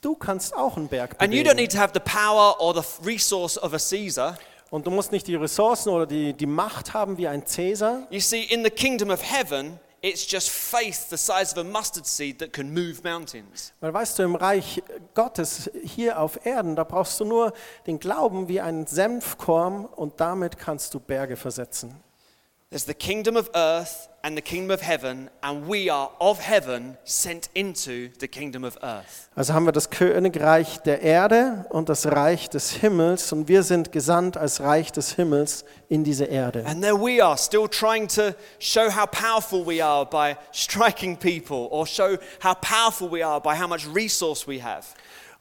du 0.00 0.14
kannst 0.14 0.54
auch 0.54 0.76
einen 0.76 0.88
Berg 0.88 1.16
And 1.18 1.32
you 1.32 1.40
don't 1.40 1.44
bewegen. 1.54 1.56
need 1.56 1.72
to 1.72 1.78
have 1.78 1.92
the 1.94 2.00
power 2.00 2.60
or 2.60 2.74
the 2.74 2.86
resource 3.04 3.56
of 3.58 3.72
a 3.74 3.78
Caesar. 3.78 4.36
Und 4.70 4.86
du 4.86 4.90
musst 4.90 5.12
nicht 5.12 5.26
die 5.26 5.36
Ressourcen 5.36 5.90
oder 5.90 6.06
die, 6.06 6.32
die 6.32 6.46
Macht 6.46 6.94
haben 6.94 7.16
wie 7.16 7.28
ein 7.28 7.46
Cäsar. 7.46 8.06
You 8.10 8.20
see, 8.20 8.42
in 8.42 8.64
the 8.64 8.70
kingdom 8.70 9.10
of 9.10 9.20
heaven, 9.22 9.78
it's 10.02 10.28
just 10.30 10.50
faith 10.50 11.08
the 11.10 11.16
size 11.16 11.52
of 11.52 11.58
a 11.58 11.64
mustard 11.64 12.06
seed 12.06 12.38
that 12.40 12.52
can 12.52 12.72
move 12.74 12.96
mountains. 13.04 13.72
Weil 13.80 13.94
weißt 13.94 14.18
du, 14.18 14.24
im 14.24 14.34
Reich 14.34 14.82
Gottes 15.14 15.70
hier 15.84 16.18
auf 16.18 16.44
Erden, 16.44 16.74
da 16.76 16.82
brauchst 16.84 17.20
du 17.20 17.24
nur 17.24 17.52
den 17.86 18.00
Glauben 18.00 18.48
wie 18.48 18.60
ein 18.60 18.86
Senfkorn 18.86 19.84
und 19.86 20.20
damit 20.20 20.58
kannst 20.58 20.92
du 20.92 20.98
Berge 21.00 21.36
versetzen. 21.36 21.94
There's 22.74 22.86
the 22.86 22.92
kingdom 22.92 23.36
of 23.36 23.50
earth 23.54 24.08
and 24.24 24.36
the 24.36 24.42
kingdom 24.42 24.72
of 24.72 24.80
heaven, 24.80 25.30
and 25.44 25.68
we 25.68 25.88
are 25.88 26.10
of 26.20 26.40
heaven 26.40 26.96
sent 27.04 27.48
into 27.54 28.08
the 28.18 28.26
kingdom 28.26 28.64
of 28.64 28.76
earth. 28.82 29.28
Also 29.36 29.54
haben 29.54 29.64
wir 29.64 29.70
das 29.70 29.90
Königreich 29.90 30.78
der 30.78 31.00
Erde 31.00 31.66
und 31.68 31.88
das 31.88 32.04
Reich 32.04 32.50
des 32.50 32.72
Himmels 32.72 33.30
und 33.30 33.46
wir 33.46 33.62
sind 33.62 33.92
gesandt 33.92 34.36
als 34.36 34.60
Reich 34.60 34.90
des 34.90 35.12
Himmels 35.12 35.64
in 35.88 36.02
diese 36.02 36.24
Erde. 36.24 36.66
And 36.66 36.82
there 36.82 36.96
we 36.96 37.24
are, 37.24 37.38
still 37.38 37.68
trying 37.68 38.08
to 38.08 38.34
show 38.58 38.90
how 38.90 39.06
powerful 39.06 39.64
we 39.64 39.80
are 39.80 40.04
by 40.04 40.36
striking 40.52 41.16
people, 41.16 41.68
or 41.70 41.86
show 41.86 42.16
how 42.42 42.54
powerful 42.54 43.08
we 43.08 43.24
are 43.24 43.40
by 43.40 43.54
how 43.54 43.68
much 43.68 43.86
resource 43.86 44.48
we 44.48 44.60
have. 44.60 44.84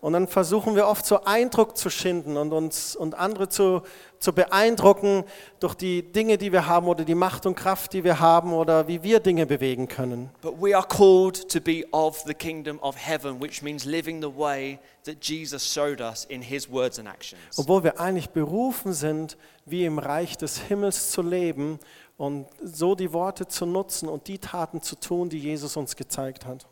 Und 0.04 0.12
dann 0.12 0.28
versuchen 0.28 0.76
wir 0.76 0.88
oft 0.88 1.06
so 1.06 1.24
Eindruck 1.24 1.78
zu 1.78 1.90
schinden 1.90 2.36
und 2.36 2.52
uns 2.52 2.94
und 2.94 3.16
andere 3.16 3.48
zu, 3.48 3.84
zu 4.20 4.34
beeindrucken 4.34 5.24
durch 5.62 5.76
die 5.76 6.12
Dinge, 6.12 6.38
die 6.38 6.52
wir 6.52 6.68
haben 6.68 6.90
oder 6.90 7.06
die 7.06 7.16
Macht 7.16 7.46
und 7.46 7.56
Kraft, 7.56 7.94
die 7.94 8.04
wir 8.04 8.20
haben 8.20 8.52
oder 8.52 8.90
wie 8.90 9.02
wir 9.02 9.22
Dinge 9.22 9.46
bewegen 9.46 9.88
können. 9.88 10.30
But 10.42 10.62
we 10.62 10.76
are 10.76 10.86
called 10.86 11.48
to 11.48 11.62
be 11.62 11.86
of 11.94 12.22
the 12.26 12.34
kingdom 12.34 12.80
of 12.82 12.98
heaven, 12.98 13.42
which 13.42 13.62
means 13.62 13.86
living 13.86 14.22
the 14.22 14.28
way 14.28 14.78
that 15.06 15.24
Jesus 15.24 15.66
showed 15.66 16.02
us 16.02 16.26
in 16.26 16.42
his 16.42 16.70
words 16.70 17.00
and 17.00 17.08
actions. 17.08 17.58
Obwohl 17.58 17.86
wir 17.86 17.98
eigentlich 17.98 18.32
berufen 18.32 18.92
sind, 18.92 19.38
wie 19.66 19.86
im 19.86 20.00
Reich 20.00 20.38
des 20.38 20.58
Himmels 20.58 21.12
zu 21.12 21.22
leben 21.22 21.80
und 22.18 22.48
so 22.62 22.96
die 22.96 23.14
Worte 23.14 23.48
zu 23.48 23.66
nutzen 23.66 24.10
und 24.10 24.28
die 24.28 24.40
Taten 24.40 24.82
zu 24.82 24.98
tun, 24.98 25.30
die 25.30 25.40
Jesus 25.40 25.78
uns 25.78 25.96
gezeigt 25.96 26.46
hat. 26.46 26.68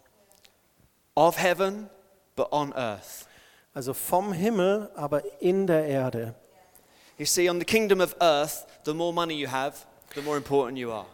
Of 1.16 1.42
heaven, 1.42 1.90
but 2.36 2.52
on 2.52 2.74
earth. 2.74 3.28
Also 3.74 3.94
vom 3.94 4.34
Himmel, 4.34 4.90
aber 4.96 5.22
in 5.40 5.68
der 5.68 5.86
Erde. 5.86 6.36
You 7.18 7.26
see, 7.26 7.50
on 7.50 7.60
the 7.60 7.66
kingdom 7.66 8.02
of 8.02 8.16
earth, 8.20 8.66
the 8.84 8.94
more 8.94 9.14
money 9.14 9.36
you 9.36 9.48
have, 9.48 9.86
the 10.16 10.22
more 10.22 10.38
important 10.38 10.78
you 10.78 10.92
are. 10.92 11.06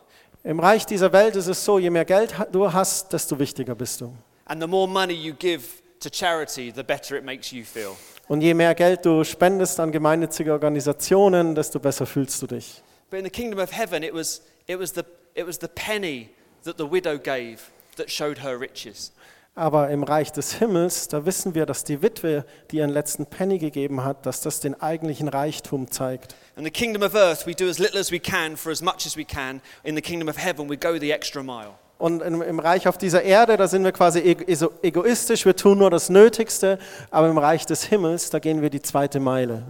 Im 0.43 0.59
Reich 0.59 0.85
dieser 0.85 1.11
Welt 1.11 1.35
ist 1.35 1.47
es 1.47 1.63
so, 1.65 1.77
je 1.77 1.89
mehr 1.89 2.05
Geld 2.05 2.33
du 2.51 2.71
hast, 2.71 3.11
desto 3.11 3.37
wichtiger 3.37 3.75
bist 3.75 4.01
du. 4.01 4.13
And 4.45 4.61
the 4.61 4.67
more 4.67 4.87
money 4.87 5.13
you 5.13 5.33
give 5.33 5.63
to 5.99 6.09
charity, 6.09 6.71
the 6.73 6.83
better 6.83 7.17
it 7.17 7.25
makes 7.25 7.51
you 7.51 7.63
feel. 7.65 7.97
Und 8.29 8.41
je 8.41 8.53
mehr 8.53 8.73
Geld 8.73 9.05
du 9.05 9.23
spendest 9.23 9.79
an 9.79 9.91
gemeinnützige 9.91 10.51
Organisationen, 10.53 11.53
desto 11.53 11.79
besser 11.79 12.05
fühlst 12.05 12.41
du 12.41 12.47
dich. 12.47 12.81
But 13.09 13.19
in 13.19 13.25
the 13.25 13.31
kingdom 13.31 13.59
of 13.59 13.71
heaven, 13.71 14.03
it 14.03 14.13
was, 14.13 14.41
it 14.67 14.79
was, 14.79 14.93
the, 14.93 15.03
it 15.35 15.45
was 15.45 15.57
the 15.59 15.67
penny 15.67 16.29
that 16.63 16.77
the 16.77 16.89
widow 16.89 17.17
gave 17.17 17.59
that 17.97 18.09
showed 18.09 18.39
her 18.39 18.57
riches. 18.57 19.11
Aber 19.57 19.89
im 19.89 20.03
Reich 20.03 20.31
des 20.31 20.53
Himmels, 20.53 21.07
da 21.07 21.25
wissen 21.25 21.55
wir, 21.55 21.65
dass 21.65 21.83
die 21.83 22.03
Witwe, 22.03 22.45
die 22.69 22.77
ihren 22.77 22.91
letzten 22.91 23.25
Penny 23.25 23.57
gegeben 23.57 24.03
hat, 24.03 24.27
dass 24.27 24.41
das 24.41 24.59
den 24.59 24.79
eigentlichen 24.79 25.27
Reichtum 25.27 25.89
zeigt. 25.89 26.35
In 26.57 26.63
the 26.63 26.69
kingdom 26.69 27.01
of 27.01 27.15
earth, 27.15 27.47
we 27.47 27.55
do 27.55 27.67
as 27.67 27.79
little 27.79 27.99
as 27.99 28.11
we 28.11 28.19
can 28.19 28.55
for 28.55 28.71
as 28.71 28.83
much 28.83 29.07
as 29.07 29.17
we 29.17 29.25
can. 29.25 29.59
In 29.83 29.95
the 29.95 30.01
kingdom 30.03 30.29
of 30.29 30.37
heaven, 30.37 30.69
we 30.69 30.77
go 30.77 30.99
the 30.99 31.11
extra 31.11 31.41
mile. 31.41 31.71
Und 31.97 32.21
im, 32.21 32.43
im 32.43 32.59
Reich 32.59 32.87
auf 32.87 32.99
dieser 32.99 33.23
Erde, 33.23 33.57
da 33.57 33.67
sind 33.67 33.83
wir 33.83 33.93
quasi 33.93 34.19
egoistisch, 34.19 35.43
wir 35.43 35.55
tun 35.55 35.79
nur 35.79 35.89
das 35.89 36.09
Nötigste, 36.09 36.77
aber 37.09 37.27
im 37.27 37.39
Reich 37.39 37.65
des 37.65 37.83
Himmels, 37.83 38.29
da 38.29 38.37
gehen 38.37 38.61
wir 38.61 38.69
die 38.69 38.83
zweite 38.83 39.19
Meile. 39.19 39.63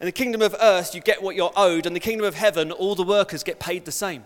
In 0.00 0.06
the 0.06 0.12
kingdom 0.12 0.42
of 0.42 0.52
earth, 0.60 0.94
you 0.94 1.00
get 1.00 1.22
what 1.22 1.36
you're 1.36 1.54
owed. 1.54 1.86
In 1.86 1.94
the 1.94 2.00
kingdom 2.00 2.26
of 2.26 2.34
heaven, 2.34 2.72
all 2.72 2.96
the 2.96 3.06
workers 3.06 3.44
get 3.44 3.60
paid 3.60 3.84
the 3.86 3.92
same. 3.92 4.22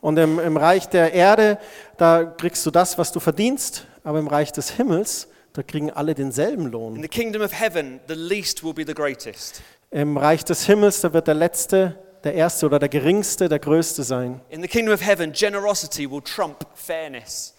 Und 0.00 0.18
im, 0.18 0.40
im 0.40 0.56
Reich 0.56 0.88
der 0.88 1.12
Erde, 1.12 1.58
da 1.96 2.24
kriegst 2.24 2.66
du 2.66 2.72
das, 2.72 2.98
was 2.98 3.12
du 3.12 3.20
verdienst, 3.20 3.86
aber 4.08 4.20
im 4.20 4.26
Reich 4.26 4.52
des 4.52 4.70
Himmels, 4.70 5.28
da 5.52 5.62
kriegen 5.62 5.90
alle 5.90 6.14
denselben 6.14 6.64
In 6.64 6.72
Lohn. 6.72 7.02
the 7.02 7.08
kingdom 7.08 7.42
of 7.42 7.52
heaven, 7.52 8.00
the 8.08 8.14
least 8.14 8.64
will 8.64 8.72
be 8.72 8.82
the 8.86 8.94
greatest. 8.94 9.60
Im 9.90 10.16
Reich 10.16 10.46
des 10.46 10.64
Himmels, 10.64 11.02
da 11.02 11.12
wird 11.12 11.26
der 11.26 11.34
Letzte, 11.34 11.98
der 12.24 12.32
Erste 12.32 12.64
oder 12.64 12.78
der 12.78 12.88
Geringste 12.88 13.50
der 13.50 13.58
Größte 13.58 14.04
sein. 14.04 14.40
In 14.48 14.62
the 14.62 14.68
kingdom 14.68 14.94
of 14.94 15.06
heaven, 15.06 15.32
generosity 15.32 16.10
will 16.10 16.22
trump 16.22 16.66
fairness. 16.74 17.54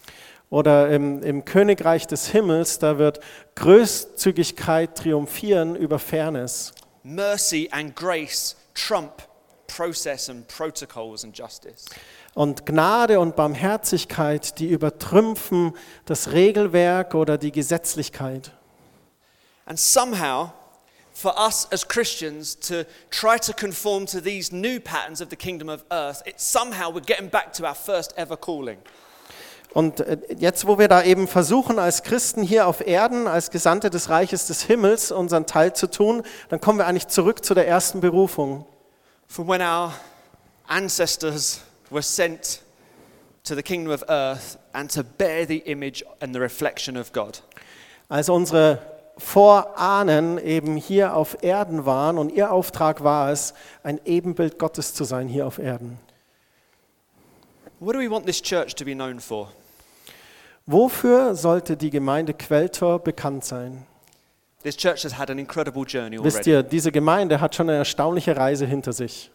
Oder 0.50 0.90
im, 0.90 1.22
im 1.22 1.46
Königreich 1.46 2.08
des 2.08 2.30
Himmels, 2.30 2.80
da 2.80 2.98
wird 2.98 3.20
Großzügigkeit 3.54 4.96
triumphieren 4.98 5.76
über 5.76 6.00
Fairness. 6.00 6.74
Mercy 7.04 7.70
and 7.72 7.96
grace 7.96 8.56
trump 8.74 9.22
process 9.68 10.32
and 10.32 10.48
protocols 10.48 11.24
and 11.24 11.38
justice. 11.38 11.86
Und 12.36 12.66
Gnade 12.66 13.20
und 13.20 13.36
Barmherzigkeit, 13.36 14.60
die 14.60 14.68
übertrümpfen 14.68 15.76
das 16.06 16.32
Regelwerk 16.32 17.16
oder 17.16 17.38
die 17.38 17.52
Gesetzlichkeit. 17.52 18.52
And 19.66 19.80
somehow, 19.80 20.52
for 21.14 21.36
us 21.38 21.68
as 21.72 21.88
Christians 21.88 22.58
to 22.60 22.84
try 23.12 23.38
to 23.40 23.54
conform 23.54 24.06
to 24.08 24.20
these 24.22 24.56
new 24.56 24.80
patterns 24.80 25.22
of 25.22 25.30
the 25.30 25.36
kingdom 25.36 25.70
of 25.70 25.84
earth, 25.92 26.26
it 26.26 26.40
somehow 26.40 26.92
we're 26.92 27.06
getting 27.06 27.30
back 27.30 27.52
to 27.54 27.66
our 27.66 27.76
first 27.76 28.18
ever 28.18 28.38
calling. 28.38 28.78
Und 29.74 30.00
äh, 30.00 30.18
jetzt, 30.38 30.66
wo 30.66 30.80
wir 30.80 30.88
da 30.88 31.04
eben 31.04 31.28
versuchen, 31.28 31.78
als 31.78 32.04
Christen 32.04 32.42
hier 32.42 32.68
auf 32.68 32.86
Erden, 32.86 33.28
als 33.28 33.52
Gesandte 33.52 33.90
des 33.90 34.10
Reiches 34.10 34.48
des 34.48 34.64
Himmels 34.64 35.12
unseren 35.12 35.46
Teil 35.46 35.74
zu 35.74 35.88
tun, 35.88 36.24
dann 36.50 36.60
kommen 36.60 36.80
wir 36.80 36.88
eigentlich 36.88 37.08
zurück 37.08 37.46
zu 37.46 37.54
der 37.54 37.68
ersten 37.68 38.02
Berufung. 38.02 38.66
From 39.28 39.48
when 39.48 39.62
our 39.62 39.94
ancestors 40.68 41.62
were 41.90 42.02
sent 42.02 42.62
to 43.44 43.56
the 43.56 43.64
kingdom 43.64 43.92
of 43.92 44.04
earth 44.10 44.58
and 44.74 44.90
to 44.92 45.04
bear 45.04 45.46
the 45.46 45.64
image 45.66 46.04
and 46.22 46.34
the 46.34 46.40
reflection 46.40 46.98
of 46.98 47.12
God. 47.14 47.42
Als 48.10 48.30
unsere 48.30 48.80
Vorahnen 49.18 50.38
eben 50.38 50.78
hier 50.78 51.16
auf 51.16 51.44
Erden 51.44 51.86
waren 51.86 52.18
und 52.18 52.32
ihr 52.32 52.52
Auftrag 52.52 53.04
war 53.04 53.32
es, 53.32 53.54
ein 53.84 54.00
Ebenbild 54.06 54.58
Gottes 54.58 54.94
zu 54.94 55.04
sein 55.04 55.28
hier 55.28 55.46
auf 55.46 55.60
Erden. 55.60 56.00
What 57.80 57.96
do 57.96 58.00
we 58.00 58.10
want 58.10 58.26
this 58.26 58.42
church 58.42 58.76
to 58.76 58.86
be 58.86 58.94
known 58.94 59.20
for? 59.20 59.52
Wofür 60.66 61.36
sollte 61.36 61.76
die 61.76 61.90
Gemeinde 61.90 62.34
Quelltor 62.34 63.00
bekannt 63.00 63.44
sein? 63.46 63.86
This 64.64 64.76
church 64.76 65.04
has 65.04 65.18
had 65.18 65.30
an 65.30 65.40
incredible 65.40 65.86
journey 65.86 66.22
Wisst 66.22 66.38
already. 66.40 66.52
ihr, 66.52 66.64
diese 66.64 66.92
Gemeinde 66.92 67.40
hat 67.40 67.56
schon 67.56 67.70
eine 67.70 67.78
erstaunliche 67.78 68.36
Reise 68.36 68.66
hinter 68.66 68.92
sich. 68.92 69.32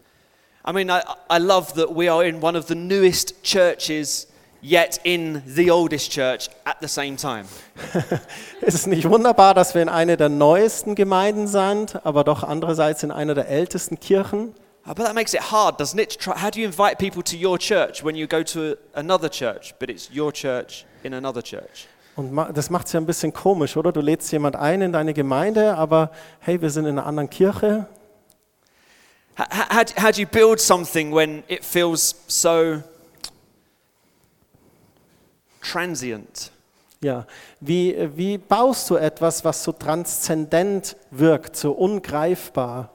I 0.67 0.71
mean, 0.71 0.89
I, 0.89 1.03
I 1.29 1.37
love 1.37 1.75
that 1.75 1.95
we 1.95 2.09
are 2.09 2.25
in 2.25 2.41
one 2.41 2.55
of 2.55 2.65
the 2.65 2.75
newest 2.75 3.43
churches 3.43 4.27
yet 4.61 4.99
in 5.03 5.43
the 5.45 5.69
oldest 5.69 6.11
church 6.11 6.49
at 6.65 6.77
the 6.81 6.87
same 6.87 7.17
time. 7.17 7.45
Es 8.61 8.73
ist 8.73 8.87
nicht 8.87 9.07
wunderbar, 9.07 9.53
dass 9.53 9.75
wir 9.75 9.83
in 9.83 9.89
einer 9.89 10.17
der 10.17 10.29
neuesten 10.29 10.95
Gemeinden 10.95 11.45
sind, 11.47 12.03
aber 12.03 12.23
doch 12.23 12.41
andererseits 12.43 13.03
in 13.03 13.11
einer 13.11 13.35
der 13.35 13.47
ältesten 13.47 13.99
Kirchen. 13.99 14.55
Uh, 14.87 14.93
But 14.95 15.05
that 15.05 15.13
makes 15.13 15.35
it 15.35 15.51
hard, 15.51 15.79
doesn't 15.79 15.99
it? 15.99 16.17
how 16.25 16.49
do 16.49 16.59
you 16.59 16.65
invite 16.65 16.97
people 16.97 17.21
to 17.23 17.35
your 17.35 17.59
church 17.59 18.03
when 18.03 18.15
you 18.15 18.27
go 18.27 18.41
to 18.43 18.75
another 18.93 19.29
church, 19.29 19.75
but 19.79 19.89
it's 19.89 20.09
your 20.11 20.31
church 20.31 20.85
in 21.03 21.13
another 21.13 21.43
church? 21.43 21.87
Und 22.15 22.35
das 22.55 22.71
macht 22.71 22.87
es 22.87 22.93
ja 22.93 22.99
ein 22.99 23.05
bisschen 23.05 23.33
komisch, 23.33 23.77
oder? 23.77 23.91
Du 23.91 24.01
lädst 24.01 24.31
jemand 24.31 24.55
ein 24.55 24.81
in 24.81 24.91
deine 24.93 25.13
Gemeinde, 25.13 25.75
aber 25.75 26.11
hey, 26.39 26.59
wir 26.59 26.71
sind 26.71 26.85
in 26.85 26.97
einer 26.97 27.05
anderen 27.05 27.29
Kirche. 27.29 27.87
How, 29.35 29.47
how, 29.49 29.83
how 29.97 30.11
do 30.11 30.21
you 30.21 30.27
build 30.27 30.59
something 30.59 31.11
when 31.11 31.43
it 31.47 31.63
feels 31.63 32.15
so 32.27 32.83
transient? 35.61 36.51
Ja, 37.01 37.25
wie, 37.59 37.95
wie 38.15 38.37
baust 38.37 38.89
du 38.89 38.95
etwas, 38.95 39.43
was 39.43 39.61
so 39.61 39.73
transzendent 39.73 40.95
wirkt, 41.11 41.55
so 41.55 41.73
ungreifbar? 41.73 42.89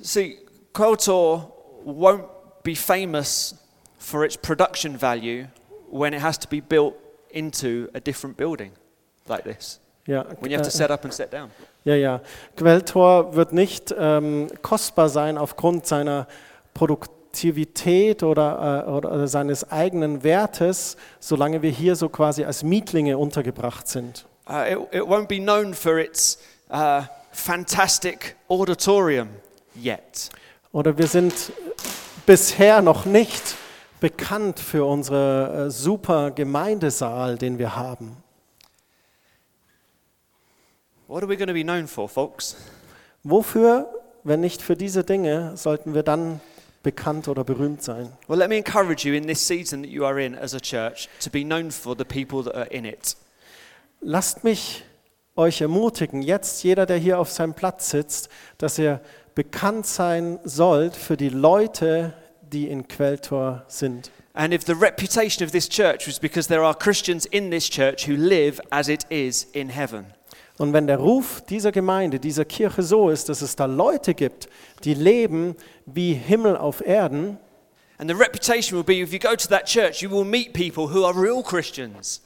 See, 0.00 0.38
Kotor 0.72 1.52
won't 1.84 2.24
be 2.62 2.74
famous 2.74 3.54
for 3.98 4.24
its 4.24 4.36
production 4.36 4.96
value 4.96 5.48
when 5.90 6.14
it 6.14 6.20
has 6.20 6.38
to 6.38 6.48
be 6.48 6.60
built 6.60 6.94
into 7.30 7.88
a 7.94 8.00
different 8.00 8.36
building 8.36 8.72
like 9.26 9.44
this. 9.44 9.80
Ja, 10.06 10.24
When 10.40 10.50
you 10.50 10.58
have 10.58 10.62
to 10.62 10.68
äh, 10.68 10.70
set 10.70 10.90
up 10.90 11.04
and 11.04 11.14
set 11.14 11.32
down. 11.32 11.50
ja, 11.84 11.94
ja. 11.94 12.20
Quelltor 12.56 13.36
wird 13.36 13.52
nicht 13.52 13.94
ähm, 13.96 14.48
kostbar 14.62 15.08
sein 15.08 15.38
aufgrund 15.38 15.86
seiner 15.86 16.26
Produktivität 16.74 18.22
oder, 18.24 18.84
äh, 18.86 18.90
oder 18.90 19.28
seines 19.28 19.70
eigenen 19.70 20.24
Wertes, 20.24 20.96
solange 21.20 21.62
wir 21.62 21.70
hier 21.70 21.94
so 21.94 22.08
quasi 22.08 22.44
als 22.44 22.64
Mietlinge 22.64 23.16
untergebracht 23.16 23.86
sind. 23.86 24.26
Uh, 24.48 24.64
it, 24.68 24.78
it 24.92 25.02
won't 25.02 25.28
be 25.28 25.38
known 25.38 25.72
for 25.72 25.98
its 25.98 26.38
uh, 26.70 27.02
fantastic 27.30 28.34
auditorium 28.48 29.28
yet. 29.76 30.30
Oder 30.72 30.98
wir 30.98 31.06
sind 31.06 31.32
bisher 32.26 32.82
noch 32.82 33.04
nicht 33.04 33.56
bekannt 34.00 34.58
für 34.58 34.84
unsere 34.84 35.66
äh, 35.66 35.70
super 35.70 36.32
Gemeindesaal, 36.32 37.38
den 37.38 37.58
wir 37.58 37.76
haben. 37.76 38.21
What 41.12 41.22
are 41.22 41.28
we 41.28 41.36
going 41.36 41.48
to 41.48 41.52
be 41.52 41.62
known 41.62 41.88
for, 41.88 42.08
folks? 42.08 42.56
Wofür, 43.22 43.86
wenn 44.24 44.40
nicht 44.40 44.62
für 44.62 44.76
diese 44.76 45.04
Dinge, 45.04 45.58
sollten 45.58 45.92
wir 45.92 46.02
dann 46.02 46.40
bekannt 46.82 47.28
oder 47.28 47.44
berühmt 47.44 47.82
sein? 47.82 48.10
Well, 48.28 48.38
let 48.38 48.48
me 48.48 48.56
encourage 48.56 49.06
you 49.06 49.14
in 49.14 49.26
this 49.26 49.46
season 49.46 49.82
that 49.82 49.90
you 49.90 50.06
are 50.06 50.18
in 50.18 50.34
as 50.34 50.54
a 50.54 50.58
church 50.58 51.10
to 51.20 51.28
be 51.28 51.44
known 51.44 51.70
for 51.70 51.94
the 51.94 52.06
people 52.06 52.42
that 52.42 52.54
are 52.54 52.64
in 52.70 52.86
it. 52.86 53.14
Lasst 54.00 54.42
mich 54.42 54.84
euch 55.36 55.60
ermutigen, 55.60 56.22
jetzt 56.22 56.64
jeder, 56.64 56.86
der 56.86 56.96
hier 56.96 57.18
auf 57.18 57.30
seinem 57.30 57.52
Platz 57.52 57.90
sitzt, 57.90 58.30
dass 58.56 58.78
ihr 58.78 59.02
bekannt 59.34 59.84
sein 59.84 60.38
sollt 60.44 60.96
für 60.96 61.18
die 61.18 61.28
Leute, 61.28 62.14
die 62.40 62.68
in 62.68 62.88
Quelltor 62.88 63.66
sind. 63.68 64.10
And 64.32 64.54
if 64.54 64.64
the 64.64 64.72
reputation 64.72 65.44
of 65.44 65.52
this 65.52 65.68
church 65.68 66.06
was 66.08 66.18
because 66.18 66.48
there 66.48 66.62
are 66.62 66.74
Christians 66.74 67.26
in 67.26 67.50
this 67.50 67.68
church 67.68 68.08
who 68.08 68.14
live 68.14 68.62
as 68.70 68.88
it 68.88 69.04
is 69.10 69.44
in 69.52 69.68
heaven. 69.68 70.06
Und 70.62 70.72
wenn 70.72 70.86
der 70.86 70.98
Ruf 70.98 71.42
dieser 71.48 71.72
Gemeinde, 71.72 72.20
dieser 72.20 72.44
Kirche 72.44 72.84
so 72.84 73.10
ist, 73.10 73.28
dass 73.28 73.42
es 73.42 73.56
da 73.56 73.64
Leute 73.64 74.14
gibt, 74.14 74.48
die 74.84 74.94
leben 74.94 75.56
wie 75.86 76.14
Himmel 76.14 76.56
auf 76.56 76.86
Erden, 76.86 77.36
And 77.98 78.08
the 78.08 78.14
reputation 78.16 78.76
will 78.76 78.84
be 78.84 79.00
if 79.02 79.12
you 79.12 79.18
go 79.18 79.34
to 79.34 79.48
that 79.48 79.66
church, 79.66 80.02
you 80.02 80.10
will 80.10 80.24
meet 80.24 80.52
people 80.52 80.84
who 80.84 81.04
are 81.04 81.20
real 81.20 81.42
Christians. 81.42 82.22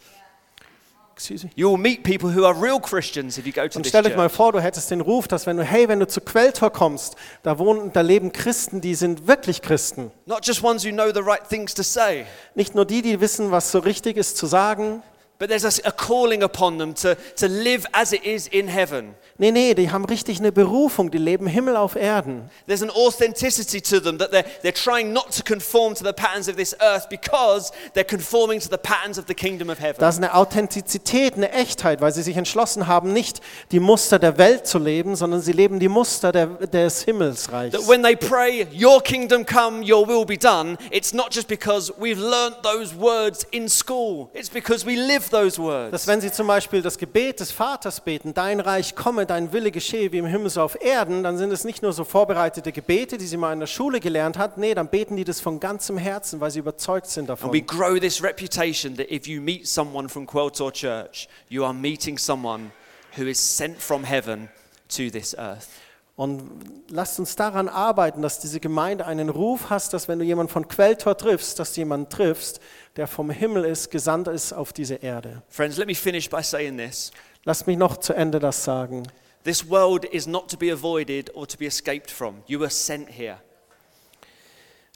excuse 1.14 1.44
me. 1.46 1.50
You 1.56 1.70
will 1.70 1.78
meet 1.78 2.04
people 2.04 2.28
who 2.30 2.44
are 2.44 2.54
real 2.54 2.78
Christians 2.78 3.38
if 3.38 3.46
you 3.46 3.52
go 3.52 3.66
to 3.68 3.78
Und 3.78 3.84
this 3.84 3.88
stell 3.88 4.06
euch 4.06 4.14
mal 4.16 4.26
church. 4.28 4.36
vor, 4.36 4.52
du 4.52 4.60
hättest 4.60 4.90
den 4.90 5.00
Ruf, 5.00 5.28
dass 5.28 5.46
wenn 5.46 5.56
du, 5.56 5.64
hey, 5.64 5.88
wenn 5.88 6.00
du 6.00 6.06
zu 6.06 6.20
Quelltor 6.20 6.70
kommst, 6.70 7.16
da 7.42 7.58
wohnen, 7.58 7.90
da 7.94 8.02
leben 8.02 8.32
Christen, 8.32 8.82
die 8.82 8.94
sind 8.94 9.26
wirklich 9.26 9.62
Christen. 9.62 10.10
Not 10.26 10.46
just 10.46 10.62
ones 10.62 10.84
who 10.84 10.90
know 10.90 11.10
the 11.10 11.20
right 11.22 11.48
things 11.48 11.72
to 11.72 11.82
say, 11.82 12.26
Nicht 12.54 12.74
nur 12.74 12.84
die, 12.84 13.00
die 13.00 13.18
wissen, 13.18 13.50
was 13.50 13.72
so 13.72 13.78
richtig 13.78 14.18
ist 14.18 14.36
zu 14.36 14.44
sagen. 14.44 15.02
But 15.38 15.48
there's 15.48 15.64
a, 15.64 15.92
calling 15.92 16.42
upon 16.42 16.78
them 16.78 16.94
to, 16.94 17.14
to 17.36 17.48
live 17.48 17.86
as 17.92 18.12
it 18.12 18.24
is 18.24 18.48
in 18.48 18.68
heaven. 18.68 19.14
Nee, 19.38 19.50
nee, 19.50 19.74
die 19.74 19.90
haben 19.90 20.06
richtig 20.06 20.38
eine 20.38 20.50
Berufung, 20.50 21.10
die 21.10 21.18
leben 21.18 21.46
Himmel 21.46 21.76
auf 21.76 21.94
Erden. 21.94 22.50
There's 22.66 22.82
an 22.82 22.90
authenticity 22.90 23.82
to 23.82 24.00
them 24.00 24.16
that 24.18 24.30
they're, 24.30 24.46
they're 24.62 24.72
trying 24.72 25.12
not 25.12 25.30
to 25.32 25.42
conform 25.42 25.94
to 25.94 26.04
the 26.04 26.14
patterns 26.14 26.48
of 26.48 26.56
this 26.56 26.74
earth 26.80 27.10
because 27.10 27.70
they're 27.92 28.02
conforming 28.02 28.60
to 28.60 28.68
the 28.70 28.78
patterns 28.78 29.18
of 29.18 29.26
the 29.26 29.34
kingdom 29.34 29.68
of 29.68 29.78
heaven. 29.78 30.00
Da 30.00 30.08
ist 30.08 30.16
eine 30.16 30.34
Authentizität, 30.34 31.34
eine 31.34 31.52
Echtheit, 31.52 32.00
weil 32.00 32.12
sie 32.12 32.22
sich 32.22 32.38
entschlossen 32.38 32.86
haben, 32.86 33.12
nicht 33.12 33.42
die 33.72 33.80
Muster 33.80 34.18
der 34.18 34.38
Welt 34.38 34.66
zu 34.66 34.78
leben, 34.78 35.16
sondern 35.16 35.42
sie 35.42 35.52
leben 35.52 35.80
die 35.80 35.88
Muster 35.88 36.32
der, 36.32 36.46
des 36.46 37.02
Himmelsreichs. 37.02 37.76
That 37.76 37.86
when 37.86 38.02
they 38.02 38.16
pray, 38.16 38.66
Your 38.72 39.02
kingdom 39.02 39.44
come, 39.44 39.82
Your 39.82 40.08
will 40.08 40.24
be 40.24 40.38
done, 40.38 40.78
it's 40.90 41.12
not 41.12 41.30
just 41.30 41.46
because 41.46 41.92
we've 41.98 42.18
learnt 42.18 42.62
those 42.62 42.94
words 42.96 43.46
in 43.50 43.68
school, 43.68 44.30
it's 44.32 44.48
because 44.48 44.86
we 44.86 44.96
live 44.96 45.25
those 45.30 45.56
Dass 45.56 45.58
words. 45.58 46.06
wenn 46.06 46.20
sie 46.20 46.30
zum 46.32 46.46
Beispiel 46.46 46.82
das 46.82 46.98
Gebet 46.98 47.40
des 47.40 47.50
Vaters 47.52 48.00
beten, 48.00 48.34
dein 48.34 48.60
Reich 48.60 48.94
komme, 48.94 49.26
dein 49.26 49.52
Wille 49.52 49.70
geschehe 49.70 50.10
wie 50.12 50.18
im 50.18 50.26
Himmel 50.26 50.50
so 50.50 50.62
auf 50.62 50.80
Erden, 50.80 51.22
dann 51.22 51.36
sind 51.38 51.50
es 51.52 51.64
nicht 51.64 51.82
nur 51.82 51.92
so 51.92 52.04
vorbereitete 52.04 52.72
Gebete, 52.72 53.18
die 53.18 53.26
sie 53.26 53.36
mal 53.36 53.52
in 53.52 53.60
der 53.60 53.66
Schule 53.66 54.00
gelernt 54.00 54.38
hat, 54.38 54.58
nee, 54.58 54.74
dann 54.74 54.88
beten 54.88 55.16
die 55.16 55.24
das 55.24 55.40
von 55.40 55.60
ganzem 55.60 55.98
Herzen, 55.98 56.40
weil 56.40 56.50
sie 56.50 56.58
überzeugt 56.60 57.06
sind 57.06 57.30
And 57.30 57.40
we 57.52 57.60
davon. 57.62 57.66
grow 57.66 57.98
this 58.00 58.22
reputation 58.22 58.96
that 58.96 59.10
if 59.10 59.26
you 59.26 59.40
meet 59.40 59.66
someone 59.66 60.08
from 60.08 60.26
Quiltor 60.26 60.72
Church, 60.72 61.28
you 61.48 61.64
are 61.64 61.74
meeting 61.74 62.18
someone 62.18 62.70
who 63.16 63.24
is 63.24 63.38
sent 63.38 63.80
from 63.80 64.04
heaven 64.04 64.48
to 64.88 65.10
this 65.10 65.34
earth. 65.38 65.68
Und 66.16 66.50
lasst 66.88 67.18
uns 67.18 67.36
daran 67.36 67.68
arbeiten, 67.68 68.22
dass 68.22 68.38
diese 68.38 68.58
Gemeinde 68.58 69.06
einen 69.06 69.28
Ruf 69.28 69.68
hat, 69.68 69.92
dass 69.92 70.08
wenn 70.08 70.18
du 70.18 70.24
jemanden 70.24 70.50
von 70.50 70.66
Quelltor 70.66 71.16
triffst, 71.16 71.58
dass 71.58 71.74
du 71.74 71.82
jemanden 71.82 72.08
triffst, 72.08 72.58
der 72.96 73.06
vom 73.06 73.28
Himmel 73.28 73.66
ist, 73.66 73.90
gesandt 73.90 74.26
ist 74.28 74.54
auf 74.54 74.72
diese 74.72 74.94
Erde. 74.94 75.42
Friends, 75.48 75.76
let 75.76 75.86
me 75.86 75.94
finish 75.94 76.30
by 76.30 76.42
saying 76.42 76.78
this. 76.78 77.10
Lasst 77.44 77.66
mich 77.66 77.76
noch 77.76 77.98
zu 77.98 78.14
Ende 78.14 78.38
das 78.38 78.64
sagen. 78.64 79.02
This 79.44 79.68
world 79.68 80.06
is 80.06 80.26
not 80.26 80.50
to 80.50 80.56
be 80.56 80.72
avoided 80.72 81.32
or 81.36 81.46
to 81.46 81.58
be 81.58 81.66
escaped 81.66 82.10
from. 82.10 82.42
You 82.46 82.58
were 82.58 82.70
sent 82.70 83.10
here. 83.10 83.36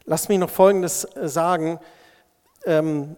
Lass 0.06 0.28
mich 0.28 0.38
noch 0.38 0.50
Folgendes 0.50 1.04
äh, 1.04 1.28
sagen. 1.28 1.78
Ähm, 2.64 3.16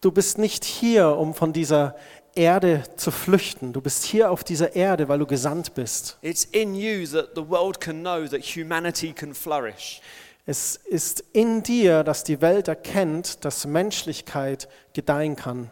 du 0.00 0.10
bist 0.10 0.38
nicht 0.38 0.64
hier, 0.64 1.16
um 1.16 1.34
von 1.34 1.52
dieser 1.52 1.94
Erde 2.34 2.82
zu 2.96 3.10
flüchten. 3.10 3.72
Du 3.72 3.80
bist 3.80 4.04
hier 4.04 4.30
auf 4.30 4.44
dieser 4.44 4.74
Erde, 4.76 5.08
weil 5.08 5.18
du 5.18 5.26
gesandt 5.26 5.74
bist. 5.74 6.18
It's 6.22 6.44
in 6.44 6.74
you 6.74 7.06
that 7.06 7.30
the 7.34 7.48
world 7.48 7.80
can 7.80 8.00
know 8.00 8.26
that 8.26 8.42
humanity 8.42 9.12
can 9.12 9.34
flourish. 9.34 10.00
Es 10.46 10.76
ist 10.76 11.22
in 11.32 11.62
dir, 11.62 12.02
dass 12.02 12.24
die 12.24 12.40
Welt 12.40 12.68
erkennt, 12.68 13.44
dass 13.44 13.66
Menschlichkeit 13.66 14.68
gedeihen 14.94 15.36
kann. 15.36 15.70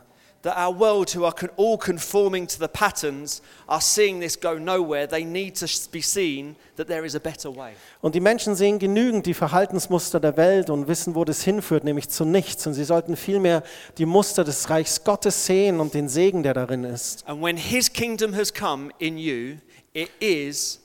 That 0.48 0.56
our 0.56 0.72
world, 0.72 1.14
who 1.14 1.26
are 1.26 1.34
all 1.58 1.76
conforming 1.76 2.46
to 2.46 2.58
the 2.58 2.68
patterns, 2.68 3.42
are 3.68 3.82
seeing 3.82 4.18
this 4.18 4.34
go 4.34 4.58
nowhere. 4.58 5.06
They 5.06 5.22
need 5.22 5.56
to 5.56 5.66
be 5.92 6.00
seen 6.00 6.56
that 6.76 6.88
there 6.88 7.04
is 7.04 7.14
a 7.14 7.20
better 7.20 7.54
way. 7.54 7.72
Und 8.00 8.14
die 8.14 8.20
Menschen 8.20 8.54
sehen 8.54 8.78
genügend 8.78 9.26
die 9.26 9.34
Verhaltensmuster 9.34 10.20
der 10.20 10.38
Welt 10.38 10.70
und 10.70 10.88
wissen, 10.88 11.14
wo 11.14 11.26
das 11.26 11.42
hinführt, 11.42 11.84
nämlich 11.84 12.08
zu 12.08 12.24
nichts. 12.24 12.66
Und 12.66 12.72
sie 12.72 12.84
sollten 12.84 13.14
vielmehr 13.18 13.62
die 13.98 14.06
Muster 14.06 14.42
des 14.42 14.70
Reichs 14.70 15.04
Gottes 15.04 15.44
sehen 15.44 15.80
und 15.80 15.92
den 15.92 16.08
Segen, 16.08 16.42
der 16.42 16.54
darin 16.54 16.84
ist. 16.84 17.28
And 17.28 17.42
when 17.42 17.58
his 17.58 17.92
kingdom 17.92 18.34
has 18.34 18.50
come 18.54 18.90
in 18.98 19.18
you, 19.18 19.56
it 19.92 20.08
is 20.18 20.80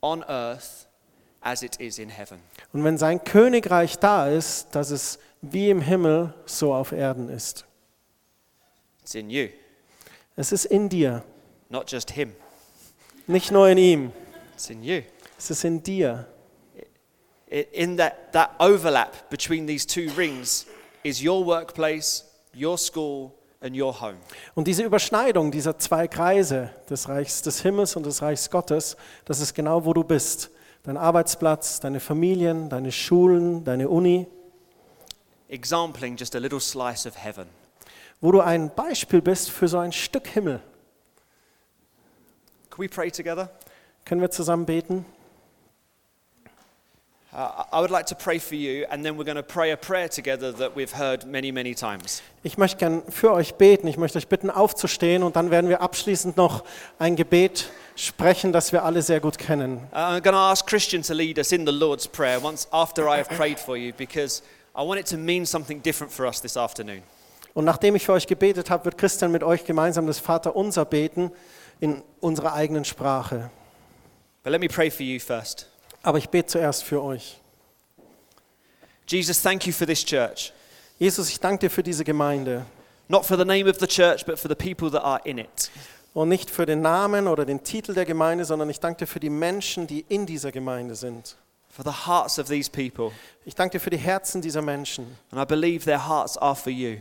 on 0.00 0.24
earth 0.24 0.88
as 1.42 1.62
it 1.62 1.76
is 1.76 2.00
in 2.00 2.08
heaven. 2.08 2.38
Und 2.72 2.82
wenn 2.82 2.98
sein 2.98 3.22
Königreich 3.22 4.00
da 4.00 4.28
ist, 4.28 4.74
dass 4.74 4.90
es 4.90 5.20
wie 5.42 5.70
im 5.70 5.80
Himmel 5.80 6.34
so 6.44 6.74
auf 6.74 6.90
Erden 6.90 7.28
ist. 7.28 7.66
It's 9.06 9.14
in 9.14 9.30
you, 9.30 9.50
Es 10.34 10.50
ist 10.50 10.64
in 10.64 10.88
dir, 10.88 11.22
not 11.68 11.88
just 11.88 12.10
him. 12.10 12.32
nicht 13.28 13.52
nur 13.52 13.68
in 13.68 13.78
ihm. 13.78 14.12
It's 14.54 14.68
in 14.68 14.82
you. 14.82 15.02
Es 15.38 15.48
ist 15.48 15.62
in 15.64 15.80
dir. 15.80 16.26
In 17.70 17.96
that, 17.98 18.32
that 18.32 18.50
overlap 18.58 19.30
between 19.30 19.64
these 19.68 19.86
two 19.86 20.10
rings 20.16 20.66
is 21.04 21.22
your 21.24 21.46
workplace, 21.46 22.24
your 22.52 22.76
school, 22.76 23.30
and 23.60 23.80
your 23.80 23.92
home. 24.00 24.16
Und 24.56 24.66
diese 24.66 24.82
Überschneidung 24.82 25.52
dieser 25.52 25.78
zwei 25.78 26.08
Kreise, 26.08 26.70
des 26.90 27.08
Reichs 27.08 27.42
des 27.42 27.62
Himmels 27.62 27.94
und 27.94 28.06
des 28.06 28.22
Reichs 28.22 28.50
Gottes, 28.50 28.96
das 29.24 29.38
ist 29.38 29.54
genau, 29.54 29.84
wo 29.84 29.92
du 29.92 30.02
bist. 30.02 30.50
Dein 30.82 30.96
Arbeitsplatz, 30.96 31.78
deine 31.78 32.00
Familien, 32.00 32.68
deine 32.68 32.90
Schulen, 32.90 33.62
deine 33.62 33.88
Uni, 33.88 34.26
Exampling 35.48 36.16
just 36.16 36.34
a 36.34 36.40
little 36.40 36.58
slice 36.58 37.06
of 37.06 37.14
heaven. 37.16 37.46
Wo 38.20 38.32
du 38.32 38.40
ein 38.40 38.74
Beispiel 38.74 39.20
bist 39.20 39.50
für 39.50 39.68
so 39.68 39.78
ein 39.78 39.92
Stück 39.92 40.26
Himmel. 40.26 40.60
Can 42.70 42.84
we 42.84 42.88
pray 42.88 43.10
together? 43.10 43.50
Können 44.04 44.20
wir 44.20 44.30
zusammen 44.30 44.66
beten? 44.66 45.04
I 47.38 47.80
would 47.80 47.90
like 47.90 48.06
to 48.06 48.14
pray 48.14 48.38
for 48.38 48.54
you, 48.54 48.86
and 48.88 49.04
then 49.04 49.18
we're 49.18 49.24
going 49.24 49.36
to 49.36 49.42
pray 49.42 49.70
a 49.70 49.76
prayer 49.76 50.08
together 50.08 50.50
that 50.52 50.74
we've 50.74 50.96
heard 50.96 51.26
many, 51.26 51.52
many 51.52 51.74
times. 51.74 52.22
Ich 52.42 52.56
möchte 52.56 52.78
gern 52.78 53.02
für 53.10 53.30
euch 53.30 53.56
beten. 53.56 53.86
Ich 53.88 53.98
möchte 53.98 54.16
euch 54.16 54.28
bitten, 54.28 54.48
aufzustehen 54.48 55.22
und 55.22 55.36
dann 55.36 55.50
werden 55.50 55.68
wir 55.68 55.82
abschließend 55.82 56.38
noch 56.38 56.64
ein 56.98 57.14
Gebet 57.14 57.68
sprechen, 57.94 58.52
das 58.52 58.72
wir 58.72 58.84
alle 58.84 59.02
sehr 59.02 59.20
gut 59.20 59.36
kennen. 59.36 59.86
Uh, 59.92 59.96
I'm 59.96 60.22
going 60.22 60.32
to 60.32 60.38
ask 60.38 60.66
Christian 60.66 61.02
to 61.02 61.12
lead 61.12 61.36
us 61.36 61.52
in 61.52 61.66
the 61.66 61.72
Lord's 61.72 62.08
Prayer 62.08 62.42
once 62.42 62.66
after 62.70 63.06
I 63.06 63.18
have 63.18 63.28
prayed 63.28 63.60
for 63.60 63.76
you, 63.76 63.92
because 63.92 64.42
I 64.74 64.80
want 64.80 64.98
it 64.98 65.06
to 65.08 65.18
mean 65.18 65.44
something 65.44 65.82
different 65.82 66.10
for 66.10 66.26
us 66.26 66.40
this 66.40 66.56
afternoon. 66.56 67.02
Und 67.56 67.64
nachdem 67.64 67.96
ich 67.96 68.04
für 68.04 68.12
euch 68.12 68.26
gebetet 68.26 68.68
habe, 68.68 68.84
wird 68.84 68.98
Christian 68.98 69.32
mit 69.32 69.42
euch 69.42 69.64
gemeinsam 69.64 70.06
das 70.06 70.18
Vaterunser 70.18 70.84
beten 70.84 71.32
in 71.80 72.02
unserer 72.20 72.52
eigenen 72.52 72.84
Sprache. 72.84 73.50
But 74.42 74.52
let 74.52 74.60
me 74.60 74.68
pray 74.68 74.90
for 74.90 75.00
you 75.00 75.18
first. 75.18 75.66
Aber 76.02 76.18
ich 76.18 76.28
bete 76.28 76.48
zuerst 76.48 76.84
für 76.84 77.02
euch. 77.02 77.40
Jesus, 79.08 79.40
thank 79.40 79.66
you 79.66 79.72
for 79.72 79.86
this 79.86 80.04
church. 80.04 80.52
Jesus, 80.98 81.30
ich 81.30 81.40
danke 81.40 81.60
dir 81.60 81.70
für 81.70 81.82
diese 81.82 82.04
Gemeinde. 82.04 82.66
Not 83.08 83.24
for 83.24 83.38
the 83.38 83.44
name 83.46 83.70
of 83.70 83.78
the 83.80 83.86
church, 83.86 84.26
but 84.26 84.38
for 84.38 84.50
the 84.50 84.54
people 84.54 84.90
that 84.90 85.02
are 85.02 85.22
in 85.24 85.38
it. 85.38 85.70
Und 86.12 86.28
nicht 86.28 86.50
für 86.50 86.66
den 86.66 86.82
Namen 86.82 87.26
oder 87.26 87.46
den 87.46 87.64
Titel 87.64 87.94
der 87.94 88.04
Gemeinde, 88.04 88.44
sondern 88.44 88.68
ich 88.68 88.80
danke 88.80 88.98
dir 88.98 89.06
für 89.06 89.20
die 89.20 89.30
Menschen, 89.30 89.86
die 89.86 90.04
in 90.10 90.26
dieser 90.26 90.52
Gemeinde 90.52 90.94
sind. 90.94 91.38
For 91.70 91.82
the 91.82 92.06
hearts 92.06 92.38
of 92.38 92.48
these 92.48 92.70
people. 92.70 93.12
Ich 93.46 93.54
danke 93.54 93.78
dir 93.78 93.80
für 93.80 93.88
die 93.90 93.96
Herzen 93.96 94.42
dieser 94.42 94.60
Menschen. 94.60 95.16
And 95.30 95.40
I 95.40 95.46
believe 95.46 95.86
their 95.86 96.06
hearts 96.06 96.36
are 96.36 96.54
for 96.54 96.70
you. 96.70 96.98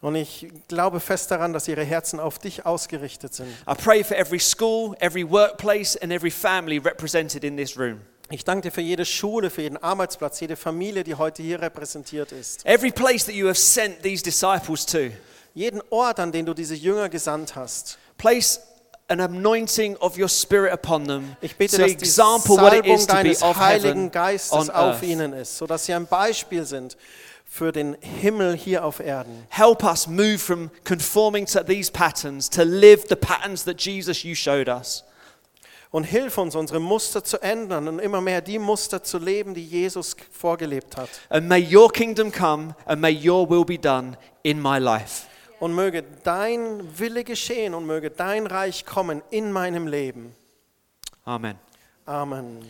Und 0.00 0.14
ich 0.14 0.48
glaube 0.68 1.00
fest 1.00 1.30
daran, 1.30 1.52
dass 1.52 1.68
ihre 1.68 1.82
Herzen 1.82 2.20
auf 2.20 2.38
dich 2.38 2.66
ausgerichtet 2.66 3.34
sind. 3.34 3.48
I 3.68 3.74
pray 3.74 4.04
for 4.04 4.16
every 4.16 4.38
school, 4.38 4.94
every 5.00 5.28
workplace, 5.28 5.96
and 5.96 6.12
every 6.12 6.30
family 6.30 6.78
represented 6.78 7.44
in 7.44 7.56
this 7.56 7.78
room. 7.78 8.00
Ich 8.28 8.44
danke 8.44 8.68
dir 8.68 8.72
für 8.72 8.80
jede 8.80 9.04
Schule, 9.04 9.50
für 9.50 9.62
jeden 9.62 9.76
Arbeitsplatz, 9.76 10.40
jede 10.40 10.56
Familie, 10.56 11.04
die 11.04 11.14
heute 11.14 11.42
hier 11.42 11.62
repräsentiert 11.62 12.32
ist. 12.32 12.66
Every 12.66 12.90
place 12.90 13.24
that 13.24 13.34
you 13.34 13.46
have 13.46 13.58
sent 13.58 14.02
these 14.02 14.22
disciples 14.22 14.84
to. 14.86 15.10
Jeden 15.54 15.80
Ort, 15.90 16.20
an 16.20 16.32
den 16.32 16.44
du 16.44 16.52
diese 16.52 16.74
Jünger 16.74 17.08
gesandt 17.08 17.54
hast. 17.54 17.98
Place 18.18 18.60
an 19.08 19.20
anointing 19.20 19.96
of 19.98 20.18
your 20.18 20.28
spirit 20.28 20.72
upon 20.72 21.06
them. 21.06 21.36
Ich 21.40 21.56
bete, 21.56 21.76
to 21.76 21.82
dass 21.82 21.92
example 21.92 22.56
what 22.56 22.72
it 22.72 22.84
Salbung 22.84 22.94
is 22.96 23.06
to 23.06 23.14
be 23.14 23.22
deines 23.22 23.42
of 23.42 23.56
Heiligen 23.56 24.10
Geistes 24.10 24.52
on 24.52 24.70
auf 24.70 24.96
earth. 24.96 25.02
ihnen 25.04 25.32
ist, 25.32 25.56
sodass 25.56 25.86
sie 25.86 25.94
ein 25.94 26.06
Beispiel 26.06 26.66
sind 26.66 26.96
für 27.56 27.72
den 27.72 27.96
Himmel 28.00 28.54
hier 28.54 28.84
auf 28.84 29.00
Erden. 29.00 29.46
Help 29.48 29.82
us 29.82 30.06
move 30.06 30.38
from 30.38 30.70
conforming 30.84 31.46
to 31.46 31.62
these 31.62 31.90
patterns 31.90 32.50
to 32.50 32.62
live 32.62 33.06
the 33.08 33.16
patterns 33.16 33.64
that 33.64 33.80
Jesus 33.80 34.22
you 34.22 34.34
showed 34.34 34.68
us. 34.68 35.04
Und 35.90 36.04
hilf 36.04 36.36
uns, 36.36 36.54
unsere 36.54 36.80
Muster 36.80 37.24
zu 37.24 37.40
ändern 37.40 37.88
und 37.88 38.00
immer 38.00 38.20
mehr 38.20 38.42
die 38.42 38.58
Muster 38.58 39.02
zu 39.02 39.18
leben, 39.18 39.54
die 39.54 39.64
Jesus 39.64 40.14
vorgelebt 40.30 40.98
hat. 40.98 41.08
And 41.30 41.48
may 41.48 41.66
your 41.74 41.90
kingdom 41.90 42.30
come 42.30 42.74
and 42.84 43.00
may 43.00 43.14
your 43.14 43.48
will 43.48 43.64
be 43.64 43.78
done 43.78 44.18
in 44.42 44.60
my 44.60 44.78
life. 44.78 45.26
Und 45.58 45.74
möge 45.74 46.04
dein 46.24 46.98
Wille 46.98 47.24
geschehen 47.24 47.72
und 47.72 47.86
möge 47.86 48.10
dein 48.10 48.46
Reich 48.46 48.84
kommen 48.84 49.22
in 49.30 49.50
meinem 49.50 49.86
Leben. 49.86 50.34
Amen. 51.24 51.58
Amen. 52.04 52.60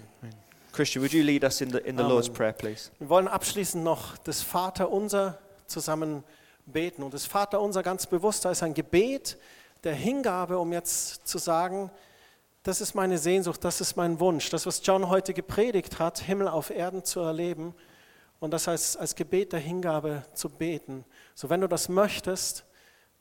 Christian, 0.77 1.03
would 1.03 1.13
you 1.15 1.23
lead 1.23 1.43
us 1.43 1.63
in 1.63 1.71
the, 1.71 1.79
in 1.79 1.97
the 1.97 2.03
Amen. 2.03 2.13
Lord's 2.13 2.29
Prayer, 2.29 2.53
please? 2.53 2.91
Wir 2.99 3.09
wollen 3.09 3.29
abschließend 3.29 3.83
noch 3.83 4.19
das 4.19 4.43
Vaterunser 4.43 5.39
zusammen 5.67 6.23
beten. 6.67 7.03
Und 7.03 7.15
das 7.15 7.25
Vaterunser 7.25 7.83
ganz 7.83 8.07
bewusst, 8.07 8.45
da 8.45 8.51
ist 8.51 8.63
ein 8.63 8.75
Gebet 8.75 9.39
der 9.85 9.95
Hingabe, 9.95 10.59
um 10.59 10.75
jetzt 10.75 11.27
zu 11.27 11.39
sagen, 11.39 11.91
das 12.63 12.83
ist 12.83 12.95
meine 12.95 13.17
Sehnsucht, 13.17 13.65
das 13.65 13.81
ist 13.81 13.97
mein 13.97 14.21
Wunsch. 14.21 14.51
Das, 14.51 14.67
was 14.67 14.83
John 14.85 15.09
heute 15.09 15.33
gepredigt 15.33 15.99
hat, 15.99 16.19
Himmel 16.19 16.49
auf 16.49 16.69
Erden 16.69 17.05
zu 17.05 17.21
erleben 17.21 17.75
und 18.39 18.51
das 18.51 18.69
als, 18.69 18.99
als 18.99 19.15
Gebet 19.15 19.55
der 19.55 19.61
Hingabe 19.61 20.25
zu 20.35 20.51
beten. 20.51 21.07
So, 21.35 21.49
wenn 21.49 21.63
du 21.63 21.69
das 21.69 21.89
möchtest, 21.89 22.67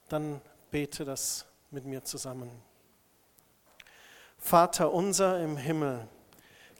dann 0.10 0.41
bete 0.72 1.06
das 1.06 1.45
mit 1.72 1.86
mir 1.86 2.03
zusammen. 2.03 2.51
Vater 4.38 4.91
unser 4.91 5.39
im 5.39 5.56
Himmel, 5.56 6.06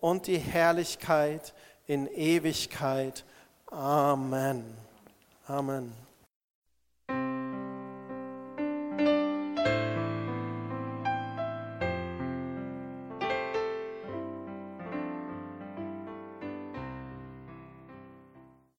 und 0.00 0.26
die 0.26 0.38
Herrlichkeit 0.38 1.52
in 1.86 2.06
Ewigkeit. 2.06 3.24
Amen. 3.70 4.64
Amen. 5.46 5.92